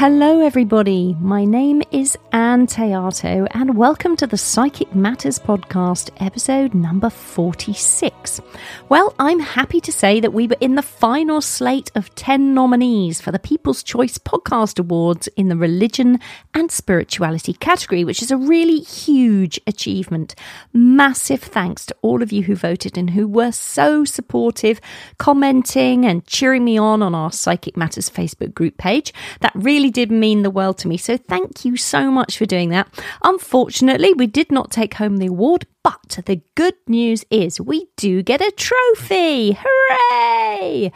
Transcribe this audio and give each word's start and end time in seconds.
Hello, 0.00 0.40
everybody. 0.40 1.14
My 1.20 1.44
name 1.44 1.82
is 1.90 2.16
Teato, 2.50 3.46
and 3.52 3.76
welcome 3.76 4.16
to 4.16 4.26
the 4.26 4.36
Psychic 4.36 4.92
Matters 4.92 5.38
podcast, 5.38 6.10
episode 6.16 6.74
number 6.74 7.08
46. 7.08 8.40
Well, 8.88 9.14
I'm 9.20 9.38
happy 9.38 9.80
to 9.80 9.92
say 9.92 10.18
that 10.18 10.32
we 10.32 10.48
were 10.48 10.56
in 10.58 10.74
the 10.74 10.82
final 10.82 11.40
slate 11.42 11.92
of 11.94 12.12
10 12.16 12.52
nominees 12.52 13.20
for 13.20 13.30
the 13.30 13.38
People's 13.38 13.84
Choice 13.84 14.18
Podcast 14.18 14.80
Awards 14.80 15.28
in 15.36 15.48
the 15.48 15.56
Religion 15.56 16.18
and 16.52 16.72
Spirituality 16.72 17.52
category, 17.52 18.02
which 18.02 18.20
is 18.20 18.32
a 18.32 18.36
really 18.36 18.80
huge 18.80 19.60
achievement. 19.68 20.34
Massive 20.72 21.40
thanks 21.40 21.86
to 21.86 21.96
all 22.02 22.20
of 22.20 22.32
you 22.32 22.42
who 22.42 22.56
voted 22.56 22.98
and 22.98 23.10
who 23.10 23.28
were 23.28 23.52
so 23.52 24.04
supportive, 24.04 24.80
commenting 25.18 26.04
and 26.04 26.26
cheering 26.26 26.64
me 26.64 26.76
on 26.76 27.00
on 27.00 27.14
our 27.14 27.30
Psychic 27.30 27.76
Matters 27.76 28.10
Facebook 28.10 28.52
group 28.54 28.76
page. 28.76 29.14
That 29.38 29.52
really 29.54 29.90
did 29.90 30.10
mean 30.10 30.42
the 30.42 30.50
world 30.50 30.78
to 30.78 30.88
me. 30.88 30.96
So 30.96 31.16
thank 31.16 31.64
you 31.64 31.76
so 31.76 32.10
much 32.10 32.39
for 32.40 32.46
doing 32.46 32.70
that. 32.70 32.88
Unfortunately, 33.22 34.14
we 34.14 34.26
did 34.26 34.50
not 34.50 34.70
take 34.70 34.94
home 34.94 35.18
the 35.18 35.26
award, 35.26 35.66
but 35.84 36.18
the 36.24 36.40
good 36.54 36.74
news 36.88 37.22
is 37.30 37.60
we 37.60 37.88
do 37.98 38.22
get 38.22 38.40
a 38.40 38.50
trophy. 38.50 39.58
Hooray! 39.60 40.90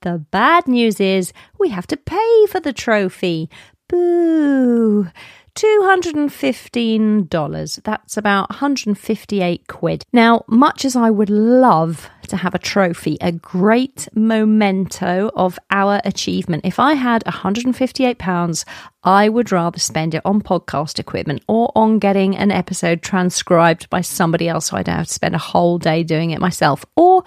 The 0.00 0.24
bad 0.30 0.66
news 0.66 0.98
is 0.98 1.34
we 1.58 1.68
have 1.68 1.86
to 1.88 1.98
pay 1.98 2.46
for 2.46 2.60
the 2.60 2.72
trophy. 2.72 3.50
Boo. 3.88 5.08
$215. 5.56 7.82
That's 7.82 8.16
about 8.16 8.50
158 8.50 9.66
quid. 9.66 10.04
Now, 10.12 10.44
much 10.46 10.84
as 10.84 10.94
I 10.94 11.10
would 11.10 11.30
love 11.30 12.08
to 12.28 12.36
have 12.36 12.54
a 12.54 12.58
trophy, 12.58 13.16
a 13.20 13.32
great 13.32 14.08
memento 14.14 15.30
of 15.34 15.58
our 15.70 16.00
achievement, 16.04 16.66
if 16.66 16.78
I 16.78 16.94
had 16.94 17.24
158 17.24 18.18
pounds, 18.18 18.64
I 19.02 19.28
would 19.28 19.50
rather 19.50 19.78
spend 19.78 20.14
it 20.14 20.22
on 20.24 20.42
podcast 20.42 20.98
equipment 20.98 21.42
or 21.48 21.72
on 21.74 21.98
getting 21.98 22.36
an 22.36 22.50
episode 22.50 23.02
transcribed 23.02 23.88
by 23.88 24.02
somebody 24.02 24.48
else 24.48 24.66
so 24.66 24.76
I 24.76 24.82
don't 24.82 24.96
have 24.96 25.06
to 25.06 25.12
spend 25.12 25.34
a 25.34 25.38
whole 25.38 25.78
day 25.78 26.02
doing 26.02 26.30
it 26.30 26.40
myself. 26.40 26.84
Or 26.96 27.24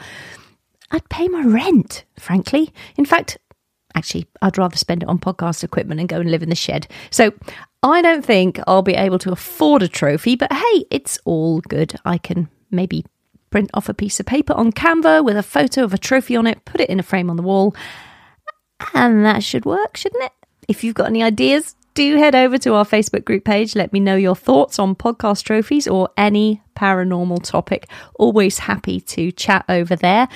I'd 0.91 1.09
pay 1.09 1.27
my 1.27 1.43
rent, 1.43 2.05
frankly. 2.17 2.71
In 2.95 3.05
fact, 3.05 3.37
actually, 3.95 4.27
I'd 4.41 4.57
rather 4.57 4.77
spend 4.77 5.03
it 5.03 5.09
on 5.09 5.19
podcast 5.19 5.63
equipment 5.63 5.99
and 5.99 6.09
go 6.09 6.19
and 6.19 6.31
live 6.31 6.43
in 6.43 6.49
the 6.49 6.55
shed. 6.55 6.87
So 7.11 7.33
I 7.83 8.01
don't 8.01 8.25
think 8.25 8.59
I'll 8.67 8.81
be 8.81 8.95
able 8.95 9.19
to 9.19 9.31
afford 9.31 9.83
a 9.83 9.87
trophy, 9.87 10.35
but 10.35 10.51
hey, 10.51 10.85
it's 10.91 11.19
all 11.25 11.61
good. 11.61 11.95
I 12.05 12.17
can 12.17 12.49
maybe 12.71 13.05
print 13.49 13.69
off 13.73 13.89
a 13.89 13.93
piece 13.93 14.19
of 14.19 14.25
paper 14.25 14.53
on 14.53 14.71
Canva 14.71 15.23
with 15.23 15.37
a 15.37 15.43
photo 15.43 15.83
of 15.83 15.93
a 15.93 15.97
trophy 15.97 16.35
on 16.35 16.45
it, 16.45 16.65
put 16.65 16.81
it 16.81 16.89
in 16.89 16.99
a 16.99 17.03
frame 17.03 17.29
on 17.29 17.35
the 17.35 17.43
wall, 17.43 17.75
and 18.93 19.25
that 19.25 19.43
should 19.43 19.65
work, 19.65 19.97
shouldn't 19.97 20.23
it? 20.23 20.31
If 20.67 20.83
you've 20.83 20.95
got 20.95 21.07
any 21.07 21.23
ideas, 21.23 21.75
do 21.95 22.17
head 22.17 22.35
over 22.35 22.57
to 22.59 22.75
our 22.75 22.85
Facebook 22.85 23.25
group 23.25 23.43
page. 23.43 23.75
Let 23.75 23.91
me 23.91 23.99
know 23.99 24.15
your 24.15 24.35
thoughts 24.35 24.77
on 24.77 24.95
podcast 24.95 25.43
trophies 25.43 25.87
or 25.87 26.09
any 26.15 26.61
paranormal 26.75 27.43
topic. 27.43 27.89
Always 28.15 28.59
happy 28.59 29.01
to 29.01 29.31
chat 29.31 29.65
over 29.67 29.95
there. 29.95 30.27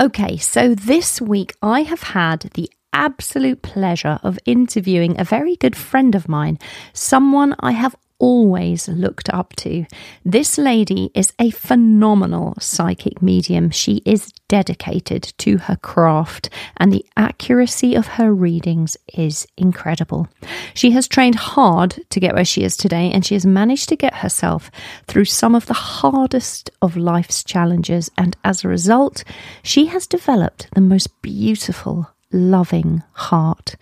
Okay, 0.00 0.38
so 0.38 0.74
this 0.74 1.20
week 1.20 1.54
I 1.62 1.82
have 1.82 2.02
had 2.02 2.50
the 2.54 2.70
absolute 2.94 3.60
pleasure 3.60 4.18
of 4.22 4.38
interviewing 4.46 5.20
a 5.20 5.24
very 5.24 5.56
good 5.56 5.76
friend 5.76 6.14
of 6.14 6.28
mine, 6.28 6.58
someone 6.94 7.54
I 7.60 7.72
have 7.72 7.94
always 8.18 8.88
looked 8.88 9.28
up 9.30 9.54
to. 9.56 9.84
This 10.24 10.56
lady 10.56 11.10
is 11.14 11.32
a 11.38 11.50
phenomenal 11.50 12.54
psychic 12.60 13.20
medium. 13.20 13.70
She 13.70 14.00
is 14.06 14.32
dedicated 14.48 15.34
to 15.38 15.58
her 15.58 15.76
craft, 15.76 16.48
and 16.76 16.92
the 16.92 17.04
accuracy 17.16 17.94
of 17.94 18.06
her 18.06 18.32
readings 18.32 18.96
is 19.12 19.46
incredible. 19.56 20.28
She 20.74 20.92
has 20.92 21.08
trained 21.08 21.34
hard 21.34 22.00
to 22.10 22.20
get 22.20 22.34
where 22.34 22.44
she 22.44 22.62
is 22.62 22.76
today, 22.76 23.10
and 23.12 23.26
she 23.26 23.34
has 23.34 23.44
managed 23.44 23.88
to 23.90 23.96
get 23.96 24.14
herself 24.14 24.70
through 25.06 25.26
some 25.26 25.54
of 25.54 25.66
the 25.66 25.74
hardest 25.74 26.70
of 26.80 26.96
life's 26.96 27.42
challenges. 27.42 28.10
And 28.16 28.36
as 28.44 28.64
a 28.64 28.68
result, 28.68 29.24
she 29.62 29.86
has 29.86 30.06
developed 30.06 30.68
the 30.74 30.80
most 30.80 31.20
beautiful 31.20 32.13
loving 32.34 33.02
heart. 33.12 33.76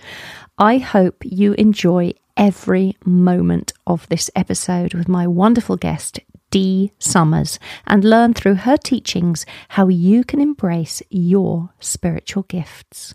I 0.58 0.78
hope 0.78 1.16
you 1.24 1.54
enjoy 1.54 2.12
every 2.36 2.96
moment 3.04 3.72
of 3.86 4.08
this 4.08 4.30
episode 4.36 4.94
with 4.94 5.08
my 5.08 5.26
wonderful 5.26 5.76
guest, 5.76 6.20
Dee 6.50 6.92
Summers, 6.98 7.58
and 7.86 8.04
learn 8.04 8.34
through 8.34 8.56
her 8.56 8.76
teachings 8.76 9.46
how 9.70 9.88
you 9.88 10.22
can 10.22 10.40
embrace 10.40 11.02
your 11.10 11.70
spiritual 11.80 12.44
gifts. 12.44 13.14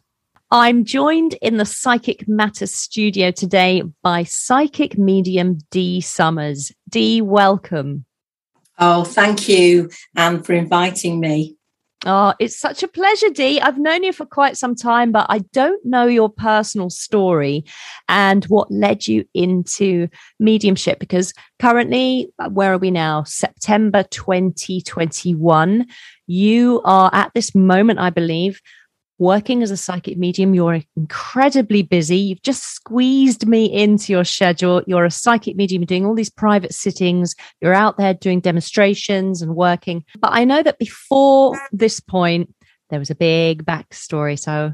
I'm 0.49 0.85
joined 0.85 1.33
in 1.41 1.57
the 1.57 1.65
Psychic 1.65 2.27
Matters 2.27 2.73
studio 2.73 3.31
today 3.31 3.83
by 4.01 4.23
psychic 4.23 4.97
medium 4.97 5.59
Dee 5.71 5.99
Summers. 5.99 6.71
Dee, 6.89 7.21
welcome. 7.21 8.05
Oh, 8.79 9.03
thank 9.03 9.49
you, 9.49 9.89
Anne, 10.15 10.43
for 10.43 10.53
inviting 10.53 11.19
me. 11.19 11.56
Oh, 12.05 12.33
it's 12.39 12.59
such 12.59 12.83
a 12.83 12.87
pleasure, 12.87 13.29
Dee. 13.29 13.59
I've 13.59 13.79
known 13.79 14.03
you 14.03 14.13
for 14.13 14.25
quite 14.25 14.55
some 14.55 14.75
time, 14.75 15.11
but 15.11 15.25
I 15.29 15.39
don't 15.51 15.83
know 15.83 16.05
your 16.05 16.29
personal 16.29 16.91
story 16.91 17.65
and 18.07 18.45
what 18.45 18.71
led 18.71 19.07
you 19.07 19.25
into 19.33 20.07
mediumship 20.39 20.99
because 20.99 21.33
currently, 21.57 22.31
uh, 22.37 22.49
where 22.49 22.71
are 22.73 22.77
we 22.77 22.91
now? 22.91 23.23
September 23.23 24.03
2021. 24.03 25.87
You 26.27 26.81
are 26.85 27.09
at 27.13 27.31
this 27.33 27.55
moment, 27.55 27.99
I 27.99 28.11
believe, 28.11 28.61
working 29.19 29.63
as 29.63 29.71
a 29.71 29.77
psychic 29.77 30.17
medium. 30.17 30.53
You're 30.53 30.81
incredibly 30.95 31.81
busy. 31.81 32.17
You've 32.17 32.41
just 32.41 32.63
squeezed 32.63 33.47
me 33.47 33.65
into 33.65 34.13
your 34.13 34.23
schedule. 34.23 34.83
You're 34.87 35.05
a 35.05 35.11
psychic 35.11 35.55
medium 35.55 35.85
doing 35.85 36.05
all 36.05 36.15
these 36.15 36.29
private 36.29 36.73
sittings. 36.73 37.35
You're 37.61 37.73
out 37.73 37.97
there 37.97 38.13
doing 38.13 38.39
demonstrations 38.39 39.41
and 39.41 39.55
working. 39.55 40.05
But 40.19 40.31
I 40.33 40.43
know 40.43 40.61
that 40.63 40.79
before 40.79 41.59
this 41.71 41.99
point, 41.99 42.53
there 42.89 42.99
was 42.99 43.09
a 43.09 43.15
big 43.15 43.65
backstory. 43.65 44.39
So, 44.39 44.73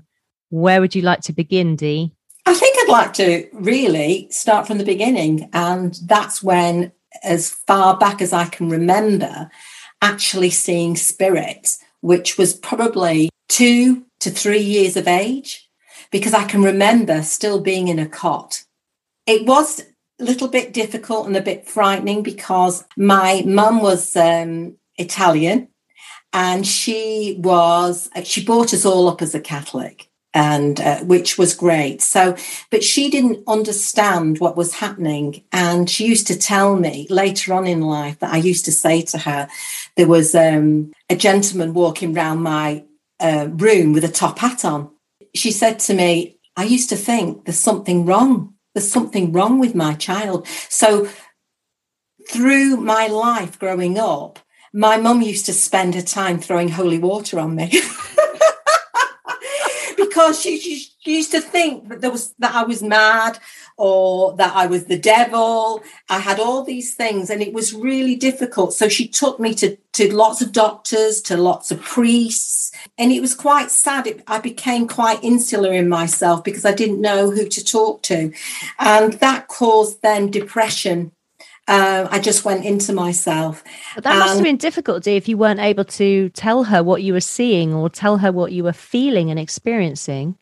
where 0.50 0.81
would 0.81 0.94
you 0.94 1.02
like 1.02 1.22
to 1.22 1.34
begin, 1.34 1.75
Dee? 1.75 2.12
I 2.46 2.54
think 2.54 2.75
I'd 2.78 2.92
like 2.92 3.14
to 3.14 3.48
really 3.54 4.28
start 4.30 4.68
from 4.68 4.78
the 4.78 4.84
beginning. 4.84 5.50
And 5.54 5.98
that's 6.06 6.44
when, 6.44 6.92
as 7.24 7.50
far 7.50 7.98
back 7.98 8.22
as 8.22 8.34
I 8.34 8.46
can 8.46 8.70
remember, 8.70 9.50
actually 10.02 10.50
seeing 10.50 10.96
spirits, 10.96 11.80
which 12.02 12.38
was 12.38 12.54
probably 12.54 13.30
two 13.48 14.04
to 14.24 14.32
three 14.32 14.62
years 14.62 14.98
of 14.98 15.08
age 15.08 15.70
because 16.12 16.34
I 16.34 16.46
can 16.46 16.64
remember 16.64 17.24
still 17.24 17.60
being 17.60 17.88
in 17.88 18.00
a 18.00 18.08
cot. 18.08 18.64
It 19.26 19.46
was 19.46 19.82
a 20.20 20.24
little 20.24 20.48
bit 20.48 20.74
difficult 20.74 21.28
and 21.28 21.36
a 21.36 21.42
bit 21.42 21.68
frightening 21.68 22.24
because 22.24 22.86
my 22.98 23.44
mum 23.46 23.82
was 23.82 24.16
um, 24.16 24.78
Italian 24.98 25.70
and 26.32 26.66
she 26.66 27.38
was, 27.40 28.10
she 28.24 28.44
brought 28.44 28.74
us 28.74 28.86
all 28.86 29.08
up 29.08 29.22
as 29.22 29.36
a 29.36 29.40
Catholic 29.40 30.10
and 30.34 30.82
uh, 30.82 31.00
which 31.02 31.38
was 31.38 31.54
great. 31.54 32.02
So, 32.02 32.36
but 32.72 32.84
she 32.84 33.10
didn't 33.10 33.44
understand 33.48 34.40
what 34.40 34.58
was 34.58 34.76
happening. 34.76 35.44
And 35.52 35.90
she 35.90 36.08
used 36.08 36.28
to 36.28 36.38
tell 36.38 36.76
me 36.76 37.08
later 37.10 37.54
on 37.54 37.68
in 37.68 37.82
life 37.82 38.20
that 38.20 38.34
I 38.34 38.38
used 38.38 38.66
to 38.66 38.72
say 38.72 39.04
to 39.04 39.20
her, 39.20 39.48
there 39.96 40.08
was 40.08 40.34
um, 40.34 40.92
a 41.10 41.16
gentleman 41.16 41.74
walking 41.74 42.14
round 42.14 42.42
my 42.42 42.84
uh, 43.24 43.48
room 43.50 43.94
with 43.94 44.04
a 44.04 44.10
top 44.10 44.40
hat 44.40 44.64
on. 44.64 44.92
She 45.34 45.52
said 45.52 45.80
to 45.80 45.94
me, 45.96 46.38
I 46.56 46.66
used 46.66 46.90
to 46.90 46.96
think 46.96 47.46
there's 47.46 47.58
something 47.58 48.06
wrong. 48.06 48.54
There's 48.76 48.92
something 48.92 49.32
wrong 49.32 49.60
with 49.60 49.74
my 49.74 49.96
child. 49.96 50.48
So, 50.70 51.08
through 52.30 52.78
my 52.78 53.08
life 53.08 53.58
growing 53.58 53.98
up, 53.98 54.40
my 54.74 54.98
mum 54.98 55.22
used 55.22 55.46
to 55.48 55.54
spend 55.54 55.96
her 55.96 56.02
time 56.02 56.40
throwing 56.40 56.70
holy 56.70 57.00
water 57.00 57.40
on 57.40 57.56
me. 57.56 57.72
because 59.98 60.42
she, 60.42 60.60
she, 60.60 60.88
she, 61.00 61.18
used 61.18 61.31
to 61.31 61.42
think 61.42 61.90
that 61.90 62.02
there 62.02 62.12
was 62.12 62.34
that 62.40 62.56
I 62.56 62.64
was 62.64 62.81
mad 62.84 63.40
or 63.78 64.36
that 64.38 64.56
I 64.56 64.68
was 64.68 64.86
the 64.86 64.98
devil. 64.98 65.84
I 66.10 66.20
had 66.20 66.40
all 66.40 66.64
these 66.64 66.96
things 66.96 67.30
and 67.30 67.42
it 67.42 67.54
was 67.54 67.74
really 67.74 68.16
difficult. 68.16 68.74
So 68.74 68.88
she 68.88 69.08
took 69.08 69.40
me 69.40 69.54
to, 69.56 69.78
to 69.94 70.14
lots 70.14 70.42
of 70.42 70.52
doctors, 70.52 71.22
to 71.24 71.38
lots 71.38 71.72
of 71.72 71.81
priests. 71.81 72.72
And 72.98 73.12
it 73.12 73.22
was 73.22 73.36
quite 73.36 73.72
sad. 73.72 74.08
It, 74.08 74.24
I 74.28 74.40
became 74.40 74.88
quite 74.88 75.24
insular 75.24 75.74
in 75.74 75.90
myself 75.90 76.44
because 76.44 76.66
I 76.66 76.74
didn't 76.74 77.02
know 77.02 77.31
who 77.31 77.48
to 77.48 77.64
talk 77.64 78.04
to. 78.04 78.31
And 78.80 79.14
that 79.14 79.48
caused 79.48 80.02
then 80.02 80.30
depression 80.30 81.12
uh, 81.68 82.08
I 82.12 82.19
just 82.19 82.44
went 82.44 82.66
into 82.66 82.92
myself. 82.92 83.64
But 83.96 84.04
that 84.04 84.18
must 84.19 84.36
have 84.36 84.44
been 84.44 84.58
difficult, 84.58 85.04
Dee, 85.04 85.16
if 85.16 85.30
you 85.30 85.38
weren't 85.38 85.62
able 85.62 85.86
to 85.86 86.30
tell 86.30 86.66
her 86.66 86.84
what 86.84 87.04
you 87.04 87.14
were 87.14 87.22
seeing 87.22 87.74
or 87.74 87.90
tell 87.90 88.18
her 88.18 88.31
what 88.31 88.52
you 88.52 88.64
were 88.66 88.74
feeling 88.74 89.30
and 89.30 89.40
experiencing. 89.40 90.38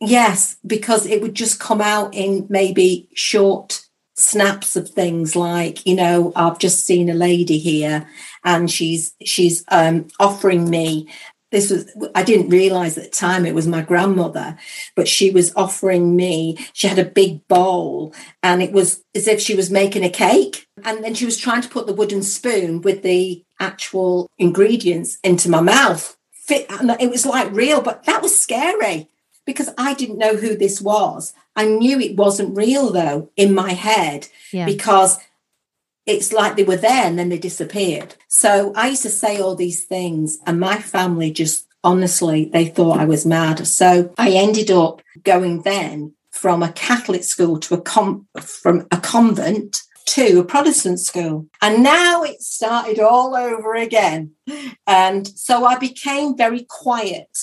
Yes, 0.00 0.56
because 0.66 1.06
it 1.06 1.22
would 1.22 1.34
just 1.34 1.58
come 1.58 1.80
out 1.80 2.14
in 2.14 2.46
maybe 2.50 3.08
short 3.14 3.86
snaps 4.16 4.76
of 4.76 4.88
things 4.88 5.36
like 5.36 5.84
you 5.84 5.94
know 5.94 6.32
i've 6.36 6.58
just 6.58 6.86
seen 6.86 7.10
a 7.10 7.14
lady 7.14 7.58
here 7.58 8.08
and 8.44 8.70
she's 8.70 9.14
she's 9.22 9.62
um, 9.68 10.08
offering 10.18 10.70
me 10.70 11.06
this 11.52 11.70
was 11.70 11.86
i 12.14 12.22
didn't 12.22 12.48
realize 12.48 12.96
at 12.96 13.04
the 13.04 13.10
time 13.10 13.44
it 13.44 13.54
was 13.54 13.66
my 13.66 13.82
grandmother 13.82 14.56
but 14.94 15.06
she 15.06 15.30
was 15.30 15.54
offering 15.54 16.16
me 16.16 16.56
she 16.72 16.88
had 16.88 16.98
a 16.98 17.04
big 17.04 17.46
bowl 17.46 18.14
and 18.42 18.62
it 18.62 18.72
was 18.72 19.04
as 19.14 19.28
if 19.28 19.38
she 19.38 19.54
was 19.54 19.70
making 19.70 20.02
a 20.02 20.08
cake 20.08 20.66
and 20.82 21.04
then 21.04 21.12
she 21.12 21.26
was 21.26 21.36
trying 21.36 21.60
to 21.60 21.68
put 21.68 21.86
the 21.86 21.92
wooden 21.92 22.22
spoon 22.22 22.80
with 22.80 23.02
the 23.02 23.44
actual 23.60 24.28
ingredients 24.36 25.16
into 25.24 25.48
my 25.48 25.60
mouth. 25.60 26.14
It 26.48 27.10
was 27.10 27.26
like 27.26 27.50
real 27.52 27.80
but 27.82 28.04
that 28.04 28.22
was 28.22 28.38
scary 28.38 29.08
because 29.46 29.70
i 29.78 29.94
didn't 29.94 30.18
know 30.18 30.36
who 30.36 30.56
this 30.56 30.80
was 30.80 31.32
i 31.54 31.64
knew 31.64 31.98
it 31.98 32.16
wasn't 32.16 32.56
real 32.56 32.92
though 32.92 33.30
in 33.36 33.54
my 33.54 33.72
head 33.72 34.28
yeah. 34.52 34.66
because 34.66 35.18
it's 36.06 36.32
like 36.32 36.56
they 36.56 36.62
were 36.62 36.76
there 36.76 37.04
and 37.04 37.18
then 37.18 37.28
they 37.28 37.38
disappeared. 37.38 38.14
So 38.28 38.72
I 38.74 38.88
used 38.88 39.02
to 39.02 39.10
say 39.10 39.40
all 39.40 39.56
these 39.56 39.84
things, 39.84 40.38
and 40.46 40.60
my 40.60 40.78
family 40.78 41.32
just 41.32 41.66
honestly, 41.82 42.46
they 42.46 42.66
thought 42.66 42.98
I 42.98 43.04
was 43.04 43.26
mad. 43.26 43.66
So 43.66 44.12
I 44.16 44.30
ended 44.30 44.70
up 44.70 45.02
going 45.24 45.62
then 45.62 46.14
from 46.30 46.62
a 46.62 46.72
Catholic 46.72 47.24
school 47.24 47.58
to 47.60 47.74
a 47.74 47.80
com- 47.80 48.26
from 48.40 48.86
a 48.90 48.98
convent 48.98 49.82
to 50.06 50.38
a 50.38 50.44
Protestant 50.44 51.00
school. 51.00 51.46
And 51.60 51.82
now 51.82 52.22
it 52.22 52.40
started 52.40 53.00
all 53.00 53.34
over 53.34 53.74
again. 53.74 54.32
And 54.86 55.26
so 55.26 55.64
I 55.64 55.76
became 55.76 56.36
very 56.36 56.64
quiet 56.68 57.36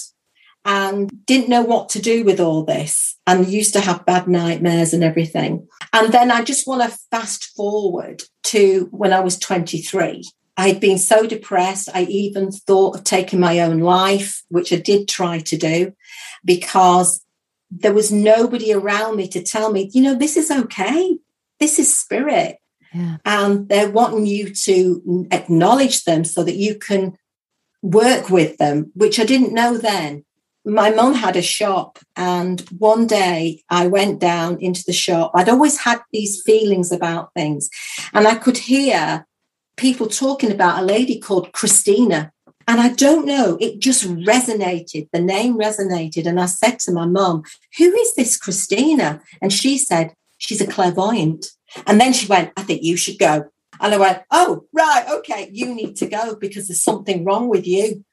and 0.66 1.26
didn't 1.26 1.50
know 1.50 1.62
what 1.62 1.90
to 1.90 2.02
do 2.02 2.24
with 2.24 2.40
all 2.40 2.64
this 2.64 3.18
and 3.28 3.48
used 3.48 3.74
to 3.74 3.82
have 3.82 4.06
bad 4.06 4.28
nightmares 4.28 4.94
and 4.94 5.04
everything. 5.04 5.68
And 5.92 6.14
then 6.14 6.32
I 6.32 6.44
just 6.44 6.68
want 6.68 6.90
to 6.90 6.98
fast 7.12 7.56
forward 7.56 8.24
to 8.46 8.88
when 8.92 9.14
I 9.14 9.20
was 9.20 9.38
23. 9.38 10.24
I 10.56 10.68
had 10.68 10.80
been 10.80 10.98
so 10.98 11.26
depressed, 11.26 11.90
I 11.94 12.04
even 12.04 12.52
thought 12.52 12.96
of 12.96 13.04
taking 13.04 13.40
my 13.40 13.60
own 13.60 13.80
life, 13.80 14.44
which 14.50 14.72
I 14.72 14.78
did 14.78 15.08
try 15.08 15.40
to 15.40 15.58
do 15.58 15.94
because 16.46 17.26
there 17.72 17.94
was 17.94 18.12
nobody 18.12 18.72
around 18.72 19.16
me 19.16 19.28
to 19.30 19.42
tell 19.42 19.72
me, 19.72 19.90
you 19.94 20.02
know, 20.02 20.14
this 20.14 20.38
is 20.38 20.52
okay. 20.52 21.18
This 21.60 21.80
is 21.80 21.96
spirit. 21.98 22.58
Yeah. 22.94 23.18
And 23.26 23.68
they're 23.68 23.90
wanting 23.90 24.28
you 24.28 24.54
to 24.54 25.28
acknowledge 25.32 26.04
them 26.04 26.24
so 26.24 26.44
that 26.44 26.56
you 26.56 26.76
can 26.76 27.18
work 27.82 28.30
with 28.30 28.58
them, 28.58 28.92
which 28.94 29.20
I 29.20 29.26
didn't 29.26 29.54
know 29.54 29.78
then 29.78 30.24
my 30.66 30.90
mum 30.90 31.14
had 31.14 31.36
a 31.36 31.42
shop 31.42 32.00
and 32.16 32.62
one 32.78 33.06
day 33.06 33.62
i 33.70 33.86
went 33.88 34.20
down 34.20 34.58
into 34.62 34.84
the 34.86 34.94
shop. 34.94 35.32
I'd 35.36 35.50
always 35.50 35.80
had 35.80 36.00
these 36.12 36.42
feelings 36.42 36.92
about 36.92 37.34
things 37.34 37.70
and 38.14 38.28
i 38.28 38.36
could 38.36 38.58
hear 38.58 39.26
people 39.78 40.08
talking 40.08 40.52
about 40.52 40.82
a 40.82 40.86
lady 40.86 41.20
called 41.20 41.52
christina 41.52 42.32
and 42.68 42.80
i 42.80 42.90
don't 42.90 43.26
know 43.26 43.58
it 43.60 43.80
just 43.80 44.06
resonated 44.06 45.10
the 45.12 45.20
name 45.20 45.58
resonated 45.58 46.26
and 46.26 46.40
i 46.40 46.46
said 46.46 46.80
to 46.80 46.94
my 46.94 47.06
mum 47.06 47.44
who 47.78 47.94
is 47.94 48.16
this 48.16 48.38
christina? 48.38 49.22
And 49.42 49.52
she 49.52 49.78
said 49.78 50.14
she's 50.38 50.62
a 50.62 50.68
clairvoyant. 50.68 51.48
And 51.88 52.00
then 52.00 52.14
she 52.14 52.28
went 52.28 52.54
i 52.56 52.62
think 52.62 52.84
you 52.84 52.96
should 52.96 53.20
go. 53.20 53.46
And 53.82 53.94
i 53.94 53.98
went 53.98 54.22
oh 54.32 54.66
right 54.72 55.06
okay 55.10 55.50
you 55.52 55.76
need 55.76 55.98
to 55.98 56.08
go 56.08 56.36
because 56.36 56.68
there's 56.68 56.82
something 56.82 57.26
wrong 57.26 57.50
with 57.50 57.68
you 57.68 58.06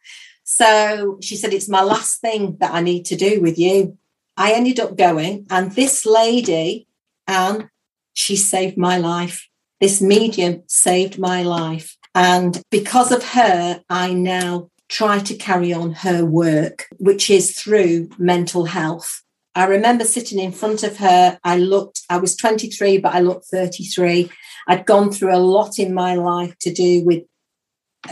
so 0.51 1.17
she 1.23 1.37
said, 1.37 1.55
It's 1.55 1.69
my 1.69 1.83
last 1.83 2.21
thing 2.21 2.57
that 2.59 2.75
I 2.75 2.81
need 2.81 3.05
to 3.05 3.17
do 3.17 3.41
with 3.41 3.57
you. 3.57 3.97
I 4.37 4.53
ended 4.53 4.81
up 4.81 4.97
going, 4.97 5.47
and 5.49 5.71
this 5.71 6.05
lady, 6.05 6.89
Anne, 7.29 7.71
she 8.15 8.35
saved 8.35 8.77
my 8.77 8.99
life. 8.99 9.47
This 9.81 10.03
medium 10.03 10.65
saved 10.67 11.21
my 11.21 11.45
life. 11.45 11.97
And 12.17 12.61
because 12.69 13.13
of 13.13 13.23
her, 13.31 13.81
I 13.89 14.13
now 14.13 14.71
try 14.89 15.21
to 15.21 15.37
carry 15.37 15.73
on 15.73 15.93
her 15.93 16.25
work, 16.25 16.89
which 16.99 17.31
is 17.31 17.57
through 17.57 18.09
mental 18.19 18.65
health. 18.65 19.23
I 19.55 19.67
remember 19.67 20.05
sitting 20.05 20.41
in 20.41 20.51
front 20.51 20.83
of 20.83 20.97
her. 20.97 21.39
I 21.45 21.59
looked, 21.59 22.01
I 22.11 22.17
was 22.17 22.35
23, 22.35 22.99
but 22.99 23.15
I 23.15 23.21
looked 23.21 23.45
33. 23.47 24.29
I'd 24.67 24.85
gone 24.85 25.13
through 25.13 25.33
a 25.33 25.39
lot 25.39 25.79
in 25.79 25.95
my 25.95 26.17
life 26.17 26.59
to 26.63 26.73
do 26.73 27.05
with 27.05 27.23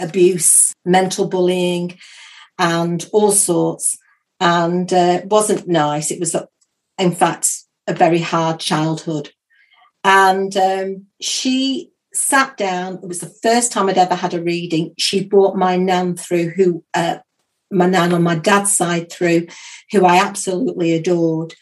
abuse, 0.00 0.72
mental 0.84 1.26
bullying, 1.26 1.98
and 2.58 3.06
all 3.12 3.32
sorts. 3.32 3.98
And 4.40 4.92
uh, 4.92 5.22
wasn't 5.24 5.66
nice. 5.66 6.10
It 6.10 6.20
was, 6.20 6.36
in 6.98 7.12
fact, 7.12 7.50
a 7.86 7.94
very 7.94 8.20
hard 8.20 8.60
childhood. 8.60 9.30
And 10.04 10.56
um, 10.56 11.06
she 11.20 11.90
sat 12.12 12.56
down. 12.56 13.00
It 13.02 13.08
was 13.08 13.20
the 13.20 13.34
first 13.42 13.72
time 13.72 13.88
I'd 13.88 13.98
ever 13.98 14.14
had 14.14 14.34
a 14.34 14.42
reading. 14.42 14.94
She 14.98 15.24
brought 15.24 15.56
my 15.56 15.76
nan 15.76 16.16
through, 16.16 16.50
who 16.50 16.84
uh, 16.94 17.18
my 17.70 17.86
nan 17.86 18.12
on 18.12 18.22
my 18.22 18.36
dad's 18.36 18.76
side 18.76 19.10
through, 19.10 19.46
who 19.90 20.04
I 20.04 20.18
absolutely 20.18 20.92
adored. 20.94 21.54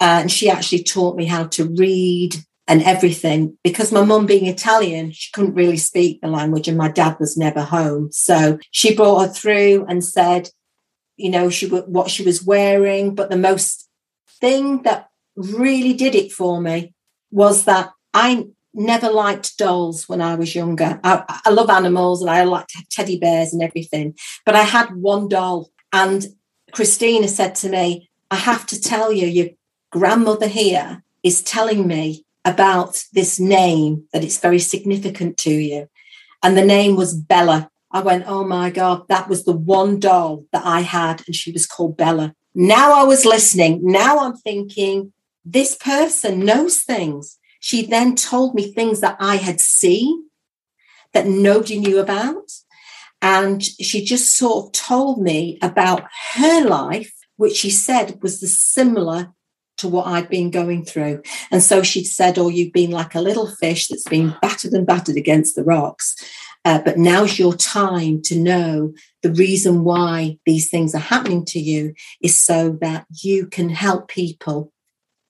Uh, 0.00 0.20
and 0.22 0.30
she 0.30 0.48
actually 0.48 0.82
taught 0.84 1.16
me 1.16 1.24
how 1.24 1.46
to 1.48 1.64
read 1.64 2.36
and 2.68 2.82
everything 2.82 3.56
because 3.64 3.90
my 3.90 4.04
mum 4.04 4.26
being 4.26 4.46
Italian, 4.46 5.10
she 5.10 5.32
couldn't 5.32 5.54
really 5.54 5.78
speak 5.78 6.20
the 6.20 6.28
language 6.28 6.68
and 6.68 6.76
my 6.76 6.88
dad 6.88 7.16
was 7.18 7.36
never 7.36 7.62
home. 7.62 8.12
So 8.12 8.58
she 8.70 8.94
brought 8.94 9.26
her 9.26 9.32
through 9.32 9.86
and 9.88 10.04
said, 10.04 10.50
you 11.16 11.30
know, 11.30 11.48
she 11.48 11.66
what 11.66 12.10
she 12.10 12.22
was 12.22 12.44
wearing. 12.44 13.14
But 13.14 13.30
the 13.30 13.38
most 13.38 13.88
thing 14.40 14.82
that 14.82 15.08
really 15.34 15.94
did 15.94 16.14
it 16.14 16.30
for 16.30 16.60
me 16.60 16.94
was 17.30 17.64
that 17.64 17.90
I 18.12 18.46
never 18.74 19.10
liked 19.10 19.56
dolls 19.56 20.06
when 20.06 20.20
I 20.20 20.34
was 20.34 20.54
younger. 20.54 21.00
I, 21.02 21.40
I 21.46 21.50
love 21.50 21.70
animals 21.70 22.20
and 22.20 22.30
I 22.30 22.44
liked 22.44 22.76
teddy 22.90 23.18
bears 23.18 23.52
and 23.52 23.62
everything. 23.62 24.14
But 24.44 24.54
I 24.54 24.62
had 24.62 24.94
one 24.94 25.28
doll 25.28 25.70
and 25.92 26.26
Christina 26.72 27.28
said 27.28 27.54
to 27.56 27.70
me, 27.70 28.10
I 28.30 28.36
have 28.36 28.66
to 28.66 28.80
tell 28.80 29.10
you, 29.10 29.26
your 29.26 29.48
grandmother 29.90 30.48
here 30.48 31.02
is 31.22 31.42
telling 31.42 31.86
me 31.86 32.26
about 32.44 33.02
this 33.12 33.38
name 33.38 34.04
that 34.12 34.24
it's 34.24 34.38
very 34.38 34.58
significant 34.58 35.36
to 35.38 35.50
you. 35.50 35.88
And 36.42 36.56
the 36.56 36.64
name 36.64 36.96
was 36.96 37.14
Bella. 37.14 37.70
I 37.90 38.00
went, 38.00 38.24
oh 38.26 38.44
my 38.44 38.70
God, 38.70 39.08
that 39.08 39.28
was 39.28 39.44
the 39.44 39.56
one 39.56 39.98
doll 39.98 40.44
that 40.52 40.64
I 40.64 40.80
had, 40.80 41.22
and 41.26 41.34
she 41.34 41.52
was 41.52 41.66
called 41.66 41.96
Bella. 41.96 42.34
Now 42.54 42.92
I 42.92 43.04
was 43.04 43.24
listening. 43.24 43.80
Now 43.82 44.18
I'm 44.18 44.36
thinking, 44.36 45.12
this 45.44 45.74
person 45.74 46.44
knows 46.44 46.82
things. 46.82 47.38
She 47.60 47.86
then 47.86 48.14
told 48.14 48.54
me 48.54 48.72
things 48.72 49.00
that 49.00 49.16
I 49.18 49.36
had 49.36 49.60
seen 49.60 50.24
that 51.12 51.26
nobody 51.26 51.78
knew 51.78 51.98
about. 51.98 52.50
And 53.20 53.62
she 53.62 54.04
just 54.04 54.36
sort 54.36 54.66
of 54.66 54.72
told 54.72 55.22
me 55.22 55.58
about 55.60 56.04
her 56.34 56.64
life, 56.64 57.12
which 57.36 57.56
she 57.56 57.70
said 57.70 58.22
was 58.22 58.40
the 58.40 58.46
similar 58.46 59.32
to 59.78 59.88
what 59.88 60.06
I'd 60.06 60.28
been 60.28 60.50
going 60.50 60.84
through. 60.84 61.22
And 61.50 61.62
so 61.62 61.82
she'd 61.82 62.04
said, 62.04 62.38
Oh, 62.38 62.48
you've 62.48 62.72
been 62.72 62.90
like 62.90 63.14
a 63.14 63.20
little 63.20 63.48
fish 63.48 63.88
that's 63.88 64.08
been 64.08 64.34
battered 64.42 64.72
and 64.72 64.86
battered 64.86 65.16
against 65.16 65.56
the 65.56 65.64
rocks. 65.64 66.14
Uh, 66.64 66.80
but 66.84 66.98
now's 66.98 67.38
your 67.38 67.54
time 67.54 68.20
to 68.22 68.38
know 68.38 68.92
the 69.22 69.32
reason 69.32 69.84
why 69.84 70.38
these 70.44 70.68
things 70.68 70.94
are 70.94 70.98
happening 70.98 71.44
to 71.44 71.58
you 71.58 71.94
is 72.20 72.36
so 72.36 72.76
that 72.80 73.06
you 73.22 73.46
can 73.46 73.68
help 73.68 74.08
people 74.08 74.72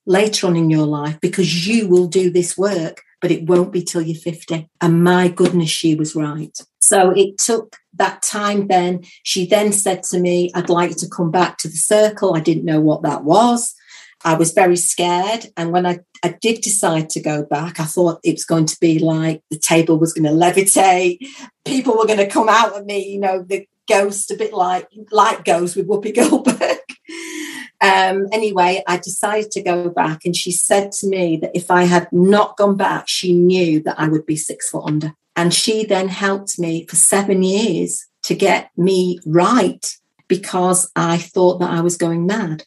later 0.07 0.47
on 0.47 0.57
in 0.57 0.71
your 0.71 0.87
life 0.87 1.21
because 1.21 1.67
you 1.67 1.87
will 1.87 2.09
do 2.09 2.31
this 2.31 2.57
work, 2.57 3.03
but 3.21 3.31
it 3.31 3.47
won't 3.47 3.73
be 3.73 3.83
till 3.83 4.01
you're 4.01 4.19
50. 4.19 4.69
And 4.81 5.05
my 5.05 5.29
goodness, 5.29 5.71
she 5.71 5.95
was 5.95 6.17
right. 6.17 6.57
So 6.81 7.11
it 7.11 7.39
took 7.39 7.77
that 7.95 8.23
time 8.23 8.69
then. 8.69 9.05
She 9.23 9.47
then 9.47 9.73
said 9.73 10.03
to 10.05 10.19
me, 10.19 10.51
I'd 10.55 10.71
like 10.71 10.97
to 10.97 11.09
come 11.09 11.31
back 11.31 11.59
to 11.59 11.69
the 11.69 11.77
circle. 11.77 12.35
I 12.35 12.41
didn't 12.41 12.65
know 12.65 12.81
what 12.81 13.03
that 13.03 13.25
was. 13.25 13.75
I 14.25 14.35
was 14.35 14.53
very 14.53 14.77
scared. 14.77 15.47
And 15.57 15.71
when 15.71 15.87
I, 15.87 16.01
I 16.25 16.37
did 16.41 16.61
decide 16.61 17.11
to 17.11 17.21
go 17.21 17.45
back, 17.45 17.79
I 17.79 17.85
thought 17.85 18.21
it 18.25 18.35
was 18.35 18.45
going 18.45 18.67
to 18.67 18.77
be 18.81 18.99
like 18.99 19.43
the 19.51 19.59
table 19.59 19.99
was 19.99 20.13
going 20.13 20.25
to 20.25 20.31
levitate, 20.31 21.19
people 21.65 21.97
were 21.97 22.07
going 22.07 22.19
to 22.19 22.27
come 22.27 22.49
out 22.49 22.77
of 22.77 22.87
me, 22.87 23.07
you 23.07 23.21
know, 23.21 23.43
the 23.43 23.67
ghost, 23.89 24.31
a 24.31 24.37
bit 24.37 24.53
like 24.53 24.87
like 25.11 25.45
ghost 25.45 25.77
with 25.77 25.89
Whoopi 25.89 26.15
Goldberg. 26.31 26.79
um, 27.81 28.27
anyway, 28.33 28.83
I 28.87 28.99
decided 28.99 29.51
to 29.53 29.63
go 29.63 29.89
back, 29.89 30.25
and 30.25 30.37
she 30.37 30.53
said 30.53 30.93
to 30.93 31.09
me 31.09 31.37
that 31.39 31.53
if 31.55 31.71
I 31.71 31.85
had 31.85 32.09
not 32.13 32.57
gone 32.57 32.77
back, 32.77 33.09
she 33.09 33.33
knew 33.33 33.81
that 33.85 33.99
I 33.99 34.09
would 34.09 34.27
be 34.27 34.37
six 34.37 34.69
foot 34.69 34.85
under. 34.85 35.15
And 35.35 35.55
she 35.55 35.85
then 35.85 36.09
helped 36.09 36.59
me 36.59 36.85
for 36.87 36.97
seven 36.97 37.43
years 37.43 38.07
to 38.25 38.35
get 38.35 38.71
me 38.77 39.21
right 39.25 39.87
because 40.29 40.91
I 40.95 41.19
thought 41.19 41.59
that 41.61 41.71
I 41.71 41.81
was 41.81 41.97
going 41.97 42.27
mad. 42.27 42.65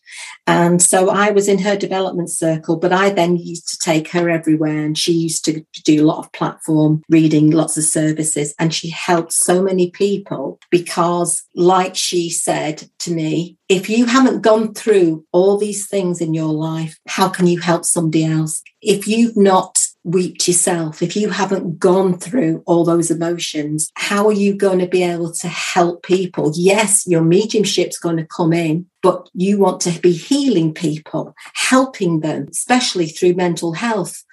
And 0.48 0.82
so 0.82 1.10
I 1.10 1.32
was 1.32 1.48
in 1.48 1.60
her 1.60 1.78
development 1.78 2.30
circle, 2.30 2.76
but 2.76 2.92
I 2.92 3.12
then 3.12 3.38
used 3.38 3.70
to 3.70 3.78
take 3.78 4.10
her 4.10 4.30
everywhere. 4.30 4.84
And 4.84 4.98
she 4.98 5.14
used 5.14 5.46
to 5.46 5.64
do 5.84 6.04
a 6.04 6.08
lot 6.08 6.20
of 6.20 6.32
platform 6.34 7.04
reading, 7.10 7.52
lots 7.52 7.78
of 7.78 7.84
services. 7.84 8.54
And 8.60 8.74
she 8.74 8.90
helped 8.90 9.34
so 9.34 9.62
many 9.62 9.92
people 9.92 10.60
because, 10.70 11.44
like 11.56 11.96
she 11.96 12.30
said 12.30 12.90
to 13.00 13.14
me, 13.14 13.58
if 13.72 13.90
you 13.90 14.06
haven't 14.06 14.42
gone 14.42 14.74
through 14.74 15.26
all 15.32 15.58
these 15.58 15.88
things 15.88 16.20
in 16.20 16.34
your 16.34 16.52
life, 16.52 17.00
how 17.08 17.30
can 17.30 17.48
you 17.48 17.58
help 17.58 17.86
somebody 17.86 18.26
else? 18.26 18.62
If 18.82 19.08
you've 19.08 19.38
not 19.38 19.88
weeped 20.04 20.46
yourself, 20.46 21.02
if 21.02 21.16
you 21.16 21.30
haven't 21.30 21.80
gone 21.80 22.18
through 22.18 22.64
all 22.66 22.84
those 22.84 23.10
emotions, 23.10 23.90
how 23.96 24.28
are 24.28 24.34
you 24.34 24.54
going 24.54 24.80
to 24.80 24.88
be 24.88 25.04
able 25.04 25.32
to 25.32 25.48
help 25.48 26.04
people? 26.04 26.52
Yes, 26.54 27.08
your 27.08 27.22
mediumship's 27.22 27.98
going 27.98 28.18
to 28.18 28.26
come 28.26 28.52
in, 28.52 28.88
but 29.02 29.30
you 29.34 29.58
want 29.58 29.80
to 29.82 29.98
be 30.02 30.12
healing 30.12 30.74
people, 30.74 31.34
helping 31.54 32.20
them, 32.20 32.48
especially 32.52 33.08
through 33.08 33.36
mental 33.36 33.72
health, 33.72 34.26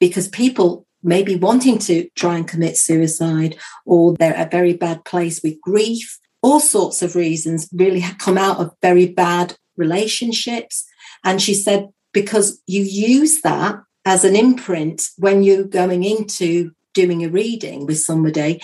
because 0.00 0.28
people 0.28 0.86
may 1.02 1.22
be 1.22 1.36
wanting 1.36 1.76
to 1.78 2.08
try 2.16 2.38
and 2.38 2.48
commit 2.48 2.78
suicide 2.78 3.54
or 3.84 4.14
they're 4.14 4.34
at 4.34 4.46
a 4.46 4.50
very 4.50 4.72
bad 4.72 5.04
place 5.04 5.42
with 5.42 5.60
grief 5.60 6.18
all 6.42 6.60
sorts 6.60 7.02
of 7.02 7.16
reasons 7.16 7.68
really 7.72 8.04
come 8.18 8.38
out 8.38 8.58
of 8.58 8.74
very 8.82 9.06
bad 9.06 9.56
relationships. 9.76 10.84
And 11.24 11.40
she 11.42 11.54
said, 11.54 11.88
because 12.12 12.60
you 12.66 12.82
use 12.82 13.42
that 13.42 13.76
as 14.04 14.24
an 14.24 14.36
imprint 14.36 15.08
when 15.16 15.42
you're 15.42 15.64
going 15.64 16.04
into 16.04 16.72
doing 16.94 17.24
a 17.24 17.28
reading 17.28 17.86
with 17.86 17.98
somebody, 17.98 18.60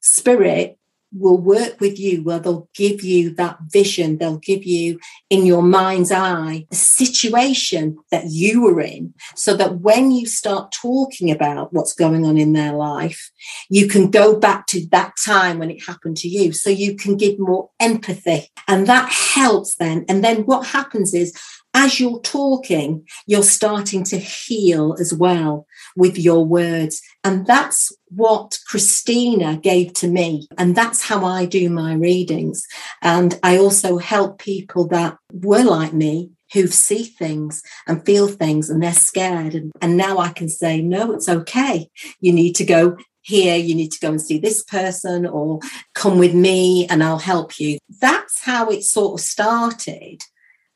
spirit 0.00 0.78
will 1.18 1.38
work 1.38 1.80
with 1.80 1.98
you 1.98 2.22
where 2.22 2.38
they'll 2.38 2.68
give 2.74 3.02
you 3.02 3.30
that 3.34 3.58
vision, 3.70 4.18
they'll 4.18 4.38
give 4.38 4.64
you 4.64 4.98
in 5.30 5.46
your 5.46 5.62
mind's 5.62 6.12
eye 6.12 6.66
a 6.70 6.74
situation 6.74 7.98
that 8.10 8.24
you 8.26 8.62
were 8.62 8.80
in, 8.80 9.14
so 9.34 9.56
that 9.56 9.80
when 9.80 10.10
you 10.10 10.26
start 10.26 10.72
talking 10.72 11.30
about 11.30 11.72
what's 11.72 11.94
going 11.94 12.24
on 12.24 12.36
in 12.36 12.52
their 12.52 12.72
life, 12.72 13.30
you 13.68 13.88
can 13.88 14.10
go 14.10 14.38
back 14.38 14.66
to 14.66 14.86
that 14.88 15.12
time 15.24 15.58
when 15.58 15.70
it 15.70 15.86
happened 15.86 16.16
to 16.18 16.28
you. 16.28 16.52
So 16.52 16.70
you 16.70 16.96
can 16.96 17.16
give 17.16 17.38
more 17.38 17.70
empathy. 17.80 18.48
And 18.68 18.86
that 18.86 19.10
helps 19.10 19.76
then. 19.76 20.04
And 20.08 20.22
then 20.22 20.42
what 20.42 20.66
happens 20.66 21.14
is, 21.14 21.32
as 21.74 22.00
you're 22.00 22.20
talking, 22.20 23.06
you're 23.26 23.42
starting 23.42 24.02
to 24.04 24.18
heal 24.18 24.96
as 24.98 25.12
well 25.12 25.66
with 25.96 26.18
your 26.18 26.44
words. 26.44 27.02
And 27.24 27.46
that's 27.46 27.92
what 28.08 28.58
Christina 28.68 29.56
gave 29.56 29.94
to 29.94 30.08
me. 30.08 30.46
And 30.58 30.76
that's 30.76 31.02
how 31.02 31.24
I 31.24 31.46
do 31.46 31.68
my 31.70 31.94
readings. 31.94 32.64
And 33.02 33.38
I 33.42 33.58
also 33.58 33.98
help 33.98 34.38
people 34.38 34.86
that 34.88 35.16
were 35.32 35.64
like 35.64 35.92
me 35.92 36.30
who 36.52 36.68
see 36.68 37.04
things 37.04 37.62
and 37.88 38.04
feel 38.04 38.28
things 38.28 38.70
and 38.70 38.82
they're 38.82 38.92
scared. 38.92 39.54
And, 39.54 39.72
and 39.80 39.96
now 39.96 40.18
I 40.18 40.28
can 40.28 40.48
say, 40.48 40.80
no, 40.80 41.12
it's 41.12 41.28
okay. 41.28 41.90
You 42.20 42.32
need 42.32 42.54
to 42.56 42.64
go 42.64 42.96
here, 43.22 43.56
you 43.56 43.74
need 43.74 43.90
to 43.90 43.98
go 43.98 44.10
and 44.10 44.22
see 44.22 44.38
this 44.38 44.62
person 44.62 45.26
or 45.26 45.58
come 45.94 46.18
with 46.18 46.32
me 46.32 46.86
and 46.86 47.02
I'll 47.02 47.18
help 47.18 47.58
you. 47.58 47.78
That's 48.00 48.44
how 48.44 48.68
it 48.68 48.84
sort 48.84 49.20
of 49.20 49.26
started, 49.26 50.22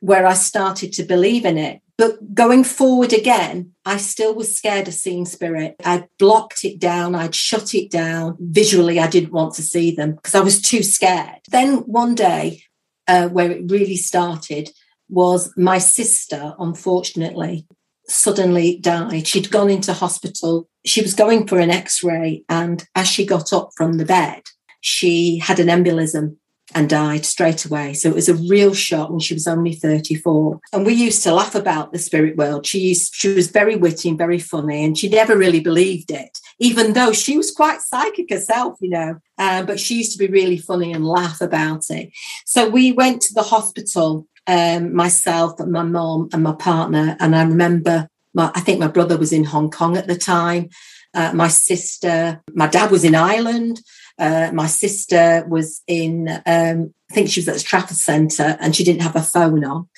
where 0.01 0.27
I 0.27 0.35
started 0.35 0.93
to 0.95 1.05
believe 1.05 1.45
in 1.45 1.57
it. 1.57 1.81
But 2.01 2.35
going 2.35 2.65
forward 2.65 3.13
again, 3.13 3.73
I 3.85 3.99
still 3.99 4.35
was 4.35 4.57
scared 4.57 4.89
of 4.89 4.95
seeing 4.95 5.27
spirit. 5.27 5.77
I'd 5.85 6.09
blocked 6.19 6.65
it 6.65 6.79
down, 6.79 7.15
I'd 7.15 7.35
shut 7.35 7.75
it 7.75 7.91
down. 7.91 8.39
Visually, 8.41 8.99
I 8.99 9.07
didn't 9.07 9.35
want 9.35 9.53
to 9.57 9.63
see 9.63 9.95
them 9.95 10.15
because 10.15 10.35
I 10.35 10.41
was 10.41 10.63
too 10.63 10.83
scared. 10.83 11.41
Then 11.51 11.81
one 11.81 12.15
day, 12.15 12.63
uh, 13.07 13.29
where 13.29 13.51
it 13.51 13.71
really 13.71 13.97
started, 13.97 14.71
was 15.11 15.53
my 15.59 15.77
sister, 15.77 16.55
unfortunately, 16.59 17.67
suddenly 18.07 18.79
died. 18.79 19.27
She'd 19.27 19.51
gone 19.51 19.69
into 19.69 19.93
hospital. 19.93 20.71
She 20.87 21.03
was 21.03 21.13
going 21.13 21.47
for 21.47 21.59
an 21.59 21.69
x 21.69 22.03
ray. 22.03 22.45
And 22.49 22.83
as 22.95 23.09
she 23.09 23.27
got 23.27 23.53
up 23.53 23.73
from 23.77 23.99
the 23.99 24.07
bed, 24.07 24.45
she 24.81 25.37
had 25.37 25.61
an 25.61 25.67
embolism 25.67 26.37
and 26.75 26.89
died 26.89 27.25
straight 27.25 27.65
away. 27.65 27.95
So 27.95 28.09
it 28.09 28.15
was 28.15 28.29
a 28.29 28.35
real 28.35 28.75
shock 28.75 29.11
and 29.11 29.23
she 29.23 29.35
was 29.35 29.47
only 29.47 29.75
34. 29.75 30.61
And 30.73 30.87
we 30.87 30.95
used 30.95 31.23
to 31.25 31.33
laugh 31.33 31.55
about 31.55 31.93
the 31.93 31.99
spirit 31.99 32.37
world. 32.37 32.67
She 32.67 32.79
used, 32.81 33.15
she 33.15 33.35
was 33.35 33.51
very 33.51 33.77
witty 33.77 34.09
and 34.09 34.19
very 34.19 34.39
funny 34.39 34.85
and 34.85 34.97
she 34.97 35.09
never 35.09 35.37
really 35.37 35.61
believed 35.61 36.11
it, 36.11 36.39
even 36.59 36.93
though 36.93 37.13
she 37.13 37.37
was 37.37 37.51
quite 37.51 37.81
psychic 37.81 38.31
herself, 38.31 38.77
you 38.81 38.91
know. 38.91 39.21
Uh, 39.39 39.63
but 39.63 39.81
she 39.81 39.97
used 39.97 40.13
to 40.13 40.19
be 40.19 40.33
really 40.33 40.59
funny 40.59 40.93
and 40.93 41.07
laugh 41.07 41.41
about 41.41 41.91
it. 41.91 42.13
So 42.47 42.69
we 42.69 42.93
went 42.93 43.23
to 43.23 43.35
the 43.35 43.43
hospital, 43.43 44.27
um, 44.47 44.95
myself 44.95 45.59
and 45.61 45.73
my 45.73 45.83
mom 45.83 46.29
and 46.33 46.43
my 46.43 46.53
partner. 46.53 47.17
And 47.21 47.35
I 47.35 47.43
remember 47.43 48.09
my, 48.35 48.51
I 48.55 48.61
think 48.61 48.81
my 48.81 48.89
brother 48.89 49.17
was 49.17 49.33
in 49.33 49.45
Hong 49.45 49.71
Kong 49.71 49.97
at 49.97 50.07
the 50.07 50.17
time. 50.17 50.71
Uh, 51.13 51.33
my 51.33 51.49
sister, 51.49 52.41
my 52.53 52.69
dad 52.69 52.91
was 52.91 53.05
in 53.05 53.15
Ireland. 53.15 53.81
Uh, 54.21 54.51
my 54.53 54.67
sister 54.67 55.45
was 55.49 55.83
in, 55.87 56.29
um, 56.47 56.95
I 57.11 57.15
think 57.15 57.31
she 57.31 57.41
was 57.41 57.49
at 57.49 57.55
the 57.55 57.61
Trafford 57.61 57.97
Centre 57.97 58.59
and 58.61 58.77
she 58.77 58.85
didn't 58.85 59.03
have 59.03 59.17
a 59.17 59.23
phone 59.23 59.65
on. 59.65 59.89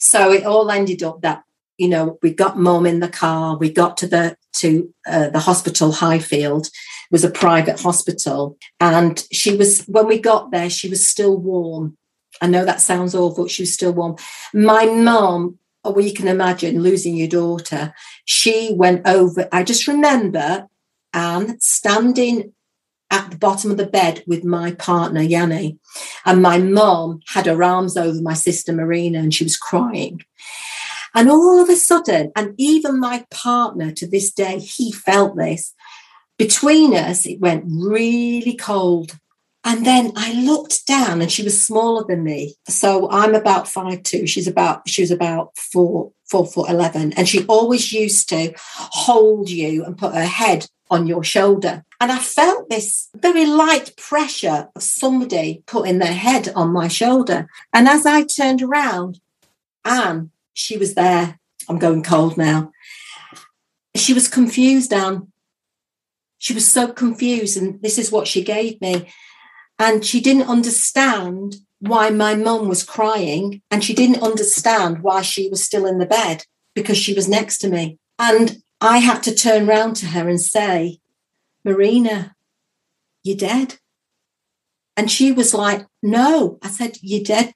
So 0.00 0.32
it 0.32 0.44
all 0.44 0.70
ended 0.70 1.02
up 1.02 1.22
that, 1.22 1.44
you 1.78 1.88
know, 1.88 2.18
we 2.22 2.34
got 2.34 2.58
mum 2.58 2.84
in 2.84 3.00
the 3.00 3.08
car, 3.08 3.56
we 3.56 3.70
got 3.70 3.96
to 3.98 4.06
the 4.06 4.36
to 4.54 4.92
uh, 5.06 5.30
the 5.30 5.38
hospital 5.38 5.92
Highfield. 5.92 6.68
Was 7.12 7.24
a 7.24 7.30
private 7.30 7.80
hospital. 7.80 8.56
And 8.78 9.24
she 9.32 9.56
was 9.56 9.82
when 9.86 10.06
we 10.06 10.20
got 10.20 10.52
there 10.52 10.70
she 10.70 10.88
was 10.88 11.08
still 11.08 11.36
warm. 11.36 11.96
I 12.40 12.46
know 12.46 12.64
that 12.64 12.80
sounds 12.80 13.16
awful 13.16 13.48
she 13.48 13.62
was 13.62 13.72
still 13.72 13.92
warm. 13.92 14.16
My 14.54 14.84
mum 14.84 15.58
oh, 15.82 15.90
well, 15.90 16.04
you 16.04 16.12
can 16.12 16.28
imagine 16.28 16.82
losing 16.82 17.16
your 17.16 17.28
daughter. 17.28 17.94
She 18.26 18.72
went 18.74 19.08
over 19.08 19.48
i 19.50 19.64
just 19.64 19.88
remember 19.88 20.68
anne 21.12 21.58
standing 21.60 22.52
at 23.10 23.30
the 23.30 23.36
bottom 23.36 23.70
of 23.70 23.76
the 23.76 23.86
bed 23.86 24.22
with 24.26 24.44
my 24.44 24.72
partner, 24.72 25.20
Yanni. 25.20 25.78
And 26.24 26.42
my 26.42 26.58
mom 26.58 27.20
had 27.28 27.46
her 27.46 27.62
arms 27.62 27.96
over 27.96 28.20
my 28.22 28.34
sister, 28.34 28.72
Marina, 28.72 29.18
and 29.18 29.34
she 29.34 29.44
was 29.44 29.56
crying. 29.56 30.22
And 31.14 31.28
all 31.28 31.60
of 31.60 31.68
a 31.68 31.76
sudden, 31.76 32.30
and 32.36 32.54
even 32.56 33.00
my 33.00 33.24
partner 33.30 33.90
to 33.92 34.06
this 34.06 34.32
day, 34.32 34.58
he 34.58 34.92
felt 34.92 35.36
this. 35.36 35.74
Between 36.38 36.94
us, 36.94 37.26
it 37.26 37.40
went 37.40 37.64
really 37.66 38.54
cold. 38.54 39.18
And 39.62 39.84
then 39.84 40.12
I 40.16 40.32
looked 40.32 40.86
down 40.86 41.20
and 41.20 41.30
she 41.30 41.42
was 41.42 41.66
smaller 41.66 42.04
than 42.06 42.24
me. 42.24 42.54
So 42.68 43.10
I'm 43.10 43.34
about 43.34 43.68
five 43.68 44.02
two. 44.04 44.26
She's 44.26 44.48
about 44.48 44.88
she 44.88 45.02
was 45.02 45.10
about 45.10 45.50
four, 45.58 46.12
four 46.30 46.46
foot 46.46 46.70
eleven. 46.70 47.12
And 47.12 47.28
she 47.28 47.44
always 47.46 47.92
used 47.92 48.30
to 48.30 48.54
hold 48.56 49.50
you 49.50 49.84
and 49.84 49.98
put 49.98 50.14
her 50.14 50.24
head 50.24 50.66
on 50.90 51.06
your 51.06 51.22
shoulder. 51.22 51.84
And 52.00 52.10
I 52.10 52.18
felt 52.18 52.70
this 52.70 53.10
very 53.14 53.44
light 53.44 53.94
pressure 53.96 54.68
of 54.74 54.82
somebody 54.82 55.62
putting 55.66 55.98
their 55.98 56.14
head 56.14 56.50
on 56.56 56.72
my 56.72 56.88
shoulder. 56.88 57.46
And 57.74 57.86
as 57.86 58.06
I 58.06 58.24
turned 58.24 58.62
around, 58.62 59.20
Anne, 59.84 60.30
she 60.54 60.78
was 60.78 60.94
there. 60.94 61.38
I'm 61.68 61.78
going 61.78 62.02
cold 62.02 62.38
now. 62.38 62.72
She 63.94 64.14
was 64.14 64.28
confused, 64.28 64.94
Anne. 64.94 65.30
She 66.38 66.54
was 66.54 66.66
so 66.66 66.90
confused. 66.90 67.58
And 67.58 67.82
this 67.82 67.98
is 67.98 68.10
what 68.10 68.26
she 68.26 68.42
gave 68.42 68.80
me. 68.80 69.06
And 69.78 70.02
she 70.02 70.22
didn't 70.22 70.48
understand 70.48 71.56
why 71.80 72.08
my 72.08 72.34
mum 72.34 72.66
was 72.66 72.82
crying. 72.82 73.60
And 73.70 73.84
she 73.84 73.92
didn't 73.92 74.22
understand 74.22 75.02
why 75.02 75.20
she 75.20 75.50
was 75.50 75.62
still 75.62 75.84
in 75.84 75.98
the 75.98 76.06
bed 76.06 76.44
because 76.74 76.96
she 76.96 77.12
was 77.12 77.28
next 77.28 77.58
to 77.58 77.68
me. 77.68 77.98
And 78.18 78.62
I 78.80 78.98
had 78.98 79.22
to 79.24 79.34
turn 79.34 79.66
round 79.66 79.96
to 79.96 80.06
her 80.06 80.26
and 80.28 80.40
say, 80.40 80.98
Marina, 81.64 82.34
you're 83.22 83.36
dead. 83.36 83.78
And 84.96 85.10
she 85.10 85.32
was 85.32 85.54
like, 85.54 85.86
No. 86.02 86.58
I 86.62 86.68
said, 86.68 86.98
You're 87.02 87.24
dead. 87.24 87.54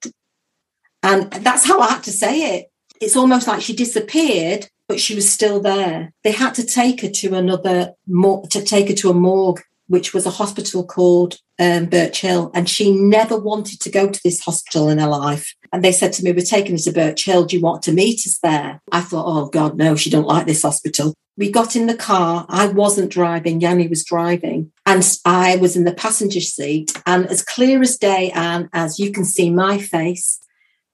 And 1.03 1.31
that's 1.31 1.67
how 1.67 1.81
I 1.81 1.93
had 1.93 2.03
to 2.05 2.13
say 2.13 2.57
it. 2.57 2.71
It's 3.01 3.17
almost 3.17 3.47
like 3.47 3.61
she 3.61 3.75
disappeared, 3.75 4.69
but 4.89 5.01
she 5.01 5.15
was 5.15 5.31
still 5.31 5.61
there. 5.61 6.13
They 6.23 6.33
had 6.33 6.55
to 6.55 6.65
take 6.65 7.03
her 7.03 7.11
to 7.11 7.35
another, 7.35 7.93
to 8.07 8.63
take 8.65 8.89
her 8.89 8.95
to 8.95 9.11
a 9.11 9.15
morgue 9.15 9.61
which 9.87 10.15
was 10.15 10.27
a 10.27 10.31
hospital 10.31 10.85
called 10.85 11.39
um, 11.59 11.87
Birch 11.87 12.21
Hill. 12.21 12.51
And 12.55 12.69
she 12.69 12.93
never 12.93 13.39
wanted 13.39 13.81
to 13.81 13.91
go 13.91 14.09
to 14.09 14.21
this 14.25 14.41
hospital 14.41 14.89
in 14.89 14.99
her 14.99 15.09
life. 15.09 15.55
And 15.73 15.83
they 15.83 15.93
said 15.93 16.13
to 16.15 16.25
me, 16.25 16.33
We're 16.33 16.45
taking 16.45 16.73
her 16.73 16.79
to 16.79 16.93
Birch 16.93 17.25
Hill. 17.25 17.45
Do 17.45 17.57
you 17.57 17.63
want 17.63 17.83
to 17.85 17.93
meet 17.93 18.27
us 18.27 18.39
there? 18.43 18.81
I 18.93 19.01
thought, 19.01 19.27
Oh, 19.27 19.47
God, 19.47 19.77
no, 19.77 19.97
she 19.97 20.11
don't 20.11 20.27
like 20.27 20.47
this 20.47 20.63
hospital. 20.63 21.15
We 21.37 21.51
got 21.51 21.75
in 21.75 21.87
the 21.87 21.97
car. 21.97 22.47
I 22.49 22.69
wasn't 22.69 23.11
driving. 23.11 23.61
Yanni 23.61 23.89
was 23.89 24.05
driving. 24.05 24.71
And 24.87 25.05
I 25.25 25.57
was 25.57 25.77
in 25.77 25.85
the 25.85 25.95
passenger 25.95 26.41
seat. 26.41 26.93
And 27.07 27.27
as 27.27 27.43
clear 27.43 27.83
as 27.83 27.97
day, 27.97 28.31
and 28.35 28.69
as 28.73 29.01
you 29.01 29.11
can 29.11 29.25
see 29.25 29.51
my 29.51 29.79
face, 29.79 30.39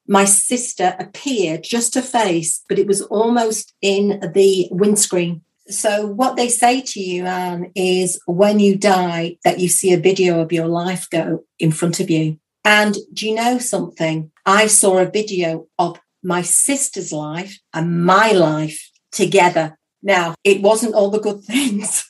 my 0.09 0.25
sister 0.25 0.97
appeared, 0.99 1.63
just 1.63 1.95
a 1.95 2.03
face, 2.03 2.65
but 2.69 2.79
it 2.79 2.87
was 2.89 3.03
almost 3.03 3.75
in 3.81 4.21
the 4.35 4.67
windscreen 4.73 5.43
so, 5.71 6.07
what 6.07 6.37
they 6.37 6.49
say 6.49 6.81
to 6.81 7.01
you, 7.01 7.27
Anne, 7.27 7.73
is 7.75 8.21
when 8.27 8.59
you 8.59 8.77
die, 8.77 9.39
that 9.45 9.61
you 9.61 9.69
see 9.69 9.93
a 9.93 10.01
video 10.01 10.41
of 10.41 10.53
your 10.53 10.67
life 10.67 11.09
go 11.11 11.45
in 11.59 11.73
front 11.73 12.01
of 12.01 12.11
you. 12.11 12.39
And 12.65 12.97
do 13.13 13.29
you 13.29 13.35
know 13.35 13.59
something? 13.59 14.31
I 14.45 14.67
saw 14.67 14.99
a 14.99 15.11
video 15.11 15.69
of 15.79 16.01
my 16.23 16.43
sister's 16.43 17.13
life 17.13 17.59
and 17.73 18.05
my 18.05 18.33
life 18.33 18.91
together. 19.13 19.79
Now, 20.03 20.35
it 20.45 20.63
wasn't 20.63 20.95
all 20.95 21.11
the 21.11 21.21
good 21.21 21.43
things, 21.45 22.07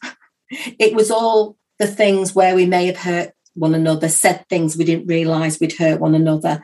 it 0.50 0.94
was 0.94 1.10
all 1.10 1.56
the 1.78 1.86
things 1.86 2.34
where 2.34 2.54
we 2.54 2.66
may 2.66 2.86
have 2.86 2.98
hurt 2.98 3.32
one 3.54 3.74
another, 3.74 4.08
said 4.08 4.44
things 4.48 4.76
we 4.76 4.84
didn't 4.84 5.06
realize 5.06 5.58
we'd 5.58 5.76
hurt 5.76 6.00
one 6.00 6.14
another. 6.14 6.62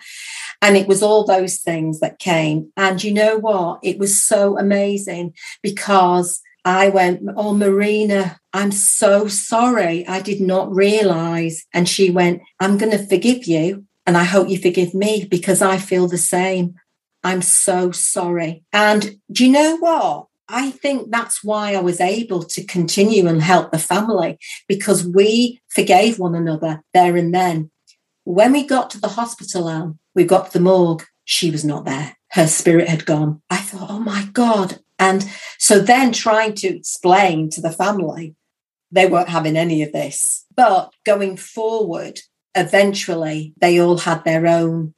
And 0.62 0.76
it 0.76 0.88
was 0.88 1.03
all 1.03 1.25
those 1.25 1.59
things 1.59 2.00
that 2.00 2.19
came. 2.19 2.73
And 2.76 3.03
you 3.03 3.12
know 3.12 3.38
what? 3.38 3.81
It 3.83 3.99
was 3.99 4.23
so 4.23 4.59
amazing 4.59 5.35
because 5.62 6.41
I 6.66 6.88
went, 6.88 7.23
Oh, 7.37 7.54
Marina, 7.54 8.40
I'm 8.52 8.73
so 8.73 9.28
sorry. 9.28 10.06
I 10.08 10.20
did 10.20 10.40
not 10.40 10.75
realize. 10.75 11.64
And 11.73 11.88
she 11.88 12.11
went, 12.11 12.42
I'm 12.58 12.76
going 12.76 12.90
to 12.90 13.06
forgive 13.06 13.46
you. 13.46 13.87
And 14.04 14.16
I 14.16 14.25
hope 14.25 14.49
you 14.49 14.58
forgive 14.58 14.92
me 14.92 15.26
because 15.30 15.62
I 15.62 15.78
feel 15.78 16.08
the 16.08 16.18
same. 16.18 16.75
I'm 17.23 17.40
so 17.40 17.92
sorry. 17.92 18.64
And 18.73 19.16
do 19.30 19.46
you 19.46 19.52
know 19.52 19.76
what? 19.76 20.26
I 20.49 20.73
think 20.73 21.11
that's 21.11 21.42
why 21.42 21.75
I 21.75 21.80
was 21.80 22.00
able 22.00 22.42
to 22.42 22.64
continue 22.64 23.26
and 23.28 23.42
help 23.42 23.70
the 23.70 23.78
family 23.78 24.38
because 24.68 25.06
we 25.06 25.61
forgave 25.68 26.18
one 26.18 26.35
another 26.35 26.82
there 26.92 27.16
and 27.16 27.32
then. 27.35 27.70
When 28.25 28.52
we 28.52 28.66
got 28.66 28.90
to 28.90 29.00
the 29.00 29.08
hospital, 29.08 29.68
Anne, 29.68 29.99
we 30.16 30.25
got 30.25 30.46
to 30.46 30.52
the 30.58 30.64
morgue. 30.64 31.04
She 31.25 31.50
was 31.50 31.64
not 31.64 31.85
there. 31.85 32.16
Her 32.32 32.49
spirit 32.49 32.88
had 32.88 33.06
gone. 33.06 33.42
I 33.50 33.58
thought, 33.58 33.90
oh 33.90 34.00
my 34.00 34.28
God. 34.32 34.80
And 34.99 35.29
so 35.59 35.79
then 35.79 36.12
trying 36.12 36.55
to 36.55 36.69
explain 36.69 37.50
to 37.50 37.61
the 37.61 37.71
family, 37.71 38.35
they 38.91 39.07
weren't 39.07 39.29
having 39.29 39.57
any 39.57 39.83
of 39.83 39.93
this. 39.93 40.47
But 40.55 40.93
going 41.05 41.37
forward, 41.37 42.21
eventually 42.55 43.53
they 43.61 43.79
all 43.81 43.99
had 43.99 44.25
their 44.25 44.47
own 44.47 44.95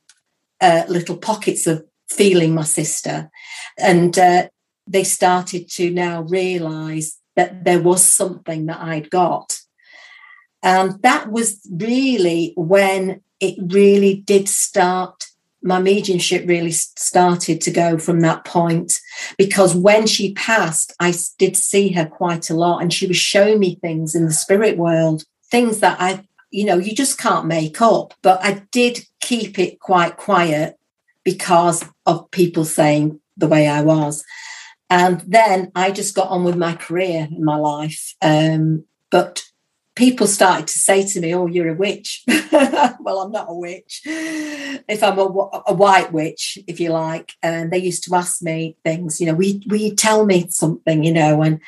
uh, 0.61 0.85
little 0.89 1.17
pockets 1.17 1.67
of 1.67 1.85
feeling 2.09 2.55
my 2.55 2.65
sister. 2.65 3.31
And 3.77 4.19
uh, 4.19 4.49
they 4.87 5.05
started 5.05 5.69
to 5.73 5.91
now 5.91 6.23
realize 6.23 7.19
that 7.37 7.65
there 7.65 7.81
was 7.81 8.05
something 8.05 8.67
that 8.67 8.81
I'd 8.81 9.11
got. 9.11 9.61
And 10.63 11.01
that 11.03 11.31
was 11.31 11.61
really 11.71 12.53
when 12.57 13.21
it 13.41 13.55
really 13.73 14.15
did 14.15 14.49
start. 14.49 15.28
My 15.63 15.81
mediumship 15.81 16.47
really 16.47 16.71
started 16.71 17.61
to 17.63 17.71
go 17.71 17.99
from 17.99 18.21
that 18.21 18.45
point 18.45 19.01
because 19.37 19.75
when 19.75 20.07
she 20.07 20.35
passed, 20.35 20.93
I 21.01 21.13
did 21.39 21.57
see 21.57 21.93
her 21.93 22.07
quite 22.07 22.49
a 22.51 22.55
lot 22.55 22.81
and 22.81 22.93
she 22.93 23.07
was 23.07 23.17
showing 23.17 23.59
me 23.59 23.77
things 23.77 24.15
in 24.15 24.25
the 24.27 24.33
spirit 24.33 24.77
world, 24.77 25.25
things 25.51 25.81
that 25.81 26.01
I, 26.01 26.25
you 26.51 26.65
know, 26.65 26.77
you 26.77 26.95
just 26.95 27.19
can't 27.19 27.47
make 27.47 27.81
up. 27.83 28.15
But 28.23 28.45
I 28.45 28.63
did 28.71 29.01
keep 29.21 29.59
it 29.59 29.81
quite 29.81 30.17
quiet 30.17 30.77
because 31.25 31.85
of 32.07 32.31
people 32.31 32.65
saying 32.65 33.21
the 33.37 33.49
way 33.49 33.67
I 33.69 33.83
was. 33.83 34.25
And 34.91 35.21
then 35.27 35.71
I 35.75 35.91
just 35.91 36.15
got 36.15 36.29
on 36.29 36.45
with 36.45 36.57
my 36.57 36.75
career 36.75 37.29
in 37.31 37.45
my 37.45 37.57
life. 37.57 38.15
Um, 38.23 38.85
but 39.11 39.43
people 39.99 40.29
started 40.29 40.69
to 40.69 40.79
say 40.79 41.05
to 41.05 41.21
me, 41.21 41.35
Oh, 41.35 41.47
you're 41.47 41.69
a 41.69 41.75
witch. 41.75 42.23
well, 42.53 43.21
I'm 43.21 43.33
not 43.33 43.51
a 43.51 43.55
witch. 43.55 44.03
If 44.07 45.03
I'm 45.03 45.19
a, 45.19 45.27
a, 45.67 45.75
white 45.75 46.13
witch, 46.13 46.57
if 46.67 46.79
you 46.79 46.91
like. 46.91 47.33
And 47.43 47.73
they 47.73 47.79
used 47.79 48.05
to 48.05 48.15
ask 48.15 48.41
me 48.41 48.77
things, 48.85 49.21
you 49.21 49.27
know, 49.27 49.35
we 49.35 49.63
we 49.69 49.95
tell 49.95 50.25
me 50.25 50.47
something, 50.49 51.03
you 51.03 51.13
know, 51.13 51.43
and 51.43 51.61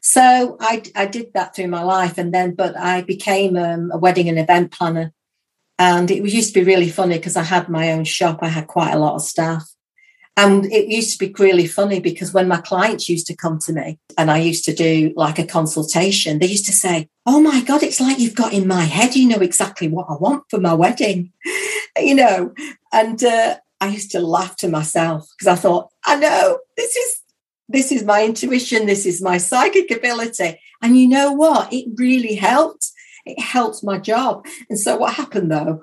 so 0.00 0.56
I, 0.60 0.82
I 0.96 1.06
did 1.06 1.32
that 1.34 1.54
through 1.54 1.68
my 1.68 1.82
life. 1.82 2.18
And 2.18 2.32
then, 2.32 2.54
but 2.54 2.76
I 2.76 3.02
became 3.02 3.56
um, 3.56 3.90
a 3.92 3.98
wedding 3.98 4.28
and 4.28 4.38
event 4.38 4.72
planner. 4.72 5.12
And 5.78 6.10
it 6.10 6.24
used 6.24 6.54
to 6.54 6.60
be 6.60 6.66
really 6.66 6.88
funny 6.88 7.16
because 7.18 7.36
I 7.36 7.42
had 7.42 7.68
my 7.68 7.92
own 7.92 8.04
shop. 8.04 8.38
I 8.42 8.48
had 8.48 8.66
quite 8.66 8.92
a 8.92 8.98
lot 8.98 9.14
of 9.14 9.22
staff. 9.22 9.64
And 10.36 10.64
it 10.66 10.88
used 10.88 11.18
to 11.18 11.26
be 11.26 11.34
really 11.38 11.66
funny 11.66 12.00
because 12.00 12.32
when 12.32 12.48
my 12.48 12.60
clients 12.60 13.08
used 13.08 13.26
to 13.26 13.36
come 13.36 13.58
to 13.60 13.72
me 13.72 13.98
and 14.16 14.30
I 14.30 14.38
used 14.38 14.64
to 14.64 14.74
do 14.74 15.12
like 15.14 15.38
a 15.38 15.46
consultation, 15.46 16.38
they 16.38 16.46
used 16.46 16.66
to 16.66 16.72
say, 16.72 17.08
Oh 17.26 17.40
my 17.40 17.60
God, 17.62 17.82
it's 17.82 18.00
like 18.00 18.18
you've 18.18 18.34
got 18.34 18.52
in 18.52 18.66
my 18.66 18.84
head, 18.84 19.14
you 19.14 19.28
know 19.28 19.42
exactly 19.42 19.88
what 19.88 20.06
I 20.08 20.14
want 20.14 20.44
for 20.48 20.58
my 20.58 20.72
wedding, 20.72 21.32
you 21.98 22.14
know. 22.14 22.54
And 22.92 23.22
uh, 23.22 23.56
I 23.80 23.88
used 23.88 24.10
to 24.12 24.20
laugh 24.20 24.56
to 24.56 24.68
myself 24.68 25.28
because 25.36 25.58
I 25.58 25.60
thought, 25.60 25.90
I 26.06 26.16
know 26.16 26.58
this 26.76 26.96
is 26.96 27.20
this 27.68 27.92
is 27.92 28.04
my 28.04 28.24
intuition, 28.24 28.86
this 28.86 29.06
is 29.06 29.22
my 29.22 29.38
psychic 29.38 29.90
ability. 29.90 30.58
And 30.80 30.98
you 30.98 31.08
know 31.08 31.32
what? 31.32 31.72
It 31.72 31.88
really 31.96 32.34
helped. 32.34 32.90
It 33.24 33.40
helped 33.40 33.84
my 33.84 33.98
job. 33.98 34.46
And 34.68 34.78
so 34.78 34.96
what 34.96 35.14
happened 35.14 35.50
though 35.50 35.82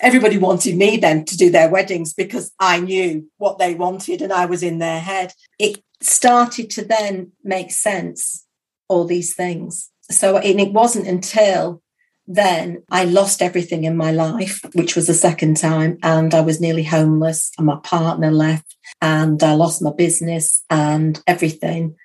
everybody 0.00 0.38
wanted 0.38 0.76
me 0.76 0.96
then 0.96 1.24
to 1.26 1.36
do 1.36 1.50
their 1.50 1.68
weddings 1.68 2.14
because 2.14 2.52
I 2.58 2.80
knew 2.80 3.28
what 3.38 3.58
they 3.58 3.74
wanted 3.74 4.22
and 4.22 4.32
I 4.32 4.46
was 4.46 4.62
in 4.62 4.78
their 4.78 5.00
head. 5.00 5.32
It 5.58 5.82
started 6.00 6.70
to 6.70 6.84
then 6.84 7.32
make 7.44 7.70
sense, 7.70 8.46
all 8.88 9.04
these 9.04 9.34
things. 9.34 9.90
So 10.10 10.38
and 10.38 10.60
it 10.60 10.72
wasn't 10.72 11.06
until 11.06 11.82
then 12.26 12.82
I 12.90 13.04
lost 13.04 13.42
everything 13.42 13.84
in 13.84 13.96
my 13.96 14.12
life, 14.12 14.64
which 14.74 14.94
was 14.94 15.06
the 15.06 15.14
second 15.14 15.56
time, 15.56 15.98
and 16.02 16.32
I 16.32 16.40
was 16.40 16.60
nearly 16.60 16.84
homeless, 16.84 17.50
and 17.58 17.66
my 17.66 17.78
partner 17.82 18.30
left, 18.30 18.76
and 19.02 19.42
I 19.42 19.54
lost 19.54 19.82
my 19.82 19.92
business 19.92 20.64
and 20.70 21.20
everything. 21.26 21.96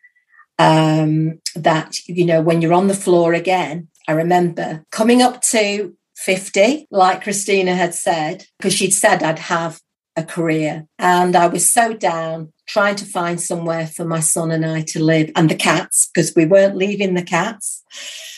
Um, 0.58 1.42
that, 1.56 1.98
you 2.08 2.26
know, 2.26 2.42
when 2.42 2.62
you're 2.62 2.74
on 2.74 2.88
the 2.88 2.94
floor 2.94 3.34
again, 3.34 3.90
I 4.08 4.14
remember 4.14 4.86
coming 4.90 5.22
up 5.22 5.42
to 5.44 5.94
50, 6.16 6.88
like 6.92 7.24
Christina 7.24 7.76
had 7.76 7.94
said, 7.94 8.46
because 8.58 8.74
she'd 8.74 8.94
said 8.94 9.24
I'd 9.24 9.40
have 9.40 9.82
a 10.16 10.24
career. 10.24 10.88
And 10.98 11.36
I 11.36 11.48
was 11.48 11.72
so 11.72 11.94
down, 11.94 12.54
trying 12.68 12.96
to 12.96 13.06
find 13.06 13.40
somewhere 13.40 13.86
for 13.86 14.06
my 14.06 14.22
son 14.22 14.52
and 14.52 14.66
I 14.66 14.82
to 14.88 15.04
live 15.04 15.32
and 15.36 15.50
the 15.50 15.56
cats, 15.56 16.10
because 16.14 16.34
we 16.36 16.46
weren't 16.46 16.78
leaving 16.78 17.14
the 17.14 17.24
cats. 17.24 17.84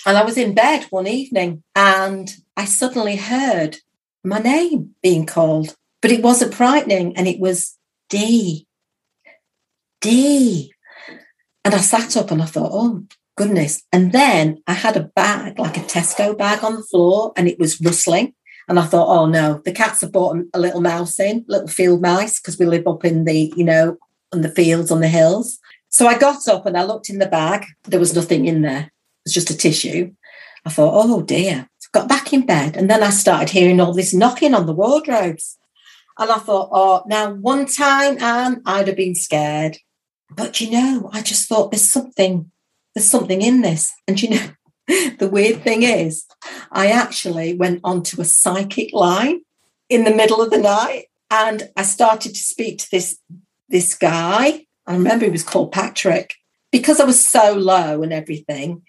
And 0.06 0.18
I 0.18 0.24
was 0.24 0.38
in 0.38 0.56
bed 0.56 0.86
one 0.90 1.08
evening 1.08 1.64
and 1.76 2.36
I 2.56 2.66
suddenly 2.66 3.16
heard 3.16 3.78
my 4.24 4.40
name 4.40 4.96
being 5.04 5.26
called, 5.26 5.76
but 6.02 6.12
it 6.12 6.24
wasn't 6.24 6.54
frightening 6.54 7.16
and 7.16 7.28
it 7.28 7.40
was 7.40 7.78
Dee. 8.10 8.68
Dee. 10.02 10.74
And 11.64 11.76
I 11.76 11.80
sat 11.80 12.16
up 12.16 12.32
and 12.32 12.42
I 12.42 12.46
thought, 12.46 12.72
oh, 12.74 13.04
goodness. 13.38 13.84
And 13.94 14.12
then 14.12 14.62
I 14.68 14.74
had 14.74 14.98
a 14.98 15.10
bag, 15.16 15.58
like 15.58 15.78
a 15.78 15.82
Tesco 15.82 16.38
bag 16.38 16.64
on 16.64 16.76
the 16.76 16.84
floor, 16.84 17.32
and 17.38 17.48
it 17.48 17.58
was 17.58 17.80
rustling. 17.80 18.34
And 18.68 18.78
I 18.78 18.84
thought, 18.84 19.08
oh 19.08 19.26
no, 19.28 19.62
the 19.64 19.72
cats 19.72 20.02
have 20.02 20.12
brought 20.12 20.38
a 20.54 20.60
little 20.60 20.82
mouse 20.82 21.18
in, 21.20 21.46
little 21.48 21.70
field 21.70 22.02
mice, 22.02 22.42
because 22.42 22.60
we 22.60 22.66
live 22.66 22.86
up 22.86 23.06
in 23.06 23.24
the, 23.24 23.54
you 23.56 23.64
know, 23.64 23.98
on 24.34 24.42
the 24.42 24.50
fields, 24.50 24.92
on 24.92 25.00
the 25.00 25.08
hills. 25.08 25.60
So 25.88 26.08
I 26.08 26.18
got 26.18 26.46
up 26.50 26.66
and 26.66 26.78
I 26.78 26.84
looked 26.84 27.10
in 27.10 27.20
the 27.20 27.28
bag. 27.28 27.66
There 27.84 28.00
was 28.00 28.14
nothing 28.14 28.46
in 28.46 28.62
there. 28.62 28.82
It 28.82 28.92
was 29.26 29.34
just 29.34 29.50
a 29.50 29.58
tissue. 29.58 30.12
I 30.66 30.70
thought, 30.70 31.02
oh 31.06 31.22
dear. 31.22 31.70
got 31.94 32.10
back 32.10 32.34
in 32.34 32.46
bed. 32.46 32.76
And 32.76 32.90
then 32.90 33.04
I 33.04 33.10
started 33.12 33.50
hearing 33.50 33.80
all 33.80 33.94
this 33.94 34.14
knocking 34.14 34.54
on 34.54 34.66
the 34.66 34.74
wardrobes. 34.74 35.58
And 36.20 36.30
I 36.30 36.40
thought, 36.40 36.70
oh, 36.74 37.04
now 37.08 37.32
one 37.32 37.68
time, 37.68 38.22
Anne, 38.22 38.62
I'd 38.66 38.88
have 38.88 38.98
been 38.98 39.16
scared. 39.16 39.78
But 40.30 40.60
you 40.60 40.72
know, 40.72 41.10
I 41.14 41.22
just 41.22 41.48
thought 41.48 41.72
there's 41.72 41.90
something 41.90 42.52
there's 42.98 43.10
something 43.10 43.42
in 43.42 43.62
this. 43.62 43.94
And 44.08 44.22
you 44.22 44.30
know, 44.32 44.48
the 45.20 45.30
weird 45.32 45.62
thing 45.62 45.84
is, 45.84 46.26
I 46.72 46.88
actually 46.88 47.54
went 47.54 47.82
onto 47.84 48.20
a 48.20 48.26
psychic 48.26 48.92
line 48.94 49.42
in 49.90 50.04
the 50.04 50.16
middle 50.16 50.42
of 50.42 50.50
the 50.50 50.58
night 50.58 51.06
and 51.30 51.70
I 51.78 51.84
started 51.84 52.34
to 52.34 52.42
speak 52.42 52.80
to 52.80 52.92
this 52.92 53.20
this 53.70 53.96
guy. 53.96 54.66
I 54.86 54.94
remember 54.94 55.26
he 55.26 55.32
was 55.32 55.44
called 55.44 55.72
Patrick. 55.72 56.34
Because 56.70 57.00
I 57.00 57.06
was 57.06 57.26
so 57.26 57.54
low 57.54 58.04
and 58.04 58.12
everything, 58.12 58.84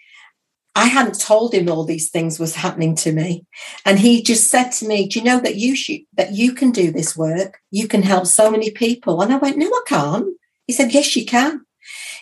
I 0.75 0.87
hadn't 0.87 1.21
told 1.21 1.55
him 1.55 1.69
all 1.69 1.85
these 1.85 2.11
things 2.11 2.41
was 2.41 2.57
happening 2.57 2.97
to 2.97 3.13
me. 3.13 3.47
And 3.85 4.01
he 4.01 4.21
just 4.21 4.51
said 4.51 4.71
to 4.73 4.87
me, 4.87 5.07
Do 5.07 5.21
you 5.21 5.25
know 5.25 5.41
that 5.41 5.57
you 5.57 5.77
should 5.77 6.01
that 6.15 6.33
you 6.33 6.55
can 6.55 6.71
do 6.73 6.91
this 6.91 7.17
work? 7.17 7.59
You 7.71 7.87
can 7.87 8.03
help 8.03 8.27
so 8.27 8.51
many 8.51 8.71
people. 8.71 9.23
And 9.23 9.33
I 9.33 9.37
went, 9.37 9.59
No, 9.59 9.67
I 9.67 9.83
can't. 9.87 10.27
He 10.67 10.73
said, 10.73 10.93
Yes, 10.93 11.15
you 11.15 11.25
can 11.25 11.65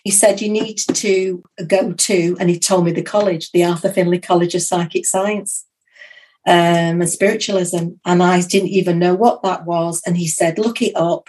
he 0.07 0.13
said, 0.13 0.41
You 0.41 0.49
need 0.49 0.79
to 0.79 1.43
go 1.67 1.93
to, 1.93 2.37
and 2.39 2.49
he 2.49 2.61
told 2.61 2.85
me 2.85 2.93
the 2.93 3.03
college, 3.03 3.51
the 3.51 3.65
Arthur 3.65 3.93
Findlay 3.93 4.21
College 4.21 4.55
of 4.55 4.63
Psychic 4.63 5.05
Science 5.05 5.67
um, 6.47 7.01
and 7.01 7.11
Spiritualism. 7.11 7.89
And 8.05 8.23
I 8.23 8.41
didn't 8.43 8.69
even 8.69 9.01
know 9.01 9.17
what 9.17 9.43
that 9.43 9.67
was. 9.67 10.01
And 10.07 10.17
he 10.17 10.29
said, 10.29 10.61
Look 10.61 10.81
it 10.81 10.95
up. 10.95 11.29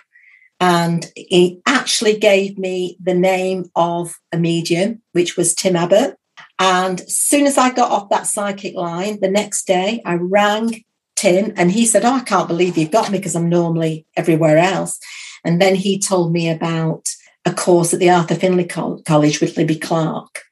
And 0.60 1.12
he 1.16 1.60
actually 1.66 2.20
gave 2.20 2.60
me 2.60 2.98
the 3.02 3.16
name 3.16 3.66
of 3.76 4.14
a 4.32 4.38
medium, 4.38 5.02
which 5.14 5.38
was 5.38 5.56
Tim 5.56 5.76
Abbott. 5.76 6.16
And 6.60 7.02
as 7.02 7.18
soon 7.18 7.48
as 7.48 7.58
I 7.58 7.72
got 7.72 7.92
off 7.92 8.12
that 8.12 8.28
psychic 8.28 8.76
line, 8.76 9.20
the 9.22 9.32
next 9.32 9.66
day 9.66 10.04
I 10.06 10.20
rang 10.22 10.84
Tim 11.16 11.52
and 11.58 11.72
he 11.72 11.88
said, 11.88 12.06
Oh, 12.06 12.14
I 12.14 12.20
can't 12.20 12.48
believe 12.48 12.78
you've 12.78 12.92
got 12.92 13.10
me 13.12 13.18
because 13.18 13.36
I'm 13.36 13.50
normally 13.50 14.06
everywhere 14.16 14.60
else. 14.60 15.00
And 15.44 15.60
then 15.60 15.74
he 15.74 15.98
told 15.98 16.32
me 16.32 16.48
about 16.48 17.08
a 17.48 17.54
course 17.54 17.94
at 17.94 18.02
the 18.02 18.10
Arthur 18.10 18.36
Findlay 18.36 18.66
College 18.66 19.40
with 19.40 19.56
Libby 19.56 19.78
Clark, 19.78 20.44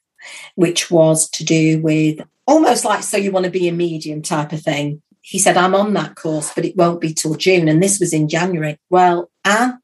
which 0.56 0.90
was 0.90 1.30
to 1.32 1.44
do 1.44 1.82
with 1.82 2.22
almost 2.48 2.86
like 2.86 3.04
so 3.04 3.18
you 3.18 3.32
want 3.32 3.44
to 3.46 3.52
be 3.52 3.68
a 3.68 3.74
medium 3.74 4.22
type 4.22 4.54
of 4.54 4.62
thing. 4.62 5.02
He 5.20 5.38
said, 5.38 5.58
I'm 5.58 5.76
on 5.76 5.94
that 5.94 6.16
course, 6.16 6.54
but 6.54 6.64
it 6.64 6.78
won't 6.78 7.02
be 7.02 7.14
till 7.14 7.36
June. 7.36 7.68
And 7.68 7.84
this 7.84 8.00
was 8.00 8.14
in 8.14 8.30
January. 8.30 8.78
Well, 8.90 9.30
Anne, 9.44 9.80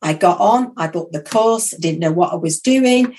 I 0.00 0.12
got 0.12 0.38
on, 0.38 0.72
I 0.76 0.86
booked 0.86 1.12
the 1.12 1.22
course, 1.22 1.70
didn't 1.70 2.00
know 2.00 2.12
what 2.12 2.32
I 2.32 2.36
was 2.36 2.60
doing. 2.60 3.16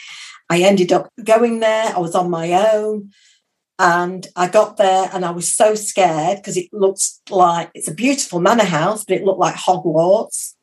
I 0.49 0.61
ended 0.61 0.93
up 0.93 1.09
going 1.21 1.59
there. 1.59 1.93
I 1.93 1.99
was 1.99 2.15
on 2.15 2.29
my 2.29 2.53
own. 2.53 3.11
And 3.79 4.25
I 4.37 4.47
got 4.47 4.77
there 4.77 5.09
and 5.11 5.25
I 5.25 5.31
was 5.31 5.51
so 5.51 5.75
scared 5.75 6.37
because 6.37 6.55
it 6.55 6.71
looks 6.71 7.19
like 7.29 7.69
it's 7.73 7.89
a 7.89 7.93
beautiful 7.93 8.39
manor 8.39 8.63
house, 8.63 9.03
but 9.03 9.17
it 9.17 9.25
looked 9.25 9.39
like 9.39 9.55
Hogwarts. 9.55 10.53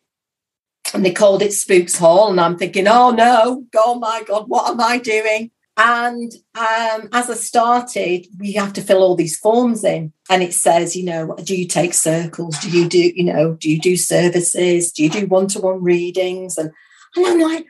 And 0.94 1.05
they 1.05 1.12
called 1.12 1.42
it 1.42 1.52
Spooks 1.52 1.96
Hall. 1.96 2.31
And 2.31 2.40
I'm 2.40 2.59
thinking, 2.59 2.87
oh 2.87 3.11
no, 3.11 3.64
oh 3.76 3.98
my 3.98 4.22
God, 4.26 4.48
what 4.48 4.70
am 4.70 4.81
I 4.81 4.98
doing? 4.98 5.50
And 5.76 6.31
um, 6.55 7.09
as 7.12 7.31
I 7.31 7.35
started, 7.35 8.26
we 8.38 8.52
have 8.52 8.74
to 8.74 8.83
fill 8.83 9.02
all 9.02 9.16
these 9.16 9.38
forms 9.38 9.85
in. 9.85 10.12
And 10.28 10.42
it 10.42 10.52
says, 10.52 10.94
you 10.94 11.05
know, 11.05 11.35
do 11.42 11.57
you 11.57 11.66
take 11.66 11.94
circles? 11.94 12.59
Do 12.59 12.70
you 12.70 12.88
do, 12.88 12.98
you 12.98 13.24
know, 13.24 13.55
do 13.55 13.70
you 13.70 13.81
do 13.81 13.96
services? 13.96 14.92
Do 14.92 15.02
you 15.02 15.11
do 15.11 15.26
one 15.26 15.46
to 15.48 15.61
one 15.61 15.83
readings? 15.83 16.59
And, 16.59 16.70
and 17.16 17.26
I'm 17.26 17.40
like, 17.40 17.66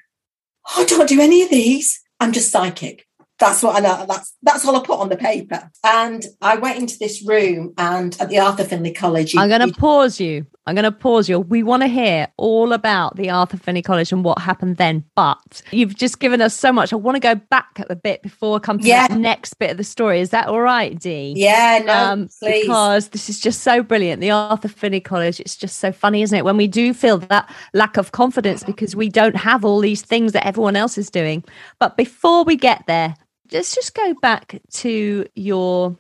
oh, 0.68 0.82
I 0.82 0.84
don't 0.84 1.08
do 1.08 1.20
any 1.20 1.42
of 1.42 1.50
these. 1.50 2.02
I'm 2.18 2.32
just 2.32 2.50
psychic. 2.50 3.06
That's 3.38 3.62
what 3.62 3.76
I 3.76 3.80
know. 3.80 4.06
That's 4.06 4.36
that's 4.42 4.64
all 4.64 4.76
I 4.76 4.84
put 4.84 5.00
on 5.00 5.08
the 5.08 5.16
paper. 5.16 5.70
And 5.84 6.24
I 6.40 6.56
went 6.56 6.78
into 6.78 6.96
this 6.98 7.26
room, 7.26 7.74
and 7.76 8.16
at 8.20 8.28
the 8.28 8.38
Arthur 8.38 8.62
Findlay 8.62 8.92
College, 8.92 9.34
I'm 9.36 9.48
going 9.48 9.68
to 9.68 9.74
pause 9.74 10.20
you. 10.20 10.46
I'm 10.64 10.76
going 10.76 10.84
to 10.84 10.92
pause 10.92 11.28
you. 11.28 11.40
We 11.40 11.64
want 11.64 11.82
to 11.82 11.88
hear 11.88 12.28
all 12.36 12.72
about 12.72 13.16
the 13.16 13.30
Arthur 13.30 13.56
Findlay 13.56 13.82
College 13.82 14.12
and 14.12 14.22
what 14.22 14.38
happened 14.38 14.76
then. 14.76 15.04
But 15.16 15.62
you've 15.72 15.96
just 15.96 16.20
given 16.20 16.40
us 16.40 16.56
so 16.56 16.72
much. 16.72 16.92
I 16.92 16.96
want 16.96 17.16
to 17.16 17.20
go 17.20 17.34
back 17.34 17.84
a 17.90 17.96
bit 17.96 18.22
before 18.22 18.56
I 18.56 18.58
come 18.60 18.78
to 18.78 18.86
yeah. 18.86 19.08
the 19.08 19.16
next 19.16 19.54
bit 19.54 19.72
of 19.72 19.76
the 19.76 19.84
story. 19.84 20.20
Is 20.20 20.30
that 20.30 20.46
all 20.46 20.60
right, 20.60 20.96
Dee? 20.96 21.34
Yeah, 21.36 21.82
no, 21.84 21.92
um, 21.92 22.28
please. 22.38 22.62
Because 22.62 23.08
this 23.08 23.28
is 23.28 23.40
just 23.40 23.62
so 23.62 23.82
brilliant. 23.82 24.20
The 24.20 24.30
Arthur 24.30 24.68
Findlay 24.68 25.00
College. 25.00 25.40
It's 25.40 25.56
just 25.56 25.78
so 25.78 25.90
funny, 25.90 26.22
isn't 26.22 26.38
it? 26.38 26.44
When 26.44 26.56
we 26.56 26.68
do 26.68 26.94
feel 26.94 27.18
that 27.18 27.52
lack 27.74 27.96
of 27.96 28.12
confidence 28.12 28.62
because 28.62 28.94
we 28.94 29.08
don't 29.08 29.36
have 29.36 29.64
all 29.64 29.80
these 29.80 30.02
things 30.02 30.32
that 30.32 30.46
everyone 30.46 30.76
else 30.76 30.96
is 30.96 31.10
doing. 31.10 31.42
But 31.80 31.96
before 31.96 32.44
we 32.44 32.54
get 32.54 32.84
there, 32.86 33.16
let's 33.50 33.74
just 33.74 33.94
go 33.94 34.14
back 34.22 34.60
to 34.74 35.26
your 35.34 35.96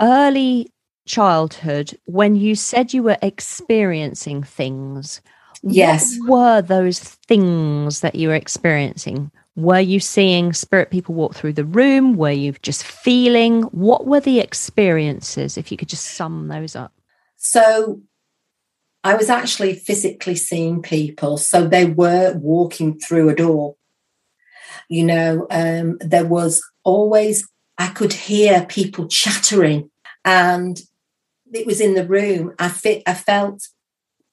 early 0.00 0.70
childhood 1.06 1.98
when 2.04 2.36
you 2.36 2.54
said 2.54 2.92
you 2.92 3.02
were 3.02 3.18
experiencing 3.22 4.42
things. 4.42 5.20
Yes. 5.62 6.16
What 6.26 6.30
were 6.30 6.62
those 6.62 6.98
things 6.98 8.00
that 8.00 8.14
you 8.14 8.28
were 8.28 8.34
experiencing? 8.34 9.30
Were 9.56 9.80
you 9.80 10.00
seeing 10.00 10.52
spirit 10.52 10.90
people 10.90 11.14
walk 11.14 11.34
through 11.34 11.54
the 11.54 11.64
room? 11.64 12.16
Were 12.16 12.30
you 12.30 12.52
just 12.62 12.84
feeling? 12.84 13.62
What 13.62 14.06
were 14.06 14.20
the 14.20 14.38
experiences, 14.38 15.56
if 15.56 15.72
you 15.72 15.78
could 15.78 15.88
just 15.88 16.04
sum 16.04 16.48
those 16.48 16.76
up? 16.76 16.92
So 17.36 18.02
I 19.02 19.14
was 19.14 19.30
actually 19.30 19.74
physically 19.74 20.36
seeing 20.36 20.82
people. 20.82 21.38
So 21.38 21.66
they 21.66 21.86
were 21.86 22.34
walking 22.34 22.98
through 22.98 23.30
a 23.30 23.34
door. 23.34 23.76
You 24.88 25.04
know, 25.04 25.46
um, 25.50 25.96
there 26.00 26.26
was 26.26 26.62
always, 26.84 27.48
I 27.78 27.88
could 27.88 28.12
hear 28.12 28.66
people 28.66 29.08
chattering 29.08 29.90
and 30.24 30.78
it 31.56 31.66
was 31.66 31.80
in 31.80 31.94
the 31.94 32.06
room. 32.06 32.54
I 32.58 32.68
fit, 32.68 33.02
I 33.06 33.14
felt 33.14 33.68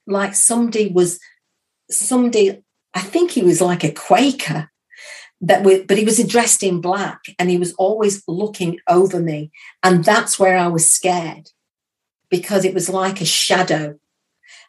like 0.05 0.35
somebody 0.35 0.87
was, 0.87 1.19
somebody, 1.89 2.61
I 2.93 3.01
think 3.01 3.31
he 3.31 3.41
was 3.41 3.61
like 3.61 3.83
a 3.83 3.91
Quaker 3.91 4.69
that 5.41 5.63
we, 5.63 5.83
but 5.83 5.97
he 5.97 6.05
was 6.05 6.23
dressed 6.27 6.63
in 6.63 6.81
black 6.81 7.21
and 7.39 7.49
he 7.49 7.57
was 7.57 7.73
always 7.73 8.23
looking 8.27 8.79
over 8.87 9.19
me. 9.19 9.51
And 9.81 10.03
that's 10.03 10.39
where 10.39 10.57
I 10.57 10.67
was 10.67 10.91
scared 10.91 11.49
because 12.29 12.65
it 12.65 12.73
was 12.73 12.89
like 12.89 13.21
a 13.21 13.25
shadow 13.25 13.99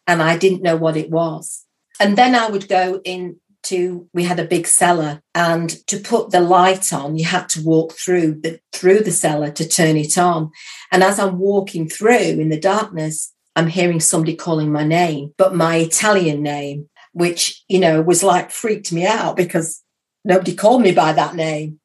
and 0.07 0.23
I 0.23 0.37
didn't 0.37 0.62
know 0.62 0.77
what 0.77 0.97
it 0.97 1.11
was. 1.11 1.64
And 2.01 2.19
then 2.19 2.35
I 2.35 2.49
would 2.49 2.69
go 2.69 3.01
in 3.05 3.37
to 3.64 4.09
we 4.12 4.24
had 4.24 4.38
a 4.38 4.44
big 4.44 4.66
cellar 4.66 5.20
and 5.35 5.70
to 5.87 5.98
put 5.98 6.31
the 6.31 6.40
light 6.40 6.92
on 6.92 7.16
you 7.16 7.24
had 7.24 7.48
to 7.48 7.62
walk 7.62 7.92
through 7.92 8.40
the 8.42 8.61
through 8.72 9.00
the 9.00 9.11
cellar 9.11 9.50
to 9.50 9.68
turn 9.68 9.96
it 9.96 10.16
on. 10.18 10.50
And 10.92 11.03
as 11.03 11.18
i'm 11.18 11.38
walking 11.38 11.88
through 11.88 12.40
in 12.40 12.48
the 12.48 12.61
darkness 12.61 13.33
i'm 13.57 13.68
hearing 13.68 14.00
somebody 14.00 14.37
calling 14.37 14.70
my 14.70 14.85
name 14.85 15.33
but 15.37 15.55
my 15.55 15.77
italian 15.77 16.42
name 16.42 16.88
which 17.12 17.64
you 17.68 17.79
know 17.79 18.03
was 18.03 18.22
like 18.22 18.50
freaked 18.50 18.92
me 18.92 19.07
out 19.07 19.37
because 19.37 19.83
nobody 20.24 20.55
called 20.55 20.83
me 20.83 20.92
by 20.92 21.12
that 21.12 21.35
name 21.35 21.81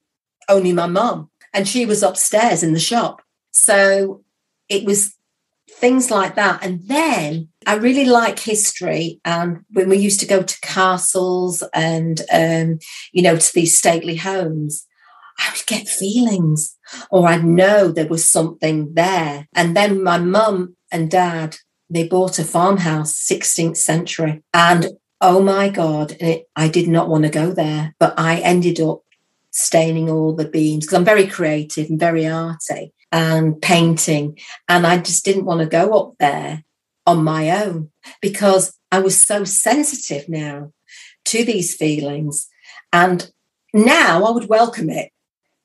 only 0.50 0.74
my 0.74 0.88
mum. 0.88 1.30
And 1.54 1.68
she 1.68 1.86
was 1.86 2.04
upstairs 2.04 2.64
in 2.64 2.74
the 2.74 2.80
shop. 2.80 3.22
So 3.52 4.24
it 4.68 4.86
was 4.86 5.16
things 5.80 6.12
like 6.12 6.36
that. 6.36 6.64
And 6.64 6.82
then 6.88 7.50
I 7.66 7.76
really 7.76 8.06
like 8.06 8.40
history. 8.40 9.20
And 9.24 9.60
when 9.72 9.90
we 9.90 9.98
used 9.98 10.20
to 10.20 10.28
go 10.28 10.44
to 10.44 10.62
castles 10.62 11.64
and, 11.74 12.22
um, 12.32 12.80
you 13.14 13.22
know, 13.22 13.38
to 13.38 13.54
these 13.54 13.78
stately 13.78 14.18
homes, 14.18 14.86
I 15.40 15.52
would 15.52 15.66
get 15.66 15.88
feelings 15.88 16.78
or 17.10 17.28
I'd 17.28 17.46
know 17.46 17.88
there 17.88 18.08
was 18.08 18.28
something 18.28 18.94
there. 18.94 19.48
And 19.56 19.76
then 19.76 20.04
my 20.04 20.18
mum 20.18 20.76
and 20.92 21.10
dad, 21.10 21.58
they 21.90 22.08
bought 22.08 22.40
a 22.40 22.44
farmhouse, 22.44 23.14
16th 23.14 23.78
century. 23.78 24.44
And 24.54 24.88
oh 25.22 25.42
my 25.42 25.70
God, 25.70 26.12
it, 26.20 26.50
I 26.58 26.68
did 26.68 26.90
not 26.90 27.08
want 27.08 27.24
to 27.24 27.30
go 27.30 27.52
there, 27.54 27.96
but 28.00 28.14
I 28.18 28.40
ended 28.40 28.82
up 28.82 29.02
staining 29.52 30.10
all 30.10 30.36
the 30.36 30.48
beams 30.48 30.86
because 30.86 30.98
I'm 30.98 31.06
very 31.06 31.26
creative 31.26 31.90
and 31.90 32.00
very 32.00 32.28
arty 32.28 32.94
and 33.12 33.62
painting. 33.62 34.38
And 34.68 34.86
I 34.86 34.98
just 34.98 35.26
didn't 35.26 35.46
want 35.46 35.62
to 35.62 35.66
go 35.66 35.94
up 35.94 36.16
there 36.20 36.64
on 37.06 37.24
my 37.24 37.64
own 37.66 37.92
because 38.22 38.78
I 38.92 39.00
was 39.00 39.18
so 39.18 39.44
sensitive 39.44 40.30
now 40.30 40.72
to 41.26 41.44
these 41.44 41.76
feelings. 41.76 42.48
And 42.92 43.32
now 43.74 44.24
I 44.24 44.32
would 44.32 44.50
welcome 44.50 44.90
it, 44.90 45.12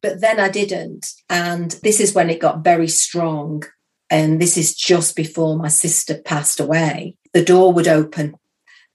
but 0.03 0.21
then 0.21 0.39
I 0.39 0.49
didn't. 0.49 1.07
And 1.29 1.73
this 1.83 2.01
is 2.01 2.15
when 2.15 2.31
it 2.31 2.41
got 2.41 2.65
very 2.65 2.89
strong. 2.89 3.65
And 4.11 4.41
this 4.41 4.57
is 4.57 4.75
just 4.75 5.17
before 5.17 5.57
my 5.57 5.69
sister 5.69 6.19
passed 6.19 6.61
away. 6.61 7.17
The 7.33 7.45
door 7.45 7.73
would 7.73 7.89
open, 7.89 8.35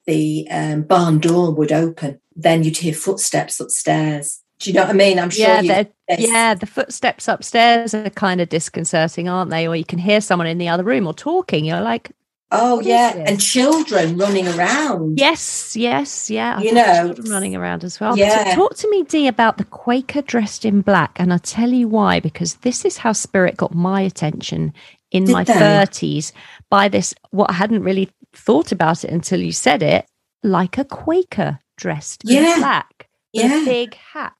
the 0.05 0.47
um, 0.49 0.83
barn 0.83 1.19
door 1.19 1.53
would 1.53 1.71
open. 1.71 2.19
Then 2.35 2.63
you'd 2.63 2.77
hear 2.77 2.93
footsteps 2.93 3.59
upstairs. 3.59 4.41
Do 4.60 4.69
you 4.69 4.74
know 4.74 4.82
what 4.82 4.89
I 4.89 4.93
mean? 4.93 5.19
I'm 5.19 5.30
sure. 5.30 5.62
Yeah, 5.62 5.84
yeah. 6.10 6.54
The 6.54 6.65
footsteps 6.65 7.30
upstairs 7.30 7.93
are 7.93 8.10
kind 8.10 8.41
of 8.41 8.50
disconcerting, 8.50 9.30
aren't 9.30 9.52
they? 9.52 9.67
Or 9.67 9.76
you 9.76 9.86
can 9.86 10.00
hear 10.00 10.19
someone 10.19 10.48
in 10.48 10.58
the 10.58 10.67
other 10.67 10.84
room 10.84 11.08
or 11.08 11.13
talking. 11.13 11.63
You're 11.63 11.80
like, 11.80 12.12
oh 12.52 12.82
yeah, 12.82 13.13
and 13.15 13.39
children 13.39 14.17
running 14.17 14.50
around. 14.50 15.17
Yes, 15.17 15.78
yes, 15.78 16.30
yeah. 16.30 16.58
I've 16.58 16.65
you 16.65 16.74
know, 16.74 17.06
children 17.06 17.32
running 17.32 17.56
around 17.56 17.86
as 17.86 18.02
well. 18.02 18.17
Yeah. 18.17 18.50
So 18.50 18.56
talk 18.56 18.76
to 18.76 18.89
me, 18.89 19.04
Dee, 19.04 19.28
about 19.28 19.58
the 19.58 19.63
Quaker 19.63 20.24
dressed 20.24 20.65
in 20.65 20.82
black, 20.82 21.17
and 21.17 21.32
I'll 21.32 21.39
tell 21.39 21.69
you 21.69 21.88
why. 21.88 22.19
Because 22.19 22.56
this 22.56 22.84
is 22.84 22.98
how 22.98 23.13
spirit 23.13 23.56
got 23.56 23.74
my 23.74 24.02
attention 24.02 24.74
in 25.12 25.24
Did 25.24 25.32
my 25.32 25.45
thirties 25.45 26.34
by 26.69 26.89
this. 26.89 27.13
What 27.32 27.50
I 27.50 27.54
hadn't 27.54 27.84
really 27.84 28.10
thought 28.34 28.74
about 28.74 29.06
it 29.06 29.10
until 29.10 29.39
you 29.39 29.54
said 29.54 29.82
it, 29.82 30.06
like 30.43 30.78
a 30.78 30.84
Quaker 30.84 31.60
dressed 31.78 32.24
yeah. 32.26 32.56
in 32.56 32.60
black. 32.60 33.08
Yeah. 33.32 33.62
A 33.62 33.65
big 33.65 33.93
hat 33.93 34.34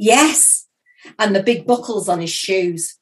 Yes. 0.00 0.66
And 1.18 1.36
the 1.36 1.42
big 1.42 1.66
buckles 1.66 2.08
on 2.08 2.20
his 2.20 2.30
shoes. 2.30 2.96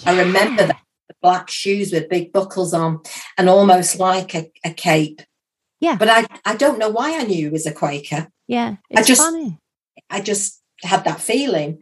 Yeah. 0.00 0.12
I 0.12 0.22
remember 0.22 0.66
that 0.66 0.80
the 1.08 1.14
black 1.20 1.50
shoes 1.50 1.92
with 1.92 2.08
big 2.08 2.32
buckles 2.32 2.72
on 2.72 3.00
and 3.36 3.48
almost 3.48 3.98
like 3.98 4.34
a, 4.34 4.50
a 4.64 4.70
cape. 4.70 5.20
Yeah. 5.80 5.96
But 5.96 6.08
I, 6.08 6.26
I 6.44 6.54
don't 6.56 6.78
know 6.78 6.90
why 6.90 7.18
I 7.18 7.24
knew 7.24 7.46
he 7.46 7.48
was 7.48 7.66
a 7.66 7.72
Quaker. 7.72 8.28
Yeah. 8.46 8.76
I 8.96 9.02
just, 9.02 9.20
funny. 9.20 9.58
I 10.08 10.20
just 10.20 10.62
had 10.82 11.04
that 11.04 11.20
feeling. 11.20 11.80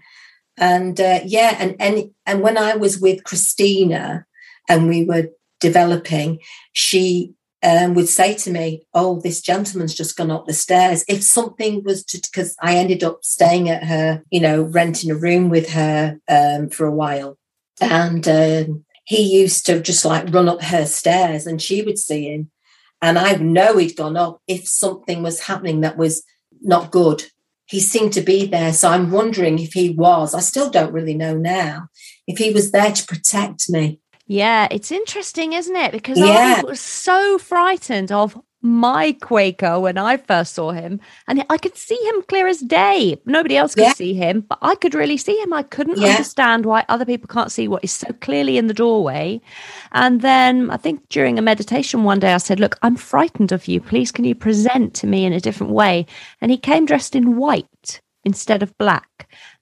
And 0.56 1.00
uh, 1.00 1.20
yeah, 1.24 1.56
and, 1.58 1.76
and 1.80 2.10
and 2.26 2.40
when 2.40 2.58
I 2.58 2.76
was 2.76 3.00
with 3.00 3.24
Christina 3.24 4.26
and 4.68 4.88
we 4.88 5.04
were 5.04 5.28
developing, 5.60 6.40
she 6.72 7.32
um, 7.62 7.94
would 7.94 8.08
say 8.08 8.34
to 8.34 8.50
me, 8.50 8.82
"Oh, 8.92 9.20
this 9.20 9.40
gentleman's 9.40 9.94
just 9.94 10.16
gone 10.16 10.30
up 10.30 10.46
the 10.46 10.52
stairs." 10.52 11.04
If 11.08 11.22
something 11.22 11.82
was 11.84 12.04
to, 12.06 12.18
because 12.18 12.56
I 12.60 12.76
ended 12.76 13.04
up 13.04 13.20
staying 13.22 13.68
at 13.68 13.84
her, 13.84 14.22
you 14.30 14.40
know, 14.40 14.62
renting 14.62 15.10
a 15.10 15.16
room 15.16 15.48
with 15.48 15.70
her 15.70 16.18
um, 16.28 16.68
for 16.68 16.86
a 16.86 16.94
while, 16.94 17.38
and 17.80 18.26
um, 18.28 18.84
he 19.04 19.22
used 19.40 19.66
to 19.66 19.80
just 19.80 20.04
like 20.04 20.32
run 20.32 20.48
up 20.48 20.62
her 20.62 20.86
stairs, 20.86 21.46
and 21.46 21.62
she 21.62 21.82
would 21.82 21.98
see 21.98 22.32
him, 22.32 22.50
and 23.00 23.18
I 23.18 23.36
know 23.36 23.78
he'd 23.78 23.96
gone 23.96 24.16
up 24.16 24.40
if 24.46 24.66
something 24.66 25.22
was 25.22 25.40
happening 25.40 25.80
that 25.80 25.96
was 25.96 26.24
not 26.60 26.90
good. 26.90 27.24
He 27.66 27.80
seemed 27.80 28.12
to 28.14 28.20
be 28.20 28.44
there, 28.46 28.72
so 28.72 28.90
I'm 28.90 29.10
wondering 29.10 29.58
if 29.58 29.72
he 29.72 29.90
was. 29.90 30.34
I 30.34 30.40
still 30.40 30.68
don't 30.68 30.92
really 30.92 31.14
know 31.14 31.36
now 31.36 31.88
if 32.26 32.38
he 32.38 32.50
was 32.50 32.70
there 32.70 32.92
to 32.92 33.06
protect 33.06 33.70
me 33.70 34.00
yeah, 34.32 34.66
it's 34.70 34.90
interesting, 34.90 35.52
isn't 35.52 35.76
it? 35.76 35.92
Because 35.92 36.18
yeah. 36.18 36.56
I 36.58 36.64
was 36.64 36.80
so 36.80 37.38
frightened 37.38 38.10
of 38.10 38.40
my 38.62 39.12
Quaker 39.20 39.78
when 39.78 39.98
I 39.98 40.16
first 40.16 40.54
saw 40.54 40.70
him, 40.70 41.00
and 41.28 41.44
I 41.50 41.58
could 41.58 41.76
see 41.76 41.98
him 42.08 42.22
clear 42.22 42.46
as 42.46 42.60
day. 42.60 43.20
Nobody 43.26 43.58
else 43.58 43.74
could 43.74 43.84
yeah. 43.84 43.92
see 43.92 44.14
him, 44.14 44.40
but 44.40 44.58
I 44.62 44.74
could 44.76 44.94
really 44.94 45.18
see 45.18 45.38
him. 45.38 45.52
I 45.52 45.62
couldn't 45.62 45.98
yeah. 45.98 46.10
understand 46.12 46.64
why 46.64 46.86
other 46.88 47.04
people 47.04 47.28
can't 47.28 47.52
see 47.52 47.68
what 47.68 47.84
is 47.84 47.92
so 47.92 48.10
clearly 48.22 48.56
in 48.56 48.68
the 48.68 48.74
doorway. 48.74 49.42
And 49.90 50.22
then 50.22 50.70
I 50.70 50.78
think 50.78 51.06
during 51.10 51.38
a 51.38 51.42
meditation 51.42 52.04
one 52.04 52.20
day, 52.20 52.32
I 52.32 52.38
said, 52.38 52.58
Look, 52.58 52.78
I'm 52.80 52.96
frightened 52.96 53.52
of 53.52 53.68
you. 53.68 53.82
Please, 53.82 54.10
can 54.10 54.24
you 54.24 54.34
present 54.34 54.94
to 54.94 55.06
me 55.06 55.26
in 55.26 55.34
a 55.34 55.40
different 55.40 55.74
way? 55.74 56.06
And 56.40 56.50
he 56.50 56.56
came 56.56 56.86
dressed 56.86 57.14
in 57.14 57.36
white 57.36 58.00
instead 58.24 58.62
of 58.62 58.76
black. 58.78 59.08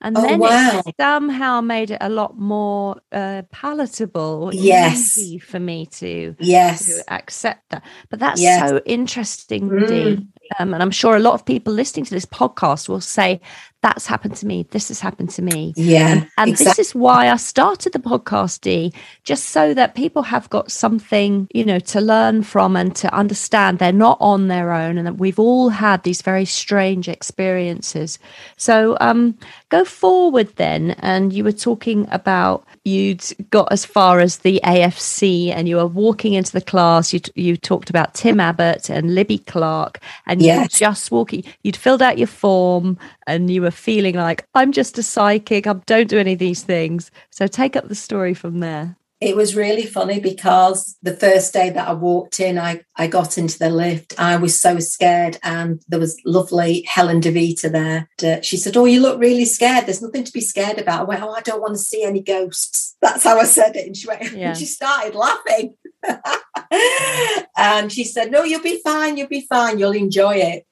and 0.03 0.17
Oh, 0.17 0.23
then 0.23 0.39
wow. 0.41 0.83
it 0.87 0.95
somehow 0.99 1.61
made 1.61 1.91
it 1.91 1.99
a 2.01 2.09
lot 2.09 2.39
more 2.39 3.01
uh, 3.13 3.43
palatable, 3.53 4.51
Yes. 4.55 5.17
easy 5.19 5.39
for 5.39 5.61
me 5.61 5.87
to 5.87 6.35
Yes. 6.39 6.87
to 6.87 7.13
accept 7.13 7.69
that. 7.71 7.83
But 8.09 8.19
that's 8.19 8.41
Yes. 8.41 8.69
so 8.69 8.81
interesting, 8.87 9.69
Mm. 9.71 10.27
Um, 10.59 10.75
and 10.75 10.83
I'm 10.83 10.91
sure 10.91 11.15
a 11.15 11.21
lot 11.21 11.35
of 11.35 11.45
people 11.45 11.73
listening 11.73 12.05
to 12.07 12.15
this 12.15 12.27
podcast 12.27 12.89
will 12.89 13.01
say, 13.01 13.41
"That's 13.83 14.07
happened 14.07 14.37
to 14.37 14.47
me. 14.47 14.67
This 14.71 14.89
has 14.89 15.01
happened 15.01 15.31
to 15.31 15.43
me." 15.43 15.75
Yeah. 15.77 16.25
And 16.39 16.51
exactly. 16.51 16.65
this 16.65 16.79
is 16.79 16.95
why 16.95 17.31
I 17.31 17.37
started 17.37 17.93
the 17.93 17.99
podcast, 17.99 18.61
Dee, 18.61 18.93
just 19.25 19.51
so 19.51 19.75
that 19.75 19.95
people 19.95 20.23
have 20.23 20.49
got 20.51 20.71
something, 20.71 21.49
you 21.53 21.65
know, 21.65 21.79
to 21.79 22.01
learn 22.01 22.43
from 22.43 22.77
and 22.77 22.95
to 22.97 23.13
understand 23.15 23.79
they're 23.79 23.93
not 23.93 24.19
on 24.21 24.49
their 24.49 24.73
own 24.73 24.99
and 24.99 25.07
that 25.07 25.19
we've 25.19 25.39
all 25.39 25.69
had 25.69 26.03
these 26.03 26.23
very 26.23 26.45
strange 26.45 27.09
experiences. 27.09 28.19
So 28.57 28.97
um, 29.01 29.39
go 29.71 29.85
forward 29.85 30.55
then. 30.57 30.93
And 30.99 31.33
you 31.33 31.45
were 31.45 31.53
talking 31.53 32.07
about 32.11 32.65
you'd 32.85 33.25
got 33.51 33.71
as 33.73 33.85
far 33.85 34.21
as 34.21 34.39
the 34.39 34.61
AFC 34.65 35.51
and 35.55 35.69
you 35.69 35.77
were 35.77 35.87
walking 35.87 36.35
into 36.35 36.53
the 36.53 36.61
class. 36.61 37.13
You, 37.13 37.21
t- 37.21 37.33
you 37.35 37.57
talked 37.57 37.91
about 37.91 38.15
Tim 38.15 38.41
Abbott 38.41 38.91
and 38.91 39.15
Libby 39.15 39.39
Clark, 39.39 40.01
and 40.27 40.43
you 40.43 40.59
were 40.59 40.69
just 40.69 41.11
walking. 41.11 41.45
You'd 41.63 41.77
filled 41.77 42.03
out 42.03 42.19
your 42.19 42.27
form 42.27 42.99
and 43.31 43.51
you 43.51 43.63
were 43.63 43.71
feeling 43.71 44.17
like, 44.17 44.45
I'm 44.55 44.73
just 44.73 44.99
a 44.99 45.03
psychic. 45.03 45.67
I 45.67 45.75
don't 45.87 46.09
do 46.09 46.19
any 46.19 46.33
of 46.35 46.39
these 46.39 46.63
things. 46.63 47.11
So 47.31 47.47
take 47.47 47.77
up 47.77 47.89
the 47.89 47.95
story 47.95 48.35
from 48.35 48.61
there. 48.61 48.97
It 49.21 49.37
was 49.37 49.55
really 49.55 49.85
funny 49.85 50.19
because 50.19 50.97
the 51.03 51.15
first 51.15 51.53
day 51.53 51.69
that 51.69 51.89
I 51.89 51.93
walked 51.93 52.41
in, 52.41 52.59
I, 52.59 52.83
I 52.97 53.07
got 53.07 53.37
into 53.37 53.59
the 53.59 53.69
lift. 53.69 54.15
I 54.19 54.37
was 54.37 54.59
so 54.59 54.79
scared, 54.79 55.37
and 55.43 55.83
there 55.89 56.01
was 56.01 56.19
lovely 56.25 56.87
Helen 56.89 57.21
DeVita 57.21 57.71
there. 57.71 58.09
Uh, 58.23 58.41
She 58.41 58.57
said, 58.57 58.79
Oh, 58.79 58.87
you 58.87 59.01
look 59.01 59.21
really 59.21 59.45
scared. 59.45 59.85
There's 59.85 60.01
nothing 60.01 60.25
to 60.25 60.33
be 60.33 60.41
scared 60.41 60.79
about. 60.79 61.03
I 61.03 61.05
went, 61.05 61.23
Oh, 61.23 61.33
I 61.33 61.43
don't 61.43 61.61
want 61.61 61.75
to 61.75 61.79
see 61.79 62.03
any 62.03 62.23
ghosts. 62.23 62.97
That's 63.03 63.25
how 63.25 63.39
I 63.39 63.45
said 63.45 63.77
it. 63.77 63.87
And 63.87 63.97
she 63.97 64.09
went, 64.09 64.33
Yeah. 64.33 64.55
she 64.61 64.65
started 64.65 65.15
laughing. 65.15 65.75
and 67.59 67.93
she 67.93 68.05
said, 68.05 68.31
No, 68.31 68.45
you'll 68.45 68.63
be 68.63 68.81
fine. 68.83 69.19
You'll 69.19 69.29
be 69.29 69.47
fine. 69.47 69.79
You'll 69.79 69.93
enjoy 69.93 70.37
it. 70.37 70.65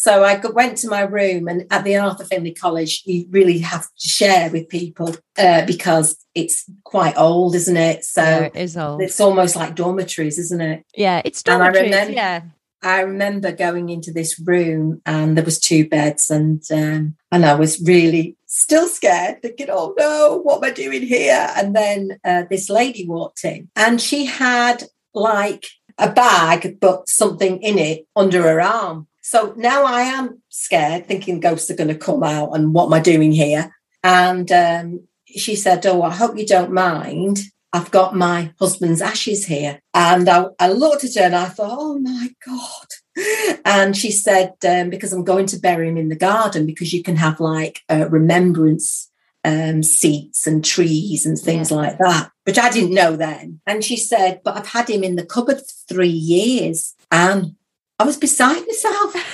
So 0.00 0.22
I 0.22 0.36
went 0.54 0.76
to 0.78 0.88
my 0.88 1.00
room, 1.00 1.48
and 1.48 1.66
at 1.72 1.82
the 1.82 1.96
Arthur 1.96 2.22
Findlay 2.22 2.54
College, 2.54 3.02
you 3.04 3.26
really 3.30 3.58
have 3.58 3.82
to 3.82 4.08
share 4.08 4.48
with 4.48 4.68
people 4.68 5.16
uh, 5.36 5.66
because 5.66 6.16
it's 6.36 6.70
quite 6.84 7.18
old, 7.18 7.56
isn't 7.56 7.76
it? 7.76 8.04
So 8.04 8.22
Yeah, 8.22 8.40
it 8.44 8.54
is 8.54 8.76
old. 8.76 9.02
it's 9.02 9.20
almost 9.20 9.56
like 9.56 9.74
dormitories, 9.74 10.38
isn't 10.38 10.60
it? 10.60 10.86
Yeah, 10.94 11.20
it's 11.24 11.42
And 11.42 11.54
I 11.54 11.72
dormitories. 11.72 11.90
remember- 11.90 12.12
yeah. 12.14 12.42
I 12.80 13.00
remember 13.00 13.50
going 13.50 13.88
into 13.88 14.12
this 14.12 14.38
room 14.38 15.02
and 15.04 15.36
there 15.36 15.44
was 15.44 15.58
two 15.58 15.88
beds 15.88 16.30
and 16.30 16.62
um, 16.70 17.16
and 17.32 17.44
I 17.44 17.54
was 17.56 17.80
really 17.80 18.36
still 18.46 18.86
scared, 18.86 19.42
thinking, 19.42 19.66
"Oh 19.68 19.94
no, 19.98 20.38
what 20.44 20.58
am 20.58 20.70
I 20.70 20.70
doing 20.70 21.02
here?" 21.02 21.48
And 21.56 21.74
then 21.74 22.20
uh, 22.24 22.44
this 22.48 22.70
lady 22.70 23.04
walked 23.04 23.42
in 23.42 23.68
and 23.74 24.00
she 24.00 24.26
had 24.26 24.84
like 25.12 25.66
a 25.98 26.08
bag, 26.12 26.78
but 26.80 27.08
something 27.08 27.60
in 27.62 27.78
it 27.80 28.06
under 28.14 28.42
her 28.42 28.60
arm. 28.60 29.07
So 29.28 29.52
now 29.58 29.84
I 29.84 30.02
am 30.02 30.40
scared, 30.48 31.06
thinking 31.06 31.38
ghosts 31.38 31.70
are 31.70 31.76
going 31.76 31.88
to 31.88 31.94
come 31.94 32.22
out 32.22 32.52
and 32.54 32.72
what 32.72 32.86
am 32.86 32.94
I 32.94 33.00
doing 33.00 33.30
here? 33.30 33.74
And 34.02 34.50
um, 34.50 35.06
she 35.26 35.54
said, 35.54 35.84
"Oh, 35.84 36.00
I 36.00 36.14
hope 36.14 36.38
you 36.38 36.46
don't 36.46 36.72
mind." 36.72 37.40
I've 37.70 37.90
got 37.90 38.16
my 38.16 38.54
husband's 38.58 39.02
ashes 39.02 39.44
here. 39.44 39.80
And 39.92 40.26
I, 40.26 40.46
I 40.58 40.68
looked 40.72 41.04
at 41.04 41.14
her 41.16 41.20
and 41.20 41.36
I 41.36 41.44
thought, 41.46 41.76
oh 41.78 41.98
my 41.98 42.30
God. 42.46 43.58
And 43.66 43.94
she 43.94 44.10
said, 44.10 44.54
um, 44.66 44.88
because 44.88 45.12
I'm 45.12 45.22
going 45.22 45.44
to 45.48 45.58
bury 45.58 45.86
him 45.90 45.98
in 45.98 46.08
the 46.08 46.16
garden, 46.16 46.64
because 46.64 46.94
you 46.94 47.02
can 47.02 47.16
have 47.16 47.40
like 47.40 47.82
uh, 47.90 48.08
remembrance 48.08 49.10
um, 49.44 49.82
seats 49.82 50.46
and 50.46 50.64
trees 50.64 51.26
and 51.26 51.38
things 51.38 51.70
Yeah. 51.70 51.76
like 51.76 51.98
that, 51.98 52.30
which 52.44 52.58
I 52.58 52.70
didn't 52.70 52.94
know 52.94 53.16
then. 53.16 53.60
And 53.66 53.84
she 53.84 53.98
said, 53.98 54.40
but 54.44 54.56
I've 54.56 54.68
had 54.68 54.88
him 54.88 55.04
in 55.04 55.16
the 55.16 55.26
cupboard 55.26 55.58
for 55.58 55.94
three 55.94 56.08
years. 56.08 56.94
And 57.10 57.56
I 57.98 58.04
was 58.04 58.16
beside 58.16 58.66
myself. 58.66 59.14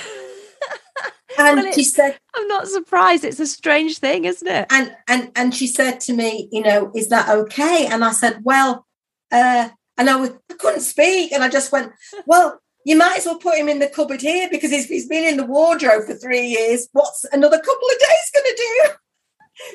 And 1.37 1.63
Well, 1.63 1.73
she 1.73 1.83
said, 1.83 2.17
I'm 2.33 2.47
not 2.47 2.65
surprised. 2.69 3.25
It's 3.25 3.41
a 3.41 3.45
strange 3.47 3.97
thing, 3.97 4.23
isn't 4.23 4.47
it? 4.47 4.67
and 4.71 4.95
and 5.09 5.31
and 5.35 5.53
she 5.53 5.67
said 5.67 5.99
to 6.01 6.13
me, 6.13 6.47
you 6.49 6.61
know, 6.61 6.91
is 6.95 7.09
that 7.09 7.27
okay? 7.27 7.87
And 7.87 8.05
I 8.05 8.13
said, 8.13 8.39
well, 8.43 8.85
uh, 9.33 9.67
and 9.97 10.09
I 10.09 10.15
was 10.15 10.29
I 10.49 10.53
couldn't 10.53 10.79
speak, 10.79 11.33
and 11.33 11.43
I 11.43 11.49
just 11.49 11.73
went, 11.73 11.91
well, 12.25 12.61
you 12.85 12.95
might 12.97 13.17
as 13.17 13.25
well 13.25 13.37
put 13.37 13.55
him 13.57 13.67
in 13.67 13.79
the 13.79 13.87
cupboard 13.89 14.21
here 14.21 14.47
because 14.49 14.71
he's, 14.71 14.85
he's 14.87 15.09
been 15.09 15.25
in 15.27 15.35
the 15.35 15.45
wardrobe 15.45 16.05
for 16.05 16.13
three 16.15 16.47
years. 16.47 16.87
What's 16.93 17.25
another 17.33 17.57
couple 17.57 17.89
of 17.91 17.99
days 17.99 18.31
going 18.33 18.45
to 18.45 18.55
do? 18.55 18.91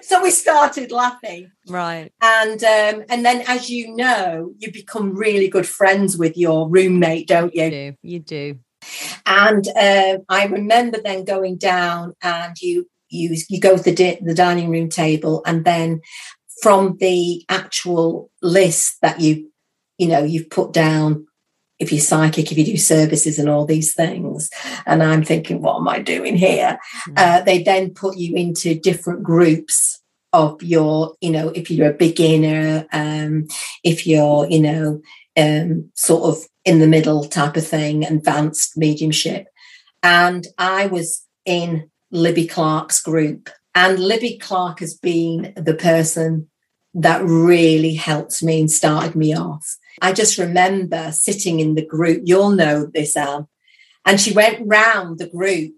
So 0.02 0.22
we 0.22 0.30
started 0.30 0.92
laughing, 0.92 1.52
Right. 1.66 2.10
and 2.22 2.62
um, 2.64 3.04
and 3.10 3.24
then, 3.24 3.42
as 3.46 3.68
you 3.70 3.94
know, 3.94 4.52
you 4.58 4.70
become 4.72 5.14
really 5.16 5.48
good 5.48 5.66
friends 5.68 6.16
with 6.18 6.36
your 6.38 6.68
roommate, 6.70 7.28
don't 7.28 7.54
You 7.54 7.64
you? 7.64 7.70
do. 7.70 7.94
You 8.02 8.18
do. 8.20 8.58
And 9.26 9.66
um, 9.68 10.24
I 10.28 10.46
remember 10.46 10.98
then 11.02 11.24
going 11.24 11.56
down, 11.56 12.14
and 12.22 12.60
you 12.60 12.88
you 13.08 13.36
you 13.48 13.60
go 13.60 13.76
to 13.76 13.82
the 13.82 13.94
di- 13.94 14.18
the 14.22 14.34
dining 14.34 14.70
room 14.70 14.88
table, 14.88 15.42
and 15.46 15.64
then 15.64 16.00
from 16.62 16.96
the 16.98 17.44
actual 17.48 18.30
list 18.42 18.98
that 19.02 19.20
you 19.20 19.50
you 19.98 20.08
know 20.08 20.22
you've 20.22 20.50
put 20.50 20.72
down, 20.72 21.26
if 21.78 21.92
you're 21.92 22.00
psychic, 22.00 22.50
if 22.50 22.58
you 22.58 22.64
do 22.64 22.76
services 22.76 23.38
and 23.38 23.48
all 23.48 23.66
these 23.66 23.94
things, 23.94 24.50
and 24.86 25.02
I'm 25.02 25.24
thinking, 25.24 25.62
what 25.62 25.76
am 25.76 25.88
I 25.88 26.00
doing 26.00 26.36
here? 26.36 26.78
Mm. 27.08 27.14
Uh, 27.16 27.40
they 27.42 27.62
then 27.62 27.90
put 27.94 28.16
you 28.16 28.34
into 28.34 28.78
different 28.78 29.22
groups 29.22 30.00
of 30.32 30.62
your, 30.62 31.14
you 31.20 31.30
know, 31.30 31.48
if 31.48 31.70
you're 31.70 31.90
a 31.90 31.94
beginner, 31.94 32.86
um, 32.92 33.46
if 33.82 34.06
you're, 34.06 34.46
you 34.48 34.60
know, 34.60 35.00
um, 35.36 35.90
sort 35.96 36.24
of 36.24 36.44
in 36.64 36.78
the 36.78 36.86
middle 36.86 37.24
type 37.24 37.56
of 37.56 37.66
thing, 37.66 38.04
advanced 38.04 38.76
mediumship. 38.76 39.46
And 40.02 40.46
I 40.58 40.86
was 40.86 41.26
in 41.44 41.90
Libby 42.10 42.46
Clark's 42.46 43.02
group, 43.02 43.50
and 43.74 43.98
Libby 43.98 44.38
Clark 44.38 44.80
has 44.80 44.94
been 44.94 45.52
the 45.56 45.74
person 45.74 46.48
that 46.94 47.22
really 47.24 47.94
helped 47.94 48.42
me 48.42 48.60
and 48.60 48.70
started 48.70 49.14
me 49.14 49.34
off. 49.34 49.76
I 50.02 50.12
just 50.12 50.38
remember 50.38 51.12
sitting 51.12 51.60
in 51.60 51.74
the 51.74 51.86
group, 51.86 52.22
you'll 52.24 52.50
know 52.50 52.86
this, 52.86 53.16
Anne, 53.16 53.46
and 54.04 54.20
she 54.20 54.32
went 54.32 54.66
round 54.66 55.18
the 55.18 55.28
group 55.28 55.74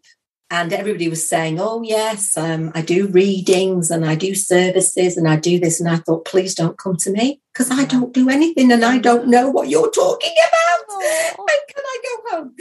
and 0.53 0.71
everybody 0.71 1.09
was 1.09 1.27
saying, 1.27 1.59
Oh, 1.59 1.81
yes, 1.83 2.37
um, 2.37 2.73
I 2.75 2.83
do 2.83 3.07
readings 3.09 3.91
and 3.91 4.05
I 4.05 4.15
do 4.15 4.35
services 4.35 5.17
and 5.17 5.27
I 5.27 5.37
do 5.37 5.59
this. 5.59 5.81
And 5.81 5.89
I 5.89 5.97
thought, 5.97 6.27
Please 6.27 6.55
don't 6.55 6.77
come 6.77 6.97
to 6.99 7.11
me 7.11 7.41
because 7.55 7.71
I 7.71 7.87
don't 7.87 8.13
do 8.13 8.29
anything 8.29 8.71
and 8.71 8.85
I 8.85 8.99
don't 8.99 9.29
know 9.29 9.49
what 9.49 9.71
you're 9.71 9.91
talking 9.91 10.35
about. 10.47 11.39
When 11.39 11.59
can 11.69 11.83
I 11.85 11.99
go 12.05 12.37
home? 12.37 12.55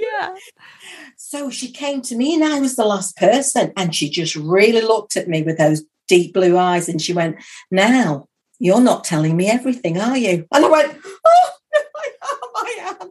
Yeah. 0.00 0.34
so 1.18 1.50
she 1.50 1.70
came 1.70 2.00
to 2.02 2.16
me 2.16 2.34
and 2.34 2.44
I 2.44 2.58
was 2.58 2.74
the 2.74 2.86
last 2.86 3.18
person. 3.18 3.74
And 3.76 3.94
she 3.94 4.08
just 4.08 4.34
really 4.34 4.80
looked 4.80 5.18
at 5.18 5.28
me 5.28 5.42
with 5.42 5.58
those 5.58 5.82
deep 6.08 6.32
blue 6.32 6.56
eyes 6.56 6.88
and 6.88 7.02
she 7.02 7.12
went, 7.12 7.36
Now, 7.70 8.28
you're 8.58 8.80
not 8.80 9.04
telling 9.04 9.36
me 9.36 9.50
everything, 9.50 10.00
are 10.00 10.16
you? 10.16 10.46
And 10.52 10.64
I 10.64 10.68
went, 10.68 10.96
Oh, 11.04 11.50
no, 11.74 11.80
I 12.00 12.12
am, 12.22 12.46
I 12.56 12.96
am. 13.02 13.10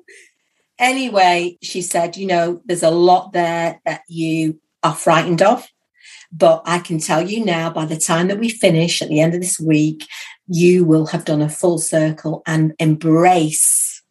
Anyway, 0.79 1.57
she 1.61 1.81
said, 1.81 2.17
You 2.17 2.27
know, 2.27 2.61
there's 2.65 2.83
a 2.83 2.89
lot 2.89 3.33
there 3.33 3.79
that 3.85 4.01
you 4.07 4.59
are 4.81 4.95
frightened 4.95 5.41
of. 5.41 5.67
But 6.31 6.61
I 6.65 6.79
can 6.79 6.99
tell 6.99 7.27
you 7.27 7.43
now, 7.43 7.71
by 7.71 7.85
the 7.85 7.97
time 7.97 8.27
that 8.27 8.39
we 8.39 8.49
finish 8.49 9.01
at 9.01 9.09
the 9.09 9.19
end 9.19 9.33
of 9.33 9.41
this 9.41 9.59
week, 9.59 10.07
you 10.47 10.85
will 10.85 11.07
have 11.07 11.25
done 11.25 11.41
a 11.41 11.49
full 11.49 11.79
circle 11.79 12.43
and 12.45 12.73
embrace 12.79 14.03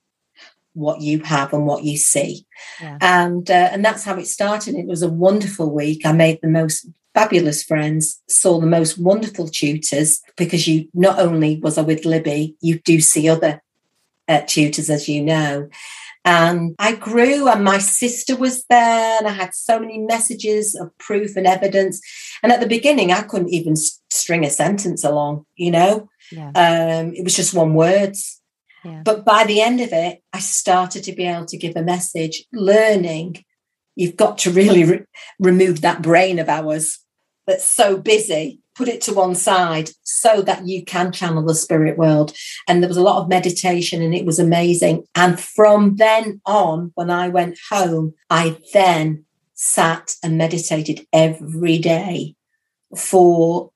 what 0.72 1.00
you 1.00 1.20
have 1.20 1.52
and 1.52 1.66
what 1.66 1.84
you 1.84 1.96
see. 1.96 2.44
Yeah. 2.80 2.98
And 3.00 3.48
uh, 3.50 3.70
and 3.72 3.84
that's 3.84 4.04
how 4.04 4.16
it 4.16 4.26
started. 4.26 4.74
It 4.74 4.86
was 4.86 5.02
a 5.02 5.08
wonderful 5.08 5.70
week. 5.70 6.04
I 6.04 6.12
made 6.12 6.40
the 6.42 6.48
most 6.48 6.86
fabulous 7.14 7.62
friends, 7.62 8.20
saw 8.28 8.60
the 8.60 8.66
most 8.66 8.98
wonderful 8.98 9.48
tutors 9.48 10.20
because 10.36 10.68
you 10.68 10.88
not 10.94 11.18
only 11.18 11.58
was 11.60 11.78
I 11.78 11.82
with 11.82 12.04
Libby, 12.04 12.56
you 12.60 12.78
do 12.80 13.00
see 13.00 13.28
other 13.28 13.62
uh, 14.28 14.42
tutors, 14.46 14.90
as 14.90 15.08
you 15.08 15.22
know. 15.22 15.68
And 16.24 16.74
I 16.78 16.94
grew, 16.94 17.48
and 17.48 17.64
my 17.64 17.78
sister 17.78 18.36
was 18.36 18.64
there, 18.68 19.18
and 19.18 19.26
I 19.26 19.32
had 19.32 19.54
so 19.54 19.78
many 19.78 19.98
messages 19.98 20.74
of 20.74 20.96
proof 20.98 21.36
and 21.36 21.46
evidence. 21.46 22.00
And 22.42 22.52
at 22.52 22.60
the 22.60 22.66
beginning, 22.66 23.12
I 23.12 23.22
couldn't 23.22 23.48
even 23.50 23.76
string 23.76 24.44
a 24.44 24.50
sentence 24.50 25.04
along, 25.04 25.46
you 25.56 25.70
know, 25.70 26.08
Yeah. 26.30 26.50
um, 26.54 27.14
it 27.14 27.24
was 27.24 27.34
just 27.36 27.54
one 27.54 27.74
words. 27.74 28.40
Yeah. 28.84 29.02
But 29.04 29.24
by 29.24 29.44
the 29.44 29.60
end 29.60 29.80
of 29.80 29.92
it, 29.92 30.22
I 30.32 30.40
started 30.40 31.02
to 31.04 31.12
be 31.12 31.24
able 31.24 31.46
to 31.46 31.56
give 31.56 31.76
a 31.76 31.82
message, 31.82 32.44
learning. 32.52 33.44
You've 33.96 34.16
got 34.16 34.38
to 34.38 34.50
really 34.50 34.84
re- 34.84 35.04
remove 35.40 35.80
that 35.80 36.02
brain 36.02 36.38
of 36.38 36.48
ours 36.48 36.98
that's 37.46 37.64
so 37.64 37.96
busy, 37.96 38.60
put 38.78 38.88
it 38.88 39.00
to 39.02 39.12
one 39.12 39.34
side 39.34 39.90
so 40.04 40.40
that 40.40 40.66
you 40.66 40.84
can 40.84 41.10
channel 41.10 41.44
the 41.44 41.54
spirit 41.54 41.98
world. 41.98 42.32
And 42.68 42.80
there 42.80 42.88
was 42.88 42.96
a 42.96 43.02
lot 43.02 43.20
of 43.20 43.28
meditation 43.28 44.00
and 44.00 44.14
it 44.14 44.24
was 44.24 44.38
amazing. 44.38 45.04
And 45.16 45.38
from 45.38 45.96
then 45.96 46.40
on, 46.46 46.92
when 46.94 47.10
I 47.10 47.28
went 47.28 47.58
home, 47.68 48.14
I 48.30 48.56
then 48.72 49.24
sat 49.54 50.14
and 50.22 50.38
meditated 50.38 51.04
every 51.12 51.78
day 51.78 52.36
for 52.96 53.72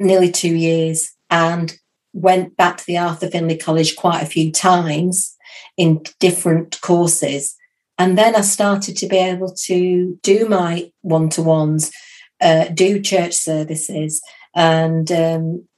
nearly 0.00 0.32
two 0.32 0.56
years 0.56 1.12
and 1.30 1.78
went 2.12 2.56
back 2.56 2.78
to 2.78 2.86
the 2.86 2.98
Arthur 2.98 3.30
Findlay 3.30 3.56
College 3.56 3.94
quite 3.94 4.20
a 4.20 4.26
few 4.26 4.50
times 4.50 5.36
in 5.76 6.02
different 6.18 6.80
courses. 6.80 7.54
And 7.98 8.18
then 8.18 8.34
I 8.34 8.40
started 8.40 8.96
to 8.96 9.06
be 9.06 9.18
able 9.18 9.54
to 9.66 10.18
do 10.24 10.48
my 10.48 10.90
one 11.02 11.28
to 11.30 11.42
ones, 11.42 11.92
uh, 12.40 12.64
do 12.68 13.00
church 13.00 13.34
services, 13.34 14.20
and 14.54 15.10
um, 15.12 15.68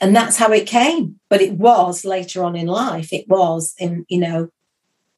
and 0.00 0.16
that's 0.16 0.36
how 0.36 0.52
it 0.52 0.66
came. 0.66 1.20
But 1.28 1.42
it 1.42 1.54
was 1.54 2.04
later 2.04 2.42
on 2.42 2.56
in 2.56 2.66
life. 2.66 3.12
It 3.12 3.28
was 3.28 3.74
in 3.78 4.04
you 4.08 4.18
know 4.18 4.50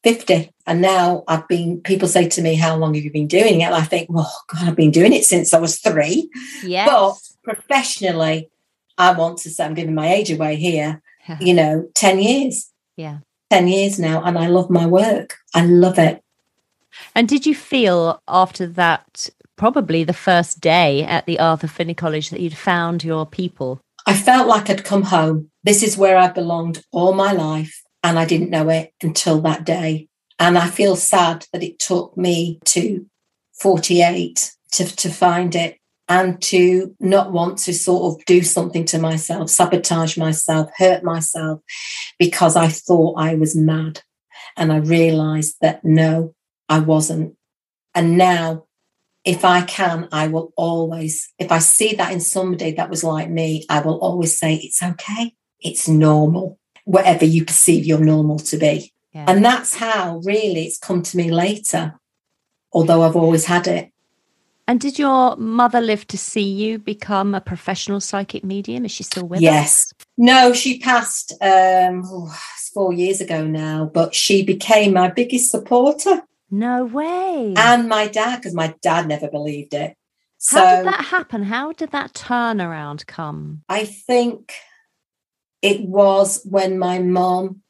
50. 0.02 0.50
And 0.66 0.80
now 0.80 1.22
I've 1.28 1.46
been, 1.48 1.80
people 1.80 2.08
say 2.08 2.28
to 2.28 2.42
me, 2.42 2.54
How 2.54 2.76
long 2.76 2.94
have 2.94 3.04
you 3.04 3.12
been 3.12 3.28
doing 3.28 3.60
it? 3.60 3.64
And 3.64 3.74
I 3.74 3.82
think, 3.82 4.10
Well, 4.10 4.32
God, 4.48 4.68
I've 4.68 4.76
been 4.76 4.90
doing 4.90 5.12
it 5.12 5.24
since 5.24 5.54
I 5.54 5.58
was 5.58 5.78
three. 5.78 6.30
Yes. 6.64 6.88
But 7.44 7.54
professionally, 7.54 8.50
I 8.98 9.12
want 9.12 9.38
to 9.38 9.50
say, 9.50 9.64
I'm 9.64 9.74
giving 9.74 9.94
my 9.94 10.12
age 10.12 10.30
away 10.30 10.56
here, 10.56 11.02
you 11.40 11.54
know, 11.54 11.88
10 11.94 12.20
years. 12.20 12.70
Yeah. 12.96 13.18
10 13.50 13.68
years 13.68 13.98
now. 13.98 14.22
And 14.22 14.38
I 14.38 14.48
love 14.48 14.70
my 14.70 14.86
work. 14.86 15.36
I 15.54 15.64
love 15.64 15.98
it. 15.98 16.22
And 17.14 17.28
did 17.28 17.46
you 17.46 17.54
feel 17.54 18.22
after 18.28 18.66
that, 18.66 19.30
probably 19.56 20.04
the 20.04 20.12
first 20.12 20.60
day 20.60 21.04
at 21.04 21.26
the 21.26 21.38
Arthur 21.38 21.68
Findlay 21.68 21.94
College, 21.94 22.30
that 22.30 22.40
you'd 22.40 22.56
found 22.56 23.04
your 23.04 23.26
people? 23.26 23.80
I 24.06 24.14
felt 24.14 24.48
like 24.48 24.68
I'd 24.68 24.84
come 24.84 25.04
home. 25.04 25.50
This 25.62 25.82
is 25.82 25.96
where 25.96 26.16
I've 26.16 26.34
belonged 26.34 26.84
all 26.90 27.12
my 27.12 27.32
life. 27.32 27.82
And 28.02 28.18
I 28.18 28.24
didn't 28.24 28.50
know 28.50 28.68
it 28.68 28.92
until 29.02 29.40
that 29.42 29.64
day. 29.64 30.08
And 30.38 30.58
I 30.58 30.68
feel 30.68 30.96
sad 30.96 31.46
that 31.52 31.62
it 31.62 31.78
took 31.78 32.16
me 32.16 32.58
to 32.66 33.06
48 33.60 34.52
to, 34.72 34.96
to 34.96 35.08
find 35.08 35.54
it 35.54 35.78
and 36.08 36.42
to 36.42 36.94
not 36.98 37.32
want 37.32 37.58
to 37.58 37.72
sort 37.72 38.12
of 38.12 38.24
do 38.26 38.42
something 38.42 38.84
to 38.86 38.98
myself, 38.98 39.50
sabotage 39.50 40.16
myself, 40.16 40.68
hurt 40.76 41.04
myself 41.04 41.60
because 42.18 42.56
I 42.56 42.68
thought 42.68 43.14
I 43.18 43.34
was 43.36 43.54
mad. 43.54 44.02
And 44.56 44.72
I 44.72 44.78
realized 44.78 45.56
that 45.60 45.84
no, 45.84 46.34
I 46.68 46.80
wasn't. 46.80 47.36
And 47.94 48.18
now, 48.18 48.66
if 49.24 49.44
I 49.44 49.62
can, 49.62 50.08
I 50.10 50.28
will 50.28 50.52
always, 50.56 51.32
if 51.38 51.52
I 51.52 51.58
see 51.58 51.94
that 51.94 52.12
in 52.12 52.20
somebody 52.20 52.72
that 52.72 52.90
was 52.90 53.04
like 53.04 53.30
me, 53.30 53.64
I 53.68 53.80
will 53.80 53.98
always 54.00 54.36
say, 54.36 54.54
it's 54.54 54.82
okay. 54.82 55.34
It's 55.60 55.88
normal, 55.88 56.58
whatever 56.84 57.24
you 57.24 57.44
perceive 57.44 57.84
your 57.84 58.00
normal 58.00 58.38
to 58.40 58.56
be. 58.56 58.92
Yeah. 59.12 59.26
And 59.28 59.44
that's 59.44 59.74
how 59.74 60.20
really 60.24 60.64
it's 60.64 60.78
come 60.78 61.02
to 61.02 61.16
me 61.16 61.30
later, 61.30 61.94
although 62.72 63.02
I've 63.02 63.16
always 63.16 63.44
had 63.44 63.68
it. 63.68 63.92
And 64.66 64.80
did 64.80 64.98
your 64.98 65.36
mother 65.36 65.80
live 65.80 66.06
to 66.08 66.18
see 66.18 66.42
you 66.42 66.78
become 66.78 67.34
a 67.34 67.40
professional 67.40 68.00
psychic 68.00 68.42
medium? 68.42 68.84
Is 68.84 68.92
she 68.92 69.02
still 69.02 69.26
with 69.26 69.40
yes. 69.40 69.52
us? 69.52 69.94
Yes. 69.98 70.06
No, 70.16 70.52
she 70.52 70.78
passed 70.78 71.32
um, 71.42 72.02
oh, 72.06 72.34
four 72.72 72.92
years 72.92 73.20
ago 73.20 73.44
now, 73.44 73.90
but 73.92 74.14
she 74.14 74.42
became 74.42 74.94
my 74.94 75.10
biggest 75.10 75.50
supporter. 75.50 76.22
No 76.52 76.84
way. 76.84 77.54
And 77.56 77.88
my 77.88 78.08
dad, 78.08 78.36
because 78.36 78.54
my 78.54 78.74
dad 78.82 79.08
never 79.08 79.28
believed 79.28 79.72
it. 79.72 79.96
So, 80.36 80.58
How 80.58 80.76
did 80.76 80.86
that 80.86 81.04
happen? 81.06 81.42
How 81.44 81.72
did 81.72 81.92
that 81.92 82.12
turnaround 82.12 83.06
come? 83.06 83.62
I 83.70 83.86
think 83.86 84.52
it 85.62 85.80
was 85.80 86.42
when 86.44 86.78
my 86.78 86.98
mom 86.98 87.62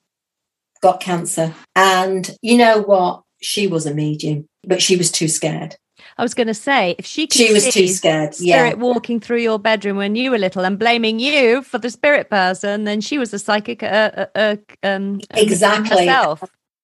got 0.81 1.01
cancer. 1.01 1.55
And 1.77 2.29
you 2.43 2.59
know 2.59 2.83
what? 2.83 3.23
She 3.41 3.69
was 3.69 3.87
a 3.87 3.95
medium, 3.95 4.49
but 4.65 4.83
she 4.83 4.97
was 4.97 5.13
too 5.13 5.29
scared. 5.29 5.77
I 6.19 6.23
was 6.23 6.35
going 6.35 6.49
to 6.49 6.55
say, 6.55 6.97
if 6.99 7.07
she 7.07 7.29
she 7.31 7.53
was 7.53 7.73
too 7.73 7.87
scared, 7.87 8.35
yeah. 8.41 8.57
spirit 8.57 8.79
walking 8.79 9.21
through 9.21 9.39
your 9.39 9.59
bedroom 9.59 9.97
when 9.97 10.17
you 10.17 10.31
were 10.33 10.39
little 10.39 10.65
and 10.65 10.79
blaming 10.79 11.21
you 11.21 11.63
for 11.63 11.79
the 11.79 11.91
spirit 11.91 12.31
person, 12.31 12.85
then 12.85 13.01
she 13.01 13.19
was 13.19 13.33
a 13.33 13.39
psychic. 13.39 13.83
Uh, 13.83 14.11
uh, 14.17 14.27
uh 14.35 14.57
um, 14.83 15.21
exactly. 15.31 16.07
Herself. 16.07 16.43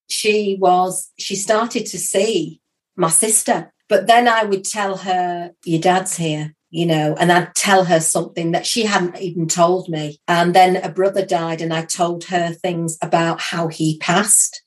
She 0.08 0.56
was. 0.60 1.10
She 1.18 1.36
started 1.36 1.86
to 1.86 1.98
see 1.98 2.60
my 2.96 3.10
sister, 3.10 3.72
but 3.88 4.06
then 4.06 4.28
I 4.28 4.44
would 4.44 4.64
tell 4.64 4.98
her, 4.98 5.52
"Your 5.64 5.80
dad's 5.80 6.16
here," 6.16 6.54
you 6.70 6.86
know, 6.86 7.14
and 7.18 7.30
I'd 7.30 7.54
tell 7.54 7.84
her 7.84 8.00
something 8.00 8.52
that 8.52 8.66
she 8.66 8.84
hadn't 8.84 9.20
even 9.20 9.46
told 9.46 9.88
me. 9.88 10.18
And 10.26 10.54
then 10.54 10.76
a 10.76 10.88
brother 10.88 11.24
died, 11.24 11.60
and 11.60 11.72
I 11.72 11.84
told 11.84 12.24
her 12.24 12.52
things 12.52 12.98
about 13.02 13.40
how 13.40 13.68
he 13.68 13.98
passed 13.98 14.62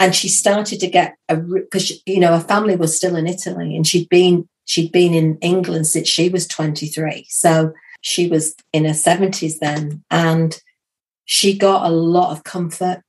and 0.00 0.14
she 0.14 0.28
started 0.28 0.80
to 0.80 0.86
get 0.86 1.16
a 1.28 1.36
because 1.36 2.02
you 2.06 2.20
know 2.20 2.32
her 2.32 2.44
family 2.44 2.76
was 2.76 2.96
still 2.96 3.16
in 3.16 3.26
Italy 3.26 3.74
and 3.76 3.86
she'd 3.86 4.08
been 4.08 4.48
she'd 4.64 4.92
been 4.92 5.14
in 5.14 5.38
England 5.38 5.86
since 5.86 6.08
she 6.08 6.28
was 6.28 6.46
23 6.46 7.26
so 7.28 7.72
she 8.00 8.28
was 8.28 8.54
in 8.72 8.84
her 8.84 8.92
70s 8.92 9.58
then 9.60 10.02
and 10.10 10.60
she 11.24 11.56
got 11.56 11.86
a 11.86 11.94
lot 11.94 12.32
of 12.32 12.44
comfort 12.44 13.02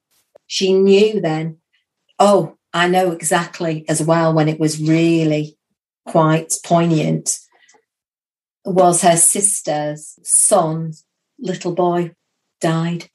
she 0.48 0.74
knew 0.74 1.20
then 1.20 1.58
oh 2.20 2.58
I 2.74 2.88
know 2.88 3.12
exactly 3.12 3.86
as 3.88 4.02
well 4.02 4.34
when 4.34 4.50
it 4.50 4.60
was 4.60 4.82
really 4.82 5.58
quite 6.06 6.54
poignant 6.66 7.40
was 8.64 9.02
her 9.02 9.16
sister's 9.16 10.20
son's 10.24 11.06
little 11.40 11.74
boy 11.74 12.12
died 12.62 13.10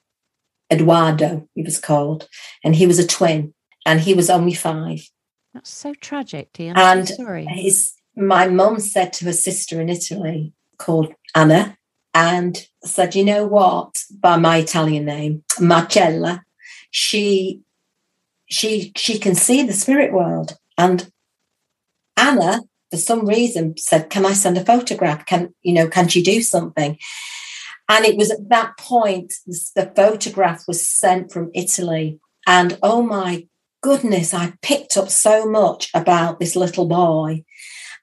Eduardo, 0.71 1.49
he 1.55 1.63
was 1.63 1.79
called, 1.79 2.29
and 2.63 2.77
he 2.77 2.87
was 2.87 2.99
a 2.99 3.07
twin 3.07 3.55
and 3.85 4.01
he 4.01 4.15
was 4.15 4.31
only 4.31 4.55
five. 4.55 5.09
That's 5.53 5.71
so 5.71 5.95
tragic, 5.95 6.53
dear. 6.53 6.75
And 6.77 7.09
so 7.09 7.17
sorry. 7.17 7.47
His, 7.47 7.93
my 8.17 8.47
mum 8.47 8.79
said 8.79 9.13
to 9.15 9.25
her 9.27 9.33
sister 9.33 9.81
in 9.81 9.89
Italy 9.89 10.53
called 10.79 11.13
Anna, 11.35 11.77
and 12.15 12.67
said, 12.85 13.15
"You 13.15 13.25
know 13.25 13.47
what? 13.47 14.05
By 14.13 14.37
my 14.37 14.59
Italian 14.59 15.05
name, 15.05 15.45
Marcella, 15.61 16.45
she, 16.91 17.61
she, 18.51 18.93
she 18.97 19.19
can 19.19 19.35
see 19.35 19.63
the 19.63 19.73
spirit 19.73 20.13
world." 20.13 20.59
And 20.77 21.11
Anna, 22.17 22.63
for 22.91 22.97
some 22.97 23.27
reason, 23.27 23.77
said, 23.77 24.11
"Can 24.11 24.27
I 24.27 24.33
send 24.33 24.59
a 24.59 24.65
photograph? 24.65 25.27
Can 25.27 25.55
you 25.63 25.73
know? 25.73 25.89
Can 25.89 26.09
she 26.09 26.23
do 26.23 26.43
something?" 26.43 26.99
And 27.89 28.05
it 28.05 28.17
was 28.17 28.31
at 28.31 28.49
that 28.51 28.77
point 28.79 29.35
the 29.47 29.93
photograph 29.97 30.65
was 30.69 30.87
sent 30.87 31.33
from 31.33 31.51
Italy, 31.55 32.21
and 32.47 32.79
oh 32.83 33.03
my 33.03 33.47
goodness, 33.83 34.35
I 34.35 34.55
picked 34.63 34.97
up 34.97 35.09
so 35.11 35.47
much 35.47 35.91
about 35.95 36.39
this 36.39 36.55
little 36.57 36.87
boy 36.87 37.45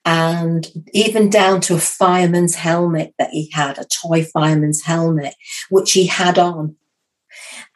and 0.05 0.71
even 0.93 1.29
down 1.29 1.59
to 1.61 1.75
a 1.75 1.79
fireman's 1.79 2.55
helmet 2.55 3.13
that 3.19 3.31
he 3.31 3.51
had, 3.53 3.77
a 3.77 3.85
toy 3.85 4.23
fireman's 4.23 4.83
helmet, 4.83 5.35
which 5.69 5.91
he 5.91 6.07
had 6.07 6.39
on. 6.39 6.77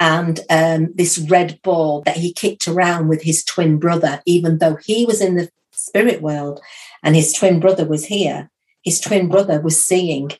And 0.01 0.39
um, 0.49 0.93
this 0.95 1.19
red 1.19 1.59
ball 1.61 2.01
that 2.07 2.17
he 2.17 2.33
kicked 2.33 2.67
around 2.67 3.07
with 3.07 3.21
his 3.21 3.45
twin 3.45 3.77
brother, 3.77 4.19
even 4.25 4.57
though 4.57 4.75
he 4.83 5.05
was 5.05 5.21
in 5.21 5.35
the 5.35 5.51
spirit 5.69 6.23
world 6.23 6.59
and 7.03 7.15
his 7.15 7.31
twin 7.31 7.59
brother 7.59 7.85
was 7.85 8.05
here, 8.05 8.49
his 8.81 8.99
twin 8.99 9.29
brother 9.29 9.61
was 9.61 9.85
seeing 9.85 10.31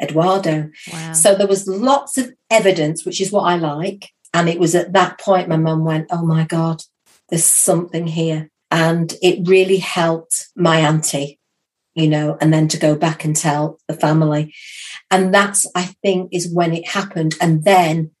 Eduardo. 0.00 0.70
Wow. 0.90 1.12
So 1.12 1.34
there 1.34 1.46
was 1.46 1.68
lots 1.68 2.16
of 2.16 2.32
evidence, 2.50 3.04
which 3.04 3.20
is 3.20 3.30
what 3.30 3.42
I 3.42 3.56
like. 3.56 4.08
And 4.32 4.48
it 4.48 4.58
was 4.58 4.74
at 4.74 4.94
that 4.94 5.20
point 5.20 5.50
my 5.50 5.58
mum 5.58 5.84
went, 5.84 6.06
Oh 6.10 6.24
my 6.24 6.44
God, 6.44 6.82
there's 7.28 7.44
something 7.44 8.06
here. 8.06 8.48
And 8.70 9.14
it 9.20 9.46
really 9.46 9.76
helped 9.76 10.48
my 10.56 10.78
auntie, 10.78 11.38
you 11.94 12.08
know, 12.08 12.38
and 12.40 12.54
then 12.54 12.68
to 12.68 12.78
go 12.78 12.96
back 12.96 13.22
and 13.26 13.36
tell 13.36 13.78
the 13.86 13.94
family. 13.94 14.54
And 15.10 15.32
that's, 15.32 15.66
I 15.74 15.94
think, 16.02 16.30
is 16.32 16.50
when 16.50 16.72
it 16.72 16.88
happened. 16.88 17.34
And 17.38 17.64
then 17.64 18.13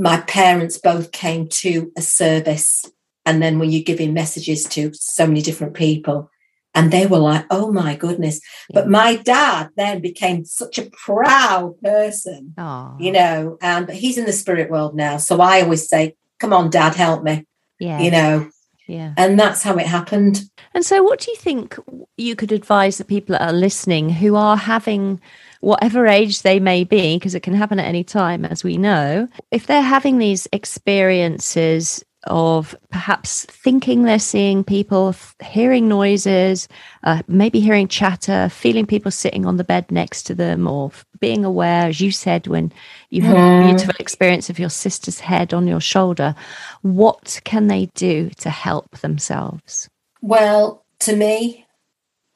my 0.00 0.20
parents 0.22 0.78
both 0.78 1.12
came 1.12 1.48
to 1.48 1.92
a 1.96 2.02
service. 2.02 2.84
And 3.26 3.42
then 3.42 3.58
when 3.58 3.70
you're 3.70 3.82
giving 3.82 4.14
messages 4.14 4.64
to 4.64 4.92
so 4.94 5.26
many 5.26 5.42
different 5.42 5.74
people, 5.74 6.30
and 6.72 6.92
they 6.92 7.06
were 7.06 7.18
like, 7.18 7.46
oh 7.50 7.72
my 7.72 7.96
goodness. 7.96 8.40
But 8.72 8.88
my 8.88 9.16
dad 9.16 9.70
then 9.76 10.00
became 10.00 10.44
such 10.44 10.78
a 10.78 10.88
proud 10.90 11.80
person, 11.82 12.54
Aww. 12.56 13.00
you 13.00 13.10
know, 13.10 13.58
and 13.60 13.86
but 13.86 13.96
he's 13.96 14.16
in 14.16 14.24
the 14.24 14.32
spirit 14.32 14.70
world 14.70 14.94
now. 14.94 15.16
So 15.16 15.40
I 15.40 15.62
always 15.62 15.88
say, 15.88 16.14
come 16.38 16.52
on, 16.52 16.70
dad, 16.70 16.94
help 16.94 17.24
me 17.24 17.44
yeah. 17.80 18.00
you 18.00 18.10
know. 18.12 18.50
Yeah. 18.86 19.14
And 19.16 19.38
that's 19.38 19.62
how 19.62 19.76
it 19.76 19.86
happened. 19.86 20.42
And 20.74 20.84
so, 20.84 21.02
what 21.02 21.20
do 21.20 21.30
you 21.30 21.36
think 21.36 21.76
you 22.16 22.36
could 22.36 22.52
advise 22.52 22.98
the 22.98 23.04
people 23.04 23.32
that 23.32 23.42
are 23.48 23.52
listening 23.52 24.10
who 24.10 24.36
are 24.36 24.56
having 24.56 25.20
whatever 25.60 26.06
age 26.06 26.42
they 26.42 26.58
may 26.58 26.84
be, 26.84 27.16
because 27.16 27.34
it 27.34 27.42
can 27.42 27.54
happen 27.54 27.78
at 27.78 27.86
any 27.86 28.04
time, 28.04 28.44
as 28.44 28.64
we 28.64 28.76
know, 28.76 29.28
if 29.50 29.66
they're 29.66 29.82
having 29.82 30.18
these 30.18 30.48
experiences 30.52 32.04
of 32.24 32.76
perhaps 32.90 33.46
thinking 33.46 34.02
they're 34.02 34.18
seeing 34.18 34.62
people, 34.62 35.14
hearing 35.42 35.88
noises, 35.88 36.68
uh, 37.02 37.22
maybe 37.28 37.60
hearing 37.60 37.88
chatter, 37.88 38.50
feeling 38.50 38.86
people 38.86 39.10
sitting 39.10 39.46
on 39.46 39.56
the 39.56 39.64
bed 39.64 39.90
next 39.90 40.24
to 40.24 40.34
them, 40.34 40.68
or 40.68 40.90
being 41.18 41.46
aware, 41.46 41.86
as 41.86 42.00
you 42.00 42.10
said, 42.10 42.46
when 42.46 42.70
you 43.08 43.22
had 43.22 43.36
a 43.36 43.68
beautiful 43.68 43.94
experience 43.98 44.50
of 44.50 44.58
your 44.58 44.68
sister's 44.68 45.20
head 45.20 45.54
on 45.54 45.66
your 45.66 45.80
shoulder. 45.80 46.34
What 46.82 47.40
can 47.44 47.68
they 47.68 47.86
do 47.94 48.28
to 48.38 48.50
help 48.50 48.98
themselves? 48.98 49.88
Well, 50.20 50.84
to 51.00 51.16
me, 51.16 51.66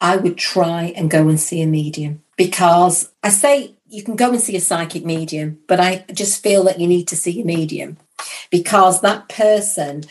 I 0.01 0.17
would 0.17 0.39
try 0.39 0.95
and 0.97 1.11
go 1.11 1.29
and 1.29 1.39
see 1.39 1.61
a 1.61 1.67
medium 1.67 2.24
because 2.37 3.13
I 3.23 3.29
say 3.29 3.77
you 3.87 4.03
can 4.03 4.17
go 4.17 4.31
and 4.31 4.41
see 4.41 4.57
a 4.57 4.61
psychic 4.61 5.05
medium, 5.05 5.59
but 5.69 5.81
I 5.81 6.05
just 6.13 6.43
feel 6.43 6.65
that 6.65 6.81
you 6.81 6.87
need 6.87 7.09
to 7.09 7.17
see 7.17 7.41
a 7.41 7.45
medium 7.45 7.99
because 8.51 9.01
that 9.01 9.29
person, 9.29 10.05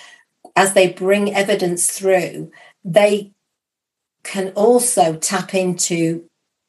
as 0.55 0.73
they 0.73 0.91
bring 0.91 1.33
evidence 1.33 1.91
through, 1.91 2.51
they 2.83 3.31
can 4.23 4.49
also 4.55 5.15
tap 5.15 5.53
into 5.53 6.25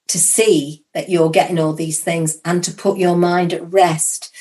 to 0.09 0.19
see 0.19 0.85
that 0.93 1.09
you're 1.09 1.31
getting 1.31 1.59
all 1.59 1.73
these 1.73 2.01
things 2.01 2.41
and 2.45 2.63
to 2.65 2.73
put 2.73 2.99
your 2.99 3.17
mind 3.17 3.53
at 3.53 3.73
rest 3.73 4.35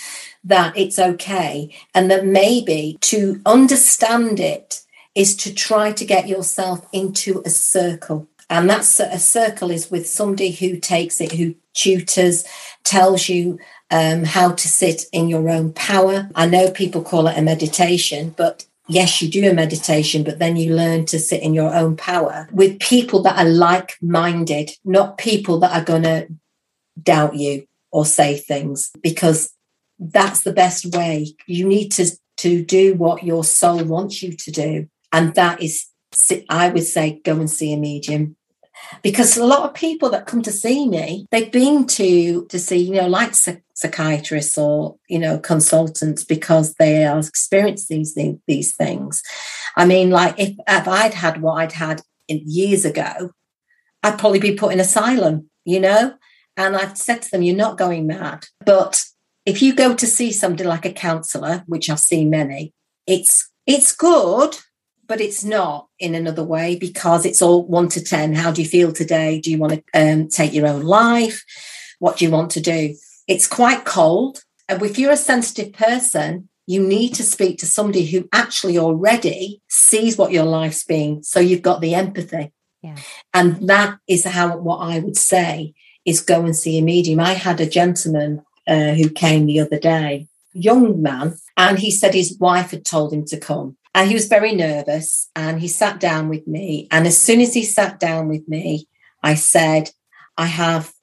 that 0.43 0.77
it's 0.77 0.99
okay. 0.99 1.73
And 1.93 2.11
that 2.11 2.25
maybe 2.25 2.97
to 3.01 3.41
understand 3.45 4.39
it 4.39 4.81
is 5.15 5.35
to 5.37 5.53
try 5.53 5.91
to 5.93 6.05
get 6.05 6.27
yourself 6.27 6.85
into 6.91 7.41
a 7.45 7.49
circle 7.49 8.27
and 8.49 8.69
that's 8.69 8.99
a 8.99 9.19
circle 9.19 9.71
is 9.71 9.89
with 9.89 10.07
somebody 10.07 10.51
who 10.51 10.77
takes 10.79 11.19
it 11.21 11.31
who 11.31 11.55
tutors 11.73 12.45
tells 12.83 13.29
you 13.29 13.59
um, 13.91 14.23
how 14.23 14.51
to 14.51 14.67
sit 14.67 15.05
in 15.11 15.27
your 15.27 15.49
own 15.49 15.71
power 15.73 16.29
i 16.35 16.45
know 16.45 16.71
people 16.71 17.01
call 17.01 17.27
it 17.27 17.37
a 17.37 17.41
meditation 17.41 18.33
but 18.35 18.65
yes, 18.87 19.21
you 19.21 19.29
do 19.29 19.49
a 19.49 19.53
meditation, 19.53 20.23
but 20.23 20.39
then 20.39 20.55
you 20.55 20.75
learn 20.75 21.05
to 21.05 21.19
sit 21.19 21.41
in 21.41 21.53
your 21.53 21.73
own 21.73 21.95
power 21.95 22.47
with 22.51 22.79
people 22.79 23.21
that 23.23 23.37
are 23.37 23.49
like 23.49 23.97
minded, 24.01 24.71
not 24.83 25.17
people 25.17 25.59
that 25.59 25.75
are 25.75 25.83
going 25.83 26.03
to 26.03 26.27
doubt 27.01 27.35
you 27.35 27.65
or 27.91 28.05
say 28.05 28.37
things, 28.37 28.91
because 29.01 29.53
that's 29.99 30.41
the 30.41 30.53
best 30.53 30.95
way. 30.95 31.35
You 31.47 31.67
need 31.67 31.89
to, 31.93 32.09
to 32.37 32.63
do 32.63 32.95
what 32.95 33.23
your 33.23 33.43
soul 33.43 33.83
wants 33.83 34.21
you 34.21 34.33
to 34.33 34.51
do. 34.51 34.89
And 35.11 35.33
that 35.35 35.61
is, 35.61 35.85
I 36.49 36.69
would 36.69 36.83
say, 36.83 37.21
go 37.23 37.33
and 37.33 37.49
see 37.49 37.73
a 37.73 37.77
medium. 37.77 38.35
Because 39.01 39.37
a 39.37 39.45
lot 39.45 39.63
of 39.63 39.73
people 39.73 40.09
that 40.09 40.25
come 40.25 40.41
to 40.41 40.51
see 40.51 40.87
me 40.87 41.27
they've 41.31 41.51
been 41.51 41.85
to 41.87 42.45
to 42.47 42.59
see 42.59 42.77
you 42.77 42.95
know 42.95 43.07
like 43.07 43.33
psychiatrists 43.33 44.57
or 44.57 44.97
you 45.07 45.19
know 45.19 45.39
consultants 45.39 46.23
because 46.23 46.73
they 46.75 47.05
are 47.05 47.17
experiencing 47.19 47.99
these 47.99 48.37
these 48.45 48.75
things. 48.75 49.23
I 49.77 49.85
mean 49.85 50.09
like 50.09 50.37
if, 50.37 50.55
if 50.67 50.87
i'd 50.87 51.13
had 51.13 51.41
what 51.41 51.59
i'd 51.59 51.71
had 51.71 52.01
years 52.27 52.83
ago 52.83 53.31
i'd 54.03 54.19
probably 54.19 54.39
be 54.39 54.55
put 54.55 54.73
in 54.73 54.79
asylum 54.79 55.49
you 55.65 55.79
know? 55.79 56.15
And 56.57 56.75
i've 56.75 56.97
said 56.97 57.21
to 57.21 57.31
them 57.31 57.41
you're 57.41 57.55
not 57.55 57.77
going 57.77 58.05
mad. 58.07 58.45
But 58.65 59.03
if 59.45 59.61
you 59.61 59.73
go 59.73 59.95
to 59.95 60.07
see 60.07 60.31
somebody 60.31 60.65
like 60.65 60.85
a 60.85 60.91
counselor 60.91 61.63
which 61.67 61.89
i've 61.89 61.99
seen 61.99 62.29
many 62.29 62.73
it's 63.07 63.49
it's 63.65 63.95
good 63.95 64.57
but 65.07 65.21
it's 65.21 65.43
not 65.43 65.87
in 65.99 66.15
another 66.15 66.43
way 66.43 66.75
because 66.75 67.25
it's 67.25 67.41
all 67.41 67.65
one 67.65 67.89
to 67.89 68.03
10. 68.03 68.33
How 68.33 68.51
do 68.51 68.61
you 68.61 68.67
feel 68.67 68.91
today? 68.91 69.39
Do 69.39 69.51
you 69.51 69.57
want 69.57 69.73
to 69.73 69.83
um, 69.93 70.27
take 70.27 70.53
your 70.53 70.67
own 70.67 70.81
life? 70.81 71.43
What 71.99 72.17
do 72.17 72.25
you 72.25 72.31
want 72.31 72.51
to 72.51 72.61
do? 72.61 72.95
It's 73.27 73.47
quite 73.47 73.85
cold. 73.85 74.43
And 74.69 74.81
if 74.81 74.97
you're 74.97 75.11
a 75.11 75.17
sensitive 75.17 75.73
person, 75.73 76.49
you 76.65 76.81
need 76.81 77.13
to 77.15 77.23
speak 77.23 77.57
to 77.59 77.65
somebody 77.65 78.05
who 78.05 78.27
actually 78.31 78.77
already 78.77 79.61
sees 79.67 80.17
what 80.17 80.31
your 80.31 80.45
life's 80.45 80.83
been. 80.83 81.23
So 81.23 81.39
you've 81.39 81.61
got 81.61 81.81
the 81.81 81.95
empathy. 81.95 82.53
Yeah. 82.81 82.97
And 83.33 83.67
that 83.69 83.97
is 84.07 84.25
how 84.25 84.57
what 84.57 84.77
I 84.77 84.99
would 84.99 85.17
say 85.17 85.73
is 86.05 86.21
go 86.21 86.43
and 86.43 86.55
see 86.55 86.77
a 86.77 86.81
medium. 86.81 87.19
I 87.19 87.33
had 87.33 87.59
a 87.59 87.69
gentleman 87.69 88.43
uh, 88.67 88.93
who 88.93 89.09
came 89.09 89.45
the 89.45 89.59
other 89.59 89.79
day, 89.79 90.27
young 90.53 91.01
man, 91.01 91.37
and 91.57 91.79
he 91.79 91.91
said 91.91 92.13
his 92.13 92.37
wife 92.39 92.71
had 92.71 92.85
told 92.85 93.13
him 93.13 93.25
to 93.25 93.37
come. 93.37 93.77
And 93.95 94.07
he 94.07 94.15
was 94.15 94.27
very 94.27 94.53
nervous 94.53 95.29
and 95.35 95.59
he 95.59 95.67
sat 95.67 95.99
down 95.99 96.29
with 96.29 96.47
me. 96.47 96.87
And 96.91 97.05
as 97.05 97.17
soon 97.17 97.41
as 97.41 97.53
he 97.53 97.63
sat 97.63 97.99
down 97.99 98.27
with 98.27 98.47
me, 98.47 98.87
I 99.21 99.35
said, 99.35 99.91
I 100.37 100.47
have 100.47 100.93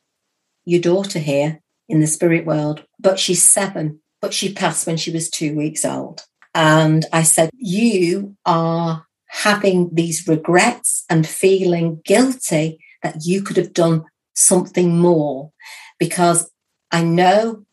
your 0.64 0.80
daughter 0.80 1.18
here 1.18 1.61
in 1.88 2.01
the 2.01 2.07
spirit 2.07 2.45
world, 2.47 2.84
but 2.99 3.18
she's 3.18 3.43
seven, 3.43 4.01
but 4.20 4.34
she 4.34 4.53
passed 4.53 4.86
when 4.86 4.97
she 4.97 5.11
was 5.11 5.30
two 5.30 5.57
weeks 5.57 5.84
old. 5.84 6.22
And 6.55 7.07
I 7.12 7.22
said, 7.22 7.51
You 7.55 8.36
are 8.45 9.07
having 9.28 9.95
these 9.95 10.26
regrets 10.26 11.05
and 11.09 11.26
feeling 11.26 12.01
guilty 12.05 12.80
that 13.03 13.24
you 13.24 13.43
could 13.43 13.57
have 13.57 13.72
done 13.72 14.05
something 14.34 14.99
more 14.99 15.53
because 15.99 16.51
I 16.91 17.05
know 17.05 17.64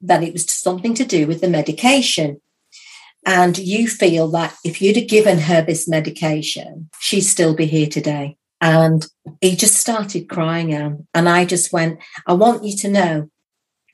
that 0.00 0.22
it 0.22 0.32
was 0.32 0.50
something 0.52 0.94
to 0.94 1.04
do 1.04 1.26
with 1.26 1.40
the 1.40 1.48
medication. 1.48 2.40
And 3.26 3.56
you 3.58 3.88
feel 3.88 4.28
that 4.32 4.54
if 4.64 4.82
you'd 4.82 4.96
have 4.96 5.08
given 5.08 5.38
her 5.38 5.62
this 5.62 5.88
medication, 5.88 6.90
she'd 7.00 7.22
still 7.22 7.54
be 7.54 7.66
here 7.66 7.86
today. 7.86 8.36
And 8.60 9.06
he 9.40 9.56
just 9.56 9.74
started 9.74 10.28
crying 10.28 10.74
out. 10.74 10.98
And 11.14 11.28
I 11.28 11.44
just 11.44 11.72
went, 11.72 12.00
I 12.26 12.34
want 12.34 12.64
you 12.64 12.76
to 12.78 12.88
know 12.88 13.30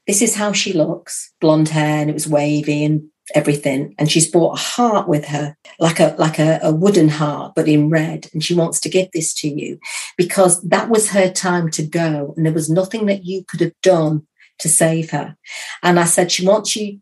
this 0.06 0.22
is 0.22 0.36
how 0.36 0.52
she 0.52 0.72
looks 0.72 1.32
blonde 1.40 1.68
hair, 1.68 2.00
and 2.00 2.10
it 2.10 2.14
was 2.14 2.26
wavy 2.26 2.84
and 2.84 3.08
everything. 3.34 3.94
And 3.98 4.10
she's 4.10 4.30
brought 4.30 4.58
a 4.58 4.62
heart 4.62 5.08
with 5.08 5.26
her, 5.26 5.56
like 5.78 6.00
a 6.00 6.16
like 6.18 6.38
a, 6.38 6.58
a 6.62 6.72
wooden 6.72 7.08
heart, 7.08 7.52
but 7.54 7.68
in 7.68 7.90
red. 7.90 8.28
And 8.32 8.42
she 8.42 8.54
wants 8.54 8.80
to 8.80 8.88
give 8.88 9.08
this 9.12 9.32
to 9.34 9.48
you 9.48 9.78
because 10.16 10.60
that 10.62 10.88
was 10.88 11.10
her 11.10 11.30
time 11.30 11.70
to 11.72 11.86
go. 11.86 12.34
And 12.36 12.44
there 12.44 12.52
was 12.52 12.68
nothing 12.68 13.06
that 13.06 13.24
you 13.24 13.44
could 13.44 13.60
have 13.60 13.80
done 13.82 14.26
to 14.58 14.68
save 14.68 15.10
her. 15.10 15.36
And 15.82 15.98
I 15.98 16.04
said, 16.04 16.32
she 16.32 16.46
wants 16.46 16.76
you 16.76 17.00